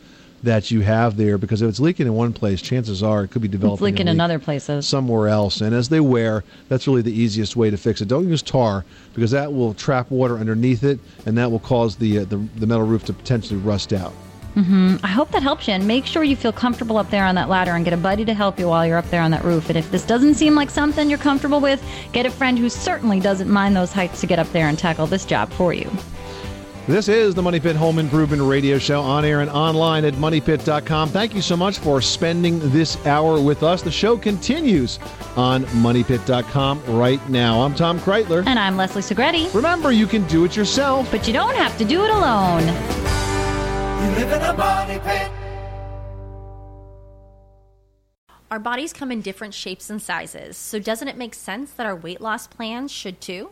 that 0.43 0.69
you 0.71 0.81
have 0.81 1.15
there 1.17 1.37
because 1.37 1.61
if 1.61 1.69
it's 1.69 1.79
leaking 1.79 2.05
in 2.05 2.13
one 2.13 2.33
place, 2.33 2.61
chances 2.61 3.01
are 3.01 3.23
it 3.23 3.29
could 3.31 3.41
be 3.41 3.47
developing 3.47 3.73
It's 3.75 3.81
leaking 3.81 4.05
leak 4.07 4.13
in 4.15 4.21
other 4.21 4.39
places. 4.39 4.87
somewhere 4.87 5.29
else. 5.29 5.61
And 5.61 5.73
as 5.73 5.89
they 5.89 5.99
wear, 6.01 6.43
that's 6.69 6.85
really 6.85 7.01
the 7.01 7.13
easiest 7.13 7.55
way 7.55 7.69
to 7.69 7.77
fix 7.77 8.01
it. 8.01 8.07
Don't 8.09 8.27
use 8.27 8.41
tar 8.41 8.83
because 9.13 9.31
that 9.31 9.51
will 9.53 9.73
trap 9.73 10.11
water 10.11 10.37
underneath 10.37 10.83
it, 10.83 10.99
and 11.25 11.37
that 11.37 11.49
will 11.49 11.59
cause 11.59 11.95
the 11.95 12.19
uh, 12.19 12.25
the, 12.25 12.37
the 12.57 12.67
metal 12.67 12.85
roof 12.85 13.05
to 13.05 13.13
potentially 13.13 13.59
rust 13.59 13.93
out. 13.93 14.11
hmm 14.53 14.97
I 15.03 15.07
hope 15.07 15.31
that 15.31 15.41
helps 15.43 15.67
you. 15.67 15.73
And 15.75 15.87
make 15.87 16.05
sure 16.05 16.23
you 16.23 16.35
feel 16.35 16.51
comfortable 16.51 16.97
up 16.97 17.09
there 17.09 17.23
on 17.25 17.35
that 17.35 17.47
ladder 17.49 17.71
and 17.71 17.83
get 17.85 17.93
a 17.93 17.97
buddy 17.97 18.25
to 18.25 18.33
help 18.33 18.59
you 18.59 18.67
while 18.67 18.85
you're 18.85 18.97
up 18.97 19.09
there 19.09 19.21
on 19.21 19.31
that 19.31 19.43
roof. 19.43 19.69
And 19.69 19.77
if 19.77 19.89
this 19.91 20.05
doesn't 20.05 20.35
seem 20.35 20.55
like 20.55 20.69
something 20.69 21.09
you're 21.09 21.19
comfortable 21.19 21.59
with, 21.61 21.81
get 22.11 22.25
a 22.25 22.29
friend 22.29 22.59
who 22.59 22.69
certainly 22.69 23.19
doesn't 23.19 23.49
mind 23.49 23.75
those 23.75 23.91
heights 23.93 24.19
to 24.21 24.27
get 24.27 24.39
up 24.39 24.51
there 24.51 24.67
and 24.67 24.77
tackle 24.77 25.07
this 25.07 25.25
job 25.25 25.51
for 25.53 25.73
you. 25.73 25.89
This 26.85 27.07
is 27.07 27.33
the 27.33 27.41
Money 27.41 27.61
Pit 27.61 27.77
Home 27.77 27.97
Improvement 27.97 28.41
Radio 28.41 28.77
Show 28.77 28.99
on 28.99 29.23
air 29.23 29.39
and 29.39 29.49
online 29.49 30.03
at 30.03 30.15
moneypit.com. 30.15 31.07
Thank 31.09 31.33
you 31.33 31.41
so 31.41 31.55
much 31.55 31.79
for 31.79 32.01
spending 32.01 32.59
this 32.71 32.97
hour 33.05 33.39
with 33.39 33.63
us. 33.63 33.81
The 33.81 33.89
show 33.89 34.17
continues 34.17 34.99
on 35.37 35.63
moneypit.com 35.63 36.83
right 36.97 37.29
now. 37.29 37.61
I'm 37.61 37.73
Tom 37.73 38.01
Kraeutler. 38.01 38.45
And 38.45 38.59
I'm 38.59 38.75
Leslie 38.75 39.01
Segrete. 39.01 39.53
Remember, 39.53 39.93
you 39.93 40.05
can 40.05 40.27
do 40.27 40.43
it 40.43 40.57
yourself, 40.57 41.09
but 41.09 41.25
you 41.25 41.31
don't 41.31 41.55
have 41.55 41.77
to 41.77 41.85
do 41.85 42.03
it 42.03 42.09
alone. 42.09 42.63
You 42.63 44.15
live 44.19 44.33
in 44.33 44.41
a 44.41 44.57
money 44.57 44.99
pit. 44.99 45.31
Our 48.51 48.59
bodies 48.59 48.91
come 48.91 49.09
in 49.09 49.21
different 49.21 49.53
shapes 49.53 49.89
and 49.89 50.01
sizes, 50.01 50.57
so 50.57 50.79
doesn't 50.79 51.07
it 51.07 51.15
make 51.15 51.33
sense 51.33 51.71
that 51.71 51.85
our 51.85 51.95
weight 51.95 52.19
loss 52.19 52.45
plans 52.45 52.91
should 52.91 53.21
too? 53.21 53.51